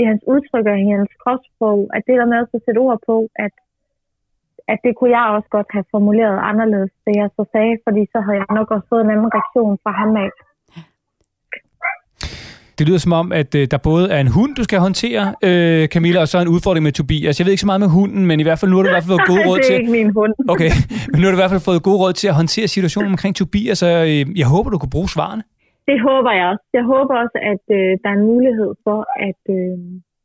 i 0.00 0.02
hans 0.10 0.22
udtryk 0.32 0.66
og 0.72 0.78
i 0.84 0.86
hans 0.94 1.12
kropssprog, 1.22 1.80
at 1.96 2.02
det 2.06 2.14
der 2.20 2.28
med 2.32 2.38
at 2.42 2.62
sætte 2.64 2.82
ord 2.86 3.00
på, 3.10 3.16
at, 3.44 3.54
at 4.72 4.78
det 4.84 4.92
kunne 4.94 5.14
jeg 5.18 5.26
også 5.36 5.50
godt 5.56 5.70
have 5.76 5.86
formuleret 5.94 6.38
anderledes, 6.50 6.92
det 7.06 7.14
jeg 7.22 7.28
så 7.36 7.44
sagde, 7.54 7.74
fordi 7.86 8.02
så 8.12 8.18
havde 8.24 8.38
jeg 8.40 8.56
nok 8.58 8.68
også 8.74 8.86
fået 8.90 9.04
en 9.04 9.14
anden 9.14 9.34
reaktion 9.36 9.74
fra 9.82 9.92
ham 10.00 10.12
af. 10.24 10.30
Det 12.82 12.88
lyder 12.90 13.04
som 13.08 13.16
om, 13.22 13.26
at 13.42 13.50
øh, 13.60 13.64
der 13.72 13.78
både 13.90 14.04
er 14.16 14.20
en 14.26 14.32
hund, 14.36 14.52
du 14.60 14.64
skal 14.68 14.78
håndtere, 14.86 15.24
øh, 15.48 15.82
Camilla, 15.94 16.20
og 16.24 16.28
så 16.32 16.36
en 16.46 16.52
udfordring 16.56 16.84
med 16.88 16.94
Tobias. 17.00 17.34
Jeg 17.38 17.44
ved 17.44 17.52
ikke 17.54 17.64
så 17.66 17.70
meget 17.72 17.82
med 17.86 17.92
hunden, 17.98 18.22
men 18.30 18.36
i 18.42 18.44
hvert 18.46 18.58
fald 18.60 18.70
nu 18.70 18.76
har 18.76 18.82
du 18.84 18.90
i 18.92 18.94
hvert 18.96 19.06
fald 19.06 19.14
fået 19.16 19.28
gode 19.32 19.42
råd 19.48 19.58
til... 19.58 19.72
det 19.72 19.78
er 19.78 19.82
ikke 19.84 19.96
min 20.00 20.10
hund. 20.18 20.32
Okay, 20.54 20.70
men 21.10 21.16
nu 21.18 21.24
har 21.24 21.32
du 21.32 21.38
i 21.38 21.42
hvert 21.42 21.54
fald 21.54 21.66
fået 21.70 21.80
gode 21.88 21.98
råd 22.02 22.14
til 22.20 22.28
at 22.32 22.36
håndtere 22.40 22.66
situationen 22.76 23.10
omkring 23.14 23.32
Tobias, 23.40 23.78
så 23.82 23.88
øh, 24.10 24.22
jeg 24.40 24.48
håber, 24.54 24.68
du 24.74 24.80
kan 24.84 24.90
bruge 24.94 25.08
svarene. 25.14 25.42
Det 25.90 25.98
håber 26.08 26.32
jeg 26.38 26.46
også. 26.52 26.64
Jeg 26.78 26.84
håber 26.92 27.14
også, 27.22 27.38
at 27.52 27.64
øh, 27.78 27.90
der 28.02 28.08
er 28.12 28.16
en 28.20 28.26
mulighed 28.32 28.70
for, 28.86 29.00
at 29.28 29.42
øh, 29.56 29.74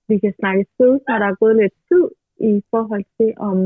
vi 0.10 0.16
kan 0.24 0.34
snakke 0.40 0.62
ved, 0.80 0.94
når 1.08 1.16
der 1.22 1.28
er 1.32 1.38
gået 1.44 1.56
lidt 1.62 1.76
tid 1.90 2.06
i 2.52 2.54
forhold 2.72 3.06
til, 3.18 3.30
om 3.50 3.58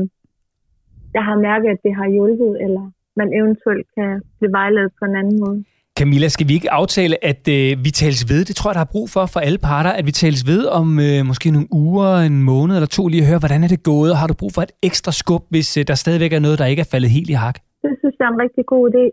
jeg 1.16 1.24
har 1.28 1.36
mærket, 1.48 1.68
at 1.74 1.80
det 1.86 1.92
har 2.00 2.08
hjulpet, 2.16 2.52
eller 2.64 2.84
man 3.20 3.28
eventuelt 3.38 3.86
kan 3.96 4.10
blive 4.38 4.52
vejledet 4.58 4.92
på 4.98 5.04
en 5.10 5.16
anden 5.20 5.38
måde. 5.44 5.58
Camilla, 5.98 6.28
skal 6.28 6.48
vi 6.48 6.54
ikke 6.54 6.70
aftale, 6.80 7.24
at 7.30 7.42
øh, 7.56 7.84
vi 7.84 7.90
tales 8.00 8.22
ved? 8.30 8.40
Det 8.44 8.56
tror 8.56 8.70
jeg, 8.70 8.74
der 8.74 8.84
er 8.88 8.92
brug 8.94 9.06
for 9.14 9.26
for 9.34 9.40
alle 9.40 9.58
parter, 9.58 9.92
at 9.98 10.04
vi 10.06 10.12
tales 10.22 10.42
ved 10.52 10.62
om 10.80 10.88
øh, 11.06 11.18
måske 11.30 11.50
nogle 11.56 11.68
uger, 11.84 12.10
en 12.30 12.42
måned 12.42 12.74
eller 12.76 12.90
to, 12.98 13.02
lige 13.08 13.22
at 13.22 13.28
høre, 13.30 13.42
hvordan 13.44 13.64
er 13.64 13.70
det 13.74 13.82
gået, 13.92 14.10
og 14.12 14.18
har 14.20 14.26
du 14.26 14.34
brug 14.34 14.52
for 14.56 14.62
et 14.62 14.72
ekstra 14.88 15.12
skub, 15.20 15.42
hvis 15.54 15.68
øh, 15.78 15.82
der 15.90 15.94
stadigvæk 15.94 16.32
er 16.32 16.42
noget, 16.46 16.58
der 16.58 16.66
ikke 16.72 16.80
er 16.80 16.90
faldet 16.92 17.10
helt 17.16 17.30
i 17.30 17.36
hak? 17.44 17.56
Det 17.84 17.92
synes 18.00 18.14
jeg 18.18 18.26
er 18.28 18.32
en 18.36 18.40
rigtig 18.46 18.64
god 18.74 18.82
idé 18.90 19.04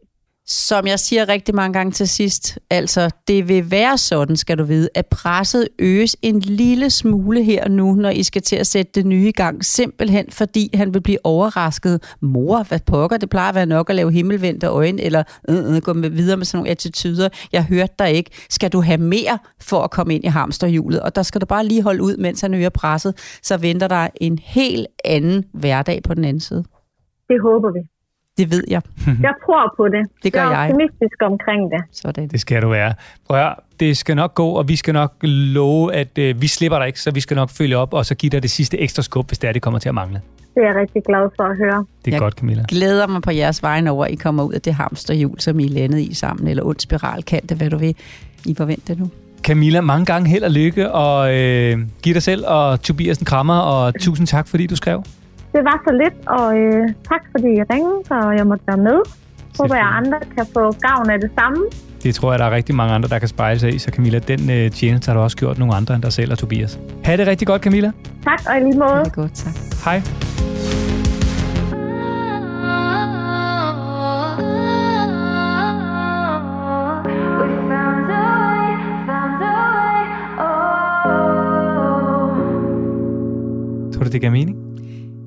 som 0.50 0.88
jeg 0.88 1.00
siger 1.00 1.30
rigtig 1.30 1.56
mange 1.56 1.74
gange 1.74 1.92
til 1.92 2.10
sidst, 2.10 2.60
altså 2.70 3.10
det 3.28 3.48
vil 3.48 3.72
være 3.72 3.98
sådan, 3.98 4.36
skal 4.36 4.58
du 4.58 4.64
vide, 4.64 4.90
at 4.96 5.06
presset 5.06 5.68
øges 5.80 6.18
en 6.22 6.40
lille 6.40 6.90
smule 6.90 7.44
her 7.44 7.68
nu, 7.68 7.94
når 7.94 8.10
I 8.10 8.24
skal 8.24 8.42
til 8.42 8.56
at 8.56 8.68
sætte 8.68 8.92
det 8.96 9.06
nye 9.06 9.28
i 9.28 9.32
gang. 9.32 9.66
Simpelthen 9.66 10.26
fordi 10.32 10.70
han 10.74 10.94
vil 10.94 11.02
blive 11.02 11.18
overrasket. 11.24 12.16
Mor, 12.22 12.64
hvad 12.64 12.80
pokker, 12.86 13.18
det 13.18 13.30
plejer 13.30 13.50
at 13.50 13.56
være 13.56 13.66
nok 13.66 13.90
at 13.90 13.96
lave 13.96 14.12
himmelvendte 14.12 14.68
øjne, 14.68 15.02
eller 15.02 15.24
øh, 15.50 15.76
øh, 15.76 15.82
gå 15.82 15.94
med 15.94 16.10
videre 16.10 16.38
med 16.38 16.46
sådan 16.46 16.58
nogle 16.58 16.70
attityder. 16.70 17.30
Jeg 17.52 17.66
hørte 17.66 17.94
dig 18.00 18.12
ikke. 18.12 18.32
Skal 18.50 18.72
du 18.72 18.82
have 18.82 18.98
mere 18.98 19.38
for 19.62 19.82
at 19.82 19.92
komme 19.92 20.16
ind 20.16 20.24
i 20.24 20.28
hamsterhjulet? 20.28 21.02
Og 21.02 21.16
der 21.16 21.24
skal 21.24 21.42
du 21.42 21.46
bare 21.46 21.66
lige 21.66 21.84
holde 21.84 22.04
ud, 22.04 22.18
mens 22.18 22.42
han 22.42 22.54
øger 22.54 22.70
presset. 22.70 23.40
Så 23.44 23.58
venter 23.58 23.88
der 23.88 24.08
en 24.16 24.40
helt 24.40 24.88
anden 25.06 25.46
hverdag 25.54 26.04
på 26.04 26.14
den 26.14 26.24
anden 26.24 26.40
side. 26.40 26.64
Det 27.28 27.42
håber 27.42 27.72
vi. 27.72 27.99
Det 28.40 28.52
ved 28.52 28.64
jeg. 28.68 28.82
jeg 29.28 29.34
tror 29.46 29.74
på 29.78 29.88
det. 29.88 30.04
Det 30.24 30.34
gør 30.34 30.42
jeg. 30.42 30.52
Jeg 30.52 30.60
er 30.60 30.74
optimistisk 30.74 31.16
omkring 31.22 31.72
det. 31.72 31.82
Sådan. 31.92 32.28
Det 32.28 32.40
skal 32.40 32.62
du 32.62 32.70
være. 32.70 32.94
Prøv 33.28 33.38
at 33.40 33.54
det 33.80 33.98
skal 33.98 34.16
nok 34.16 34.36
gå, 34.36 34.48
og 34.50 34.68
vi 34.68 34.76
skal 34.76 34.94
nok 34.94 35.14
love, 35.24 35.94
at 35.94 36.18
øh, 36.18 36.42
vi 36.42 36.48
slipper 36.48 36.78
dig 36.80 36.88
ikke, 36.88 37.02
så 37.02 37.12
vi 37.12 37.20
skal 37.20 37.36
nok 37.36 37.50
følge 37.50 37.78
op, 37.78 37.94
og 37.94 38.06
så 38.06 38.16
give 38.16 38.30
dig 38.30 38.42
det 38.44 38.52
sidste 38.52 38.80
ekstra 38.80 39.02
skub, 39.02 39.28
hvis 39.28 39.40
det 39.40 39.48
er, 39.48 39.52
det 39.52 39.62
kommer 39.62 39.80
til 39.80 39.90
at 39.90 39.96
mangle. 39.96 40.22
Det 40.56 40.64
er 40.64 40.68
jeg 40.68 40.76
rigtig 40.76 41.02
glad 41.08 41.30
for 41.36 41.44
at 41.44 41.58
høre. 41.58 41.86
Det 42.06 42.12
er 42.12 42.16
jeg 42.16 42.20
godt, 42.20 42.34
Camilla. 42.34 42.66
glæder 42.70 43.08
mig 43.08 43.22
på 43.22 43.32
jeres 43.32 43.64
vegne 43.64 43.92
over, 43.92 44.06
at 44.06 44.12
I 44.12 44.16
kommer 44.16 44.44
ud 44.44 44.54
af 44.54 44.62
det 44.62 44.74
hamsterhjul, 44.74 45.40
som 45.40 45.60
I 45.60 45.66
er 45.66 45.70
landet 45.70 46.00
i 46.00 46.14
sammen, 46.14 46.48
eller 46.48 46.64
ond 46.64 46.80
spiral, 46.80 47.24
kan 47.24 47.42
det, 47.50 47.58
hvad 47.58 47.70
du 47.70 47.78
vil. 47.78 47.96
I 48.46 48.56
forventer 48.56 48.96
nu. 48.96 49.10
Camilla, 49.44 49.82
mange 49.82 50.06
gange 50.06 50.30
held 50.30 50.44
og 50.44 50.52
lykke, 50.52 50.92
og 50.92 51.36
øh, 51.36 51.78
giv 52.04 52.14
dig 52.14 52.24
selv 52.24 52.44
og 52.48 52.82
Tobias 52.82 53.18
en 53.18 53.26
krammer, 53.26 53.58
og 53.58 54.00
tusind 54.00 54.28
tak, 54.28 54.48
fordi 54.48 54.68
du 54.68 54.76
skrev. 54.76 55.04
Det 55.54 55.62
var 55.70 55.78
så 55.88 55.92
lidt, 56.02 56.28
og 56.28 56.58
øh, 56.58 56.84
tak 57.10 57.22
fordi 57.32 57.48
I 57.48 57.64
ringede, 57.74 58.00
og 58.10 58.38
jeg 58.38 58.48
måtte 58.48 58.64
være 58.68 58.78
med. 58.78 59.00
Håber 59.60 59.76
jeg, 59.76 59.86
andre 59.86 60.20
kan 60.36 60.46
få 60.54 60.72
gavn 60.72 61.10
af 61.10 61.20
det 61.20 61.32
samme. 61.40 61.66
Det 62.04 62.16
tror 62.16 62.32
jeg, 62.32 62.40
der 62.40 62.46
er 62.46 62.52
rigtig 62.52 62.76
mange 62.76 62.94
andre, 62.94 63.10
der 63.10 63.20
kan 63.20 63.28
spejle 63.28 63.60
sig 63.60 63.74
i. 63.76 63.78
Så 63.80 63.92
Camilla, 63.96 64.20
den 64.20 64.50
øh, 64.50 64.72
tjeneste 64.72 65.10
har 65.10 65.18
du 65.18 65.22
også 65.22 65.38
gjort 65.38 65.58
nogle 65.58 65.76
andre 65.76 65.96
end 65.96 66.04
dig 66.04 66.14
selv 66.14 66.32
og 66.32 66.38
Tobias. 66.38 66.80
Ha' 67.06 67.18
det 67.18 67.28
rigtig 67.28 67.48
godt, 67.48 67.62
Camilla. 67.62 67.92
Tak, 68.24 68.40
og 68.50 68.58
i 68.58 68.60
lige 68.60 68.80
måde. 68.80 69.00
Det 69.00 69.08
er 69.08 69.22
godt, 69.22 69.34
tak. 69.34 69.54
Hej. 69.86 70.02
Tror 83.94 84.04
du, 84.04 84.10
det 84.10 84.22
gav 84.22 84.32
mening? 84.32 84.69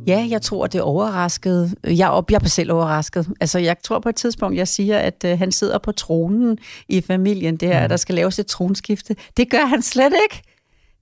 Ja, 0.07 0.27
jeg 0.31 0.43
tror, 0.43 0.67
det 0.67 0.79
er 0.79 0.83
overrasket. 0.83 1.75
Jeg, 1.85 2.23
jeg 2.31 2.41
er 2.43 2.49
selv 2.49 2.73
overrasket. 2.73 3.29
Altså, 3.41 3.59
jeg 3.59 3.77
tror 3.85 3.99
på 3.99 4.09
et 4.09 4.17
tidspunkt, 4.17 4.57
jeg 4.57 4.69
siger, 4.69 4.99
at 4.99 5.25
uh, 5.25 5.39
han 5.39 5.53
sidder 5.53 5.79
på 5.79 5.93
tronen 5.93 6.59
i 6.89 7.01
familien. 7.01 7.57
Det 7.57 7.73
er, 7.73 7.83
mm. 7.83 7.89
der 7.89 7.97
skal 7.97 8.15
laves 8.15 8.39
et 8.39 8.47
tronskifte. 8.47 9.17
Det 9.37 9.51
gør 9.51 9.65
han 9.65 9.83
slet 9.83 10.13
ikke. 10.23 10.43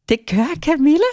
Det 0.09 0.19
gør 0.31 0.47
Camilla. 0.65 1.13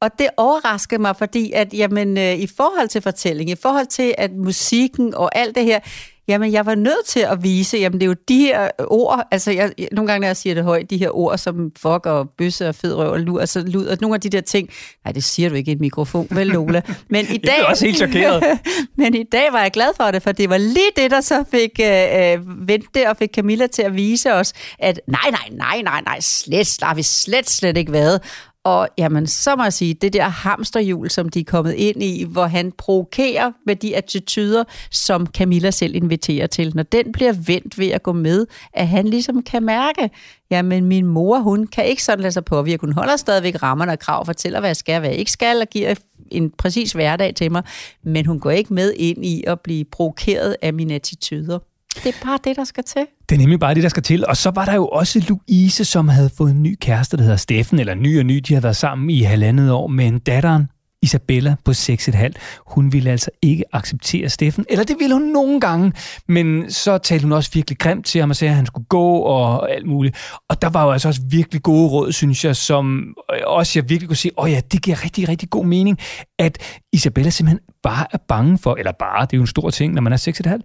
Og 0.00 0.10
det 0.18 0.28
overraskede 0.36 1.00
mig, 1.00 1.16
fordi 1.16 1.52
at, 1.52 1.74
jamen, 1.74 2.18
øh, 2.18 2.34
i 2.34 2.46
forhold 2.46 2.88
til 2.88 3.02
fortælling, 3.02 3.50
i 3.50 3.54
forhold 3.54 3.86
til 3.86 4.14
at 4.18 4.32
musikken 4.32 5.14
og 5.14 5.38
alt 5.38 5.54
det 5.54 5.64
her, 5.64 5.80
Jamen, 6.28 6.52
jeg 6.52 6.66
var 6.66 6.74
nødt 6.74 7.06
til 7.06 7.20
at 7.20 7.42
vise, 7.42 7.76
jamen 7.76 8.00
det 8.00 8.06
er 8.06 8.10
jo 8.10 8.16
de 8.28 8.38
her 8.38 8.70
ord, 8.78 9.28
altså 9.30 9.50
jeg, 9.50 9.72
nogle 9.92 10.08
gange, 10.08 10.20
når 10.20 10.26
jeg 10.26 10.36
siger 10.36 10.54
det 10.54 10.64
højt, 10.64 10.90
de 10.90 10.96
her 10.96 11.16
ord 11.16 11.38
som 11.38 11.70
fuck 11.76 12.06
og 12.06 12.30
bøsse 12.38 12.68
og 12.68 12.74
fed 12.74 12.94
røv 12.94 13.10
og 13.10 13.20
lud, 13.20 13.40
altså 13.40 13.60
lud, 13.66 13.86
og 13.86 13.98
nogle 14.00 14.14
af 14.14 14.20
de 14.20 14.28
der 14.28 14.40
ting, 14.40 14.70
nej, 15.04 15.12
det 15.12 15.24
siger 15.24 15.48
du 15.48 15.54
ikke 15.54 15.70
i 15.70 15.74
et 15.74 15.80
mikrofon, 15.80 16.28
vel 16.30 16.46
Lola? 16.46 16.82
Men 17.10 17.26
i 17.30 17.36
dag, 17.46 17.52
jeg 17.56 17.60
er 17.60 17.64
også 17.64 17.86
helt 17.86 17.98
chokeret. 17.98 18.44
men 18.96 19.14
i 19.14 19.22
dag 19.22 19.52
var 19.52 19.60
jeg 19.62 19.70
glad 19.70 19.88
for 19.96 20.10
det, 20.10 20.22
for 20.22 20.32
det 20.32 20.50
var 20.50 20.58
lige 20.58 20.90
det, 20.96 21.10
der 21.10 21.20
så 21.20 21.44
fik 21.50 21.80
øh, 21.80 22.32
øh 22.32 22.68
Vente 22.68 23.10
og 23.10 23.16
fik 23.16 23.30
Camilla 23.34 23.66
til 23.66 23.82
at 23.82 23.94
vise 23.94 24.34
os, 24.34 24.52
at 24.78 25.00
nej, 25.06 25.30
nej, 25.30 25.48
nej, 25.50 25.82
nej, 25.82 26.00
nej, 26.00 26.20
slet, 26.20 26.78
har 26.82 26.94
vi 26.94 27.02
slet, 27.02 27.50
slet 27.50 27.76
ikke 27.76 27.92
været. 27.92 28.20
Og 28.68 28.88
jamen, 28.98 29.26
så 29.26 29.56
må 29.56 29.62
jeg 29.62 29.72
sige, 29.72 29.94
det 29.94 30.12
der 30.12 30.28
hamsterhjul, 30.28 31.10
som 31.10 31.28
de 31.28 31.40
er 31.40 31.44
kommet 31.44 31.72
ind 31.72 32.02
i, 32.02 32.24
hvor 32.24 32.46
han 32.46 32.72
provokerer 32.72 33.52
med 33.66 33.76
de 33.76 33.96
attityder, 33.96 34.64
som 34.90 35.26
Camilla 35.26 35.70
selv 35.70 35.94
inviterer 35.94 36.46
til, 36.46 36.72
når 36.76 36.82
den 36.82 37.12
bliver 37.12 37.32
vendt 37.32 37.78
ved 37.78 37.88
at 37.88 38.02
gå 38.02 38.12
med, 38.12 38.46
at 38.72 38.88
han 38.88 39.08
ligesom 39.08 39.42
kan 39.42 39.62
mærke, 39.62 40.10
jamen 40.50 40.84
min 40.84 41.06
mor, 41.06 41.38
hun 41.38 41.66
kan 41.66 41.86
ikke 41.86 42.04
sådan 42.04 42.20
lade 42.20 42.32
sig 42.32 42.44
påvirke. 42.44 42.80
Hun 42.80 42.92
holder 42.92 43.16
stadigvæk 43.16 43.62
rammerne 43.62 43.92
og 43.92 43.98
krav, 43.98 44.26
fortæller, 44.26 44.60
hvad 44.60 44.68
jeg 44.68 44.76
skal, 44.76 45.00
hvad 45.00 45.10
jeg 45.10 45.18
ikke 45.18 45.32
skal, 45.32 45.60
og 45.60 45.66
giver 45.68 45.94
en 46.30 46.50
præcis 46.50 46.92
hverdag 46.92 47.34
til 47.34 47.52
mig, 47.52 47.62
men 48.02 48.26
hun 48.26 48.40
går 48.40 48.50
ikke 48.50 48.74
med 48.74 48.92
ind 48.96 49.24
i 49.24 49.44
at 49.46 49.60
blive 49.60 49.84
provokeret 49.84 50.56
af 50.62 50.74
mine 50.74 50.94
attityder. 50.94 51.58
Det 51.94 52.06
er 52.06 52.24
bare 52.24 52.38
det, 52.44 52.56
der 52.56 52.64
skal 52.64 52.84
til. 52.84 53.06
Det 53.28 53.34
er 53.34 53.38
nemlig 53.38 53.60
bare 53.60 53.74
det, 53.74 53.82
der 53.82 53.88
skal 53.88 54.02
til. 54.02 54.26
Og 54.26 54.36
så 54.36 54.50
var 54.50 54.64
der 54.64 54.74
jo 54.74 54.88
også 54.88 55.24
Louise, 55.28 55.84
som 55.84 56.08
havde 56.08 56.30
fået 56.36 56.50
en 56.50 56.62
ny 56.62 56.76
kæreste, 56.80 57.16
der 57.16 57.22
hedder 57.22 57.36
Steffen, 57.36 57.78
eller 57.78 57.94
ny 57.94 58.18
og 58.18 58.24
ny. 58.24 58.36
De 58.36 58.54
havde 58.54 58.62
været 58.62 58.76
sammen 58.76 59.10
i 59.10 59.22
halvandet 59.22 59.72
år, 59.72 59.86
men 59.86 60.18
datteren, 60.18 60.68
Isabella 61.02 61.56
på 61.64 61.70
6,5, 61.70 62.32
hun 62.66 62.92
ville 62.92 63.10
altså 63.10 63.30
ikke 63.42 63.64
acceptere 63.72 64.28
Steffen, 64.28 64.64
eller 64.68 64.84
det 64.84 64.96
ville 64.98 65.14
hun 65.14 65.22
nogle 65.22 65.60
gange, 65.60 65.92
men 66.28 66.70
så 66.70 66.98
talte 66.98 67.22
hun 67.22 67.32
også 67.32 67.50
virkelig 67.54 67.78
grimt 67.78 68.06
til 68.06 68.20
ham 68.20 68.30
og 68.30 68.36
sagde, 68.36 68.50
at 68.50 68.56
han 68.56 68.66
skulle 68.66 68.86
gå 68.86 69.18
og 69.18 69.72
alt 69.72 69.86
muligt. 69.86 70.16
Og 70.48 70.62
der 70.62 70.70
var 70.70 70.84
jo 70.84 70.90
altså 70.90 71.08
også 71.08 71.20
virkelig 71.30 71.62
gode 71.62 71.88
råd, 71.88 72.12
synes 72.12 72.44
jeg, 72.44 72.56
som 72.56 73.14
også 73.46 73.78
jeg 73.78 73.88
virkelig 73.88 74.08
kunne 74.08 74.16
sige, 74.16 74.38
åh 74.38 74.44
oh 74.44 74.50
ja, 74.50 74.60
det 74.72 74.82
giver 74.82 75.04
rigtig, 75.04 75.28
rigtig 75.28 75.50
god 75.50 75.66
mening, 75.66 75.98
at 76.38 76.58
Isabella 76.92 77.30
simpelthen 77.30 77.60
bare 77.82 78.06
er 78.12 78.18
bange 78.28 78.58
for, 78.58 78.74
eller 78.74 78.92
bare, 78.92 79.26
det 79.26 79.32
er 79.32 79.36
jo 79.36 79.42
en 79.42 79.46
stor 79.46 79.70
ting, 79.70 79.94
når 79.94 80.02
man 80.02 80.12
er 80.12 80.60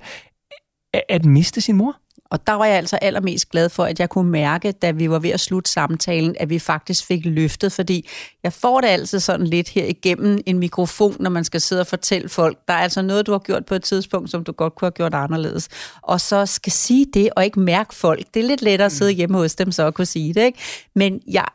6,5, 0.92 1.02
at 1.10 1.26
miste 1.26 1.62
sin 1.62 1.76
mor? 1.76 1.96
Og 2.34 2.48
der 2.48 2.54
var 2.54 2.66
jeg 2.66 2.78
altså 2.78 2.96
allermest 3.02 3.50
glad 3.50 3.70
for, 3.70 3.84
at 3.84 4.00
jeg 4.00 4.10
kunne 4.10 4.32
mærke, 4.32 4.72
da 4.72 4.92
vi 4.92 5.10
var 5.10 5.20
ved 5.20 5.30
at 5.30 5.40
slutte 5.40 5.72
samtalen, 5.72 6.36
at 6.40 6.50
vi 6.50 6.60
faktisk 6.60 7.06
fik 7.06 7.26
løftet, 7.26 7.72
fordi 7.72 8.10
jeg 8.44 8.54
får 8.54 8.82
det 8.82 8.88
altid 8.88 9.20
sådan 9.20 9.48
lidt 9.48 9.70
her 9.70 9.86
igennem 9.86 10.40
en 10.46 10.60
mikrofon, 10.60 11.16
når 11.20 11.30
man 11.30 11.44
skal 11.44 11.62
sidde 11.62 11.82
og 11.82 11.88
fortælle 11.88 12.30
folk, 12.30 12.58
der 12.68 12.74
er 12.74 12.78
altså 12.78 13.02
noget, 13.02 13.28
du 13.28 13.32
har 13.32 13.40
gjort 13.40 13.66
på 13.66 13.76
et 13.76 13.84
tidspunkt, 13.84 14.32
som 14.32 14.44
du 14.44 14.52
godt 14.52 14.76
kunne 14.76 14.86
have 14.86 14.92
gjort 14.92 15.14
anderledes. 15.14 15.70
Og 16.02 16.22
så 16.22 16.46
skal 16.46 16.72
sige 16.72 17.06
det, 17.14 17.30
og 17.36 17.46
ikke 17.46 17.60
mærke 17.60 17.96
folk. 17.96 18.24
Det 18.34 18.44
er 18.44 18.48
lidt 18.48 18.62
lettere 18.62 18.86
at 18.86 18.92
sidde 18.92 19.12
mm. 19.12 19.18
hjemme 19.18 19.38
hos 19.38 19.56
dem, 19.56 19.72
så 19.72 19.88
at 19.88 19.94
kunne 19.94 20.06
sige 20.06 20.34
det. 20.34 20.42
Ikke? 20.42 20.60
Men 20.96 21.22
jeg 21.28 21.46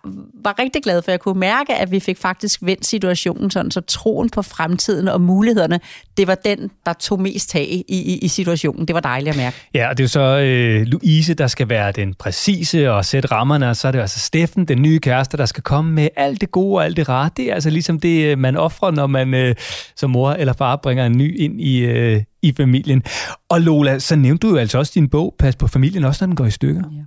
var 0.42 0.58
rigtig 0.58 0.82
glad 0.82 1.02
for, 1.02 1.08
at 1.08 1.12
jeg 1.12 1.20
kunne 1.20 1.40
mærke, 1.40 1.74
at 1.74 1.90
vi 1.90 2.00
fik 2.00 2.18
faktisk 2.18 2.60
vendt 2.62 2.86
situationen 2.86 3.50
sådan, 3.50 3.70
så 3.70 3.80
troen 3.80 4.30
på 4.30 4.42
fremtiden 4.42 5.08
og 5.08 5.20
mulighederne, 5.20 5.80
det 6.16 6.26
var 6.26 6.34
den, 6.34 6.70
der 6.86 6.92
tog 6.92 7.20
mest 7.20 7.50
tag 7.50 7.62
i, 7.62 7.84
i, 7.88 8.18
i 8.18 8.28
situationen. 8.28 8.86
Det 8.88 8.94
var 8.94 9.00
dejligt 9.00 9.30
at 9.30 9.36
mærke. 9.36 9.56
Ja, 9.74 9.88
og 9.88 9.98
det 9.98 10.02
er 10.02 10.04
jo 10.04 10.08
så 10.08 10.20
øh, 10.20 10.67
Louise, 10.68 11.34
der 11.34 11.46
skal 11.46 11.68
være 11.68 11.92
den 11.92 12.14
præcise 12.14 12.92
og 12.92 13.04
sætte 13.04 13.28
rammerne, 13.32 13.70
og 13.70 13.76
så 13.76 13.88
er 13.88 13.92
det 13.92 13.98
altså 13.98 14.20
Steffen, 14.20 14.64
den 14.64 14.82
nye 14.82 14.98
kæreste, 14.98 15.36
der 15.36 15.46
skal 15.46 15.62
komme 15.62 15.92
med 15.92 16.08
alt 16.16 16.40
det 16.40 16.50
gode 16.50 16.76
og 16.76 16.84
alt 16.84 16.96
det 16.96 17.08
rare. 17.08 17.30
Det 17.36 17.50
er 17.50 17.54
altså 17.54 17.70
ligesom 17.70 18.00
det, 18.00 18.24
øh, 18.24 18.38
man 18.38 18.56
offrer, 18.56 18.90
når 18.90 19.06
man 19.06 19.34
øh, 19.34 19.54
som 19.96 20.10
mor 20.10 20.30
eller 20.30 20.52
far 20.52 20.76
bringer 20.76 21.06
en 21.06 21.18
ny 21.18 21.40
ind 21.40 21.60
i, 21.60 21.78
øh, 21.78 22.22
i 22.42 22.52
familien. 22.56 23.02
Og 23.50 23.60
Lola, 23.60 23.98
så 23.98 24.16
nævnte 24.16 24.46
du 24.46 24.52
jo 24.52 24.58
altså 24.58 24.78
også 24.78 24.92
din 24.94 25.08
bog, 25.08 25.34
Pas 25.38 25.56
på 25.56 25.66
familien, 25.66 26.04
også 26.04 26.24
når 26.24 26.26
den 26.26 26.36
går 26.36 26.46
i 26.46 26.50
stykker. 26.50 26.82
Ja. 26.92 27.02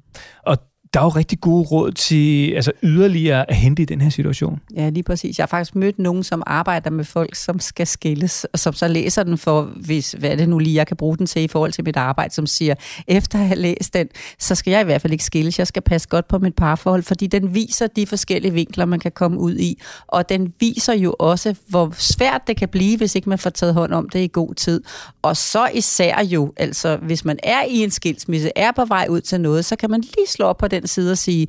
Og 0.51 0.57
der 0.93 0.99
er 0.99 1.03
jo 1.03 1.09
rigtig 1.09 1.41
gode 1.41 1.63
råd 1.63 1.91
til 1.91 2.51
altså 2.55 2.71
yderligere 2.83 3.49
at 3.49 3.55
hente 3.55 3.81
i 3.81 3.85
den 3.85 4.01
her 4.01 4.09
situation. 4.09 4.59
Ja, 4.75 4.89
lige 4.89 5.03
præcis. 5.03 5.37
Jeg 5.37 5.43
har 5.43 5.47
faktisk 5.47 5.75
mødt 5.75 5.99
nogen, 5.99 6.23
som 6.23 6.43
arbejder 6.45 6.89
med 6.89 7.05
folk, 7.05 7.35
som 7.35 7.59
skal 7.59 7.87
skilles, 7.87 8.45
og 8.53 8.59
som 8.59 8.73
så 8.73 8.87
læser 8.87 9.23
den 9.23 9.37
for, 9.37 9.61
hvis, 9.61 10.11
hvad 10.11 10.29
er 10.29 10.35
det 10.35 10.49
nu 10.49 10.59
lige, 10.59 10.75
jeg 10.75 10.87
kan 10.87 10.97
bruge 10.97 11.17
den 11.17 11.25
til 11.25 11.41
i 11.41 11.47
forhold 11.47 11.71
til 11.71 11.83
mit 11.83 11.97
arbejde, 11.97 12.33
som 12.33 12.45
siger, 12.45 12.75
efter 13.07 13.39
at 13.39 13.47
have 13.47 13.59
læst 13.59 13.93
den, 13.93 14.07
så 14.39 14.55
skal 14.55 14.71
jeg 14.71 14.81
i 14.81 14.83
hvert 14.83 15.01
fald 15.01 15.13
ikke 15.13 15.23
skilles. 15.23 15.59
Jeg 15.59 15.67
skal 15.67 15.81
passe 15.81 16.07
godt 16.07 16.27
på 16.27 16.39
mit 16.39 16.55
parforhold, 16.55 17.03
fordi 17.03 17.27
den 17.27 17.55
viser 17.55 17.87
de 17.87 18.07
forskellige 18.07 18.53
vinkler, 18.53 18.85
man 18.85 18.99
kan 18.99 19.11
komme 19.11 19.39
ud 19.39 19.55
i. 19.57 19.81
Og 20.07 20.29
den 20.29 20.53
viser 20.59 20.93
jo 20.93 21.15
også, 21.19 21.55
hvor 21.67 21.93
svært 21.97 22.41
det 22.47 22.57
kan 22.57 22.69
blive, 22.69 22.97
hvis 22.97 23.15
ikke 23.15 23.29
man 23.29 23.39
får 23.39 23.49
taget 23.49 23.73
hånd 23.73 23.93
om 23.93 24.09
det 24.09 24.19
i 24.19 24.29
god 24.33 24.53
tid. 24.53 24.83
Og 25.21 25.37
så 25.37 25.69
især 25.73 26.23
jo, 26.23 26.53
altså 26.57 26.97
hvis 26.97 27.25
man 27.25 27.39
er 27.43 27.63
i 27.69 27.83
en 27.83 27.91
skilsmisse, 27.91 28.51
er 28.55 28.71
på 28.71 28.85
vej 28.85 29.07
ud 29.09 29.21
til 29.21 29.41
noget, 29.41 29.65
så 29.65 29.75
kan 29.75 29.89
man 29.89 30.01
lige 30.01 30.27
slå 30.27 30.45
op 30.45 30.57
på 30.57 30.67
den 30.67 30.80
den 30.81 30.87
side 30.87 31.11
og 31.11 31.17
sige, 31.17 31.47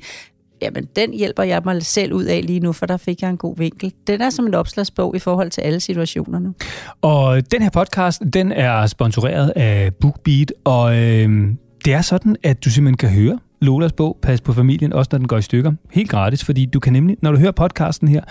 jamen 0.61 0.87
den 0.95 1.13
hjælper 1.13 1.43
jeg 1.43 1.61
mig 1.65 1.85
selv 1.85 2.13
ud 2.13 2.23
af 2.23 2.45
lige 2.45 2.59
nu, 2.59 2.73
for 2.73 2.85
der 2.85 2.97
fik 2.97 3.21
jeg 3.21 3.29
en 3.29 3.37
god 3.37 3.57
vinkel. 3.57 3.93
Den 4.07 4.21
er 4.21 4.29
som 4.29 4.47
en 4.47 4.53
opslagsbog 4.53 5.15
i 5.15 5.19
forhold 5.19 5.49
til 5.49 5.61
alle 5.61 5.79
situationerne. 5.79 6.53
Og 7.01 7.51
den 7.51 7.61
her 7.61 7.69
podcast, 7.69 8.21
den 8.33 8.51
er 8.51 8.87
sponsoreret 8.87 9.53
af 9.55 9.93
BookBeat, 10.01 10.53
og 10.63 10.97
øh, 10.97 11.47
det 11.85 11.93
er 11.93 12.01
sådan, 12.01 12.35
at 12.43 12.65
du 12.65 12.69
simpelthen 12.69 12.97
kan 12.97 13.09
høre 13.09 13.39
Lolas 13.61 13.93
bog, 13.93 14.17
Pas 14.21 14.41
på 14.41 14.53
familien, 14.53 14.93
også 14.93 15.09
når 15.11 15.17
den 15.17 15.27
går 15.27 15.37
i 15.37 15.41
stykker. 15.41 15.71
Helt 15.91 16.09
gratis, 16.09 16.43
fordi 16.43 16.65
du 16.65 16.79
kan 16.79 16.93
nemlig, 16.93 17.17
når 17.21 17.31
du 17.31 17.37
hører 17.37 17.51
podcasten 17.51 18.07
her, 18.07 18.21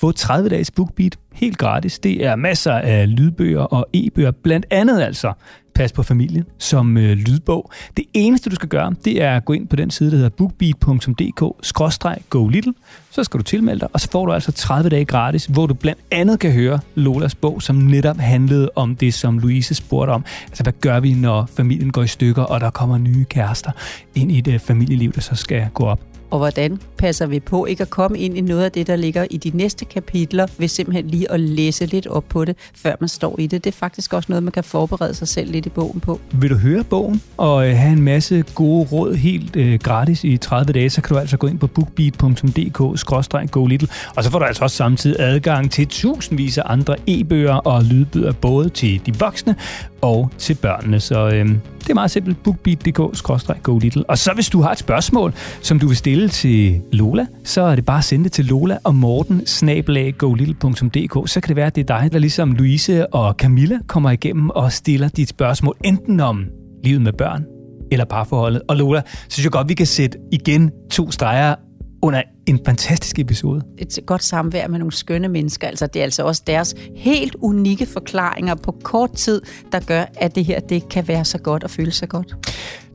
få 0.00 0.12
30 0.12 0.48
dages 0.48 0.70
BookBeat 0.70 1.16
helt 1.32 1.58
gratis. 1.58 1.98
Det 1.98 2.26
er 2.26 2.36
masser 2.36 2.72
af 2.72 3.16
lydbøger 3.16 3.60
og 3.60 3.86
e-bøger, 3.92 4.30
blandt 4.30 4.66
andet 4.70 5.02
altså 5.02 5.32
Pas 5.74 5.92
på 5.92 6.02
familien 6.02 6.44
som 6.58 6.96
øh, 6.96 7.16
lydbog. 7.16 7.70
Det 7.96 8.04
eneste, 8.14 8.50
du 8.50 8.54
skal 8.54 8.68
gøre, 8.68 8.94
det 9.04 9.22
er 9.22 9.36
at 9.36 9.44
gå 9.44 9.52
ind 9.52 9.68
på 9.68 9.76
den 9.76 9.90
side, 9.90 10.10
der 10.10 10.16
hedder 10.16 10.30
bookbeat.dk-go 10.30 12.48
little. 12.48 12.74
Så 13.10 13.24
skal 13.24 13.38
du 13.38 13.44
tilmelde 13.44 13.80
dig, 13.80 13.88
og 13.92 14.00
så 14.00 14.10
får 14.10 14.26
du 14.26 14.32
altså 14.32 14.52
30 14.52 14.90
dage 14.90 15.04
gratis, 15.04 15.46
hvor 15.46 15.66
du 15.66 15.74
blandt 15.74 16.00
andet 16.10 16.40
kan 16.40 16.52
høre 16.52 16.80
Lolas 16.94 17.34
bog, 17.34 17.62
som 17.62 17.76
netop 17.76 18.16
handlede 18.16 18.70
om 18.76 18.96
det, 18.96 19.14
som 19.14 19.38
Louise 19.38 19.74
spurgte 19.74 20.10
om. 20.10 20.24
Altså, 20.46 20.62
hvad 20.62 20.72
gør 20.80 21.00
vi, 21.00 21.14
når 21.14 21.48
familien 21.56 21.90
går 21.90 22.02
i 22.02 22.06
stykker, 22.06 22.42
og 22.42 22.60
der 22.60 22.70
kommer 22.70 22.98
nye 22.98 23.24
kærester 23.24 23.70
ind 24.14 24.32
i 24.32 24.40
det 24.40 24.54
øh, 24.54 24.60
familieliv, 24.60 25.12
der 25.12 25.20
så 25.20 25.34
skal 25.34 25.68
gå 25.74 25.84
op? 25.84 26.11
Og 26.32 26.38
hvordan 26.38 26.78
passer 26.98 27.26
vi 27.26 27.40
på 27.40 27.66
ikke 27.66 27.82
at 27.82 27.90
komme 27.90 28.18
ind 28.18 28.36
i 28.36 28.40
noget 28.40 28.64
af 28.64 28.72
det, 28.72 28.86
der 28.86 28.96
ligger 28.96 29.26
i 29.30 29.36
de 29.36 29.56
næste 29.56 29.84
kapitler, 29.84 30.46
ved 30.58 30.68
simpelthen 30.68 31.06
lige 31.06 31.30
at 31.30 31.40
læse 31.40 31.86
lidt 31.86 32.06
op 32.06 32.24
på 32.28 32.44
det, 32.44 32.56
før 32.74 32.94
man 33.00 33.08
står 33.08 33.36
i 33.38 33.46
det. 33.46 33.64
Det 33.64 33.74
er 33.74 33.76
faktisk 33.76 34.12
også 34.12 34.26
noget, 34.28 34.42
man 34.42 34.52
kan 34.52 34.64
forberede 34.64 35.14
sig 35.14 35.28
selv 35.28 35.50
lidt 35.50 35.66
i 35.66 35.68
bogen 35.68 36.00
på. 36.00 36.20
Vil 36.32 36.50
du 36.50 36.56
høre 36.56 36.84
bogen 36.84 37.22
og 37.36 37.68
øh, 37.68 37.76
have 37.76 37.92
en 37.92 38.02
masse 38.02 38.44
gode 38.54 38.88
råd 38.92 39.14
helt 39.14 39.56
øh, 39.56 39.78
gratis 39.78 40.24
i 40.24 40.36
30 40.36 40.72
dage, 40.72 40.90
så 40.90 41.02
kan 41.02 41.14
du 41.14 41.20
altså 41.20 41.36
gå 41.36 41.46
ind 41.46 41.58
på 41.58 41.66
bookbeat.dk-go 41.66 43.66
little, 43.66 43.88
og 44.16 44.24
så 44.24 44.30
får 44.30 44.38
du 44.38 44.44
altså 44.44 44.64
også 44.64 44.76
samtidig 44.76 45.16
adgang 45.18 45.70
til 45.70 45.86
tusindvis 45.86 46.58
af 46.58 46.62
andre 46.66 46.96
e-bøger 47.06 47.54
og 47.54 47.84
lydbøger, 47.84 48.32
både 48.32 48.68
til 48.68 49.00
de 49.06 49.18
voksne 49.18 49.56
og 50.00 50.30
til 50.38 50.54
børnene. 50.54 51.00
Så 51.00 51.28
øh, 51.28 51.48
det 51.82 51.90
er 51.90 51.94
meget 51.94 52.10
simpelt. 52.10 52.42
bookbeat.dk-go 52.42 53.78
little. 53.78 54.10
Og 54.10 54.18
så 54.18 54.32
hvis 54.34 54.48
du 54.48 54.60
har 54.60 54.72
et 54.72 54.78
spørgsmål, 54.78 55.34
som 55.60 55.78
du 55.78 55.88
vil 55.88 55.96
stille 55.96 56.21
til 56.28 56.80
Lola, 56.92 57.26
så 57.44 57.62
er 57.62 57.74
det 57.74 57.84
bare 57.84 57.98
at 57.98 58.04
sende 58.04 58.24
det 58.24 58.32
til 58.32 58.44
Lola 58.44 58.78
og 58.84 58.94
Morten 58.94 59.46
snabelaggolittle.dk. 59.46 61.28
Så 61.28 61.40
kan 61.40 61.48
det 61.48 61.56
være, 61.56 61.66
at 61.66 61.74
det 61.74 61.90
er 61.90 62.00
dig, 62.00 62.12
der 62.12 62.18
ligesom 62.18 62.52
Louise 62.52 63.14
og 63.14 63.34
Camilla 63.38 63.78
kommer 63.86 64.10
igennem 64.10 64.50
og 64.50 64.72
stiller 64.72 65.08
dit 65.08 65.28
spørgsmål 65.28 65.76
enten 65.84 66.20
om 66.20 66.44
livet 66.84 67.02
med 67.02 67.12
børn 67.12 67.44
eller 67.92 68.04
parforholdet. 68.04 68.62
Og 68.68 68.76
Lola, 68.76 69.02
synes 69.28 69.44
jeg 69.44 69.52
godt, 69.52 69.68
vi 69.68 69.74
kan 69.74 69.86
sætte 69.86 70.18
igen 70.32 70.70
to 70.90 71.10
streger 71.10 71.54
under 72.02 72.22
en 72.46 72.60
fantastisk 72.66 73.18
episode. 73.18 73.62
Et 73.78 73.98
godt 74.06 74.24
samvær 74.24 74.68
med 74.68 74.78
nogle 74.78 74.92
skønne 74.92 75.28
mennesker. 75.28 75.68
Altså, 75.68 75.86
det 75.86 76.00
er 76.00 76.04
altså 76.04 76.22
også 76.22 76.42
deres 76.46 76.74
helt 76.96 77.36
unikke 77.40 77.86
forklaringer 77.86 78.54
på 78.54 78.76
kort 78.82 79.12
tid, 79.12 79.42
der 79.72 79.80
gør, 79.80 80.04
at 80.16 80.34
det 80.34 80.44
her 80.44 80.60
det 80.60 80.88
kan 80.88 81.08
være 81.08 81.24
så 81.24 81.38
godt 81.38 81.64
og 81.64 81.70
føles 81.70 81.94
så 81.94 82.06
godt. 82.06 82.36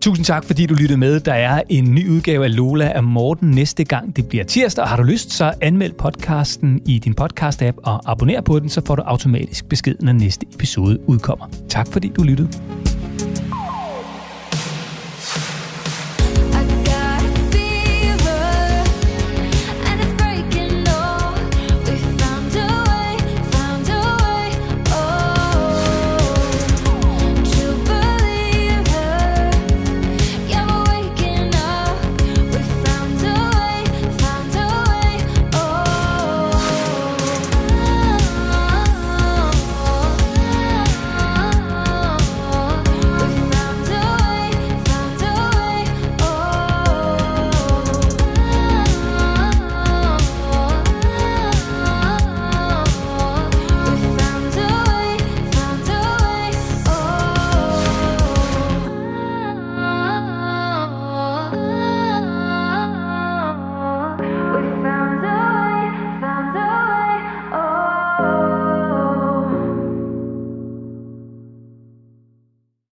Tusind 0.01 0.25
tak, 0.25 0.43
fordi 0.43 0.65
du 0.65 0.73
lyttede 0.73 0.99
med. 0.99 1.19
Der 1.19 1.33
er 1.33 1.61
en 1.69 1.95
ny 1.95 2.09
udgave 2.09 2.43
af 2.43 2.55
Lola 2.55 2.91
af 2.95 3.03
Morten 3.03 3.51
næste 3.51 3.83
gang. 3.83 4.15
Det 4.15 4.29
bliver 4.29 4.43
tirsdag, 4.43 4.83
og 4.83 4.89
har 4.89 4.97
du 4.97 5.03
lyst, 5.03 5.31
så 5.31 5.53
anmeld 5.61 5.93
podcasten 5.93 6.81
i 6.85 6.99
din 6.99 7.15
podcast-app 7.21 7.77
og 7.83 8.11
abonner 8.11 8.41
på 8.41 8.59
den, 8.59 8.69
så 8.69 8.81
får 8.85 8.95
du 8.95 9.01
automatisk 9.01 9.69
besked, 9.69 9.95
når 9.99 10.11
næste 10.11 10.45
episode 10.53 11.09
udkommer. 11.09 11.45
Tak 11.69 11.87
fordi 11.87 12.11
du 12.15 12.23
lyttede. 12.23 12.49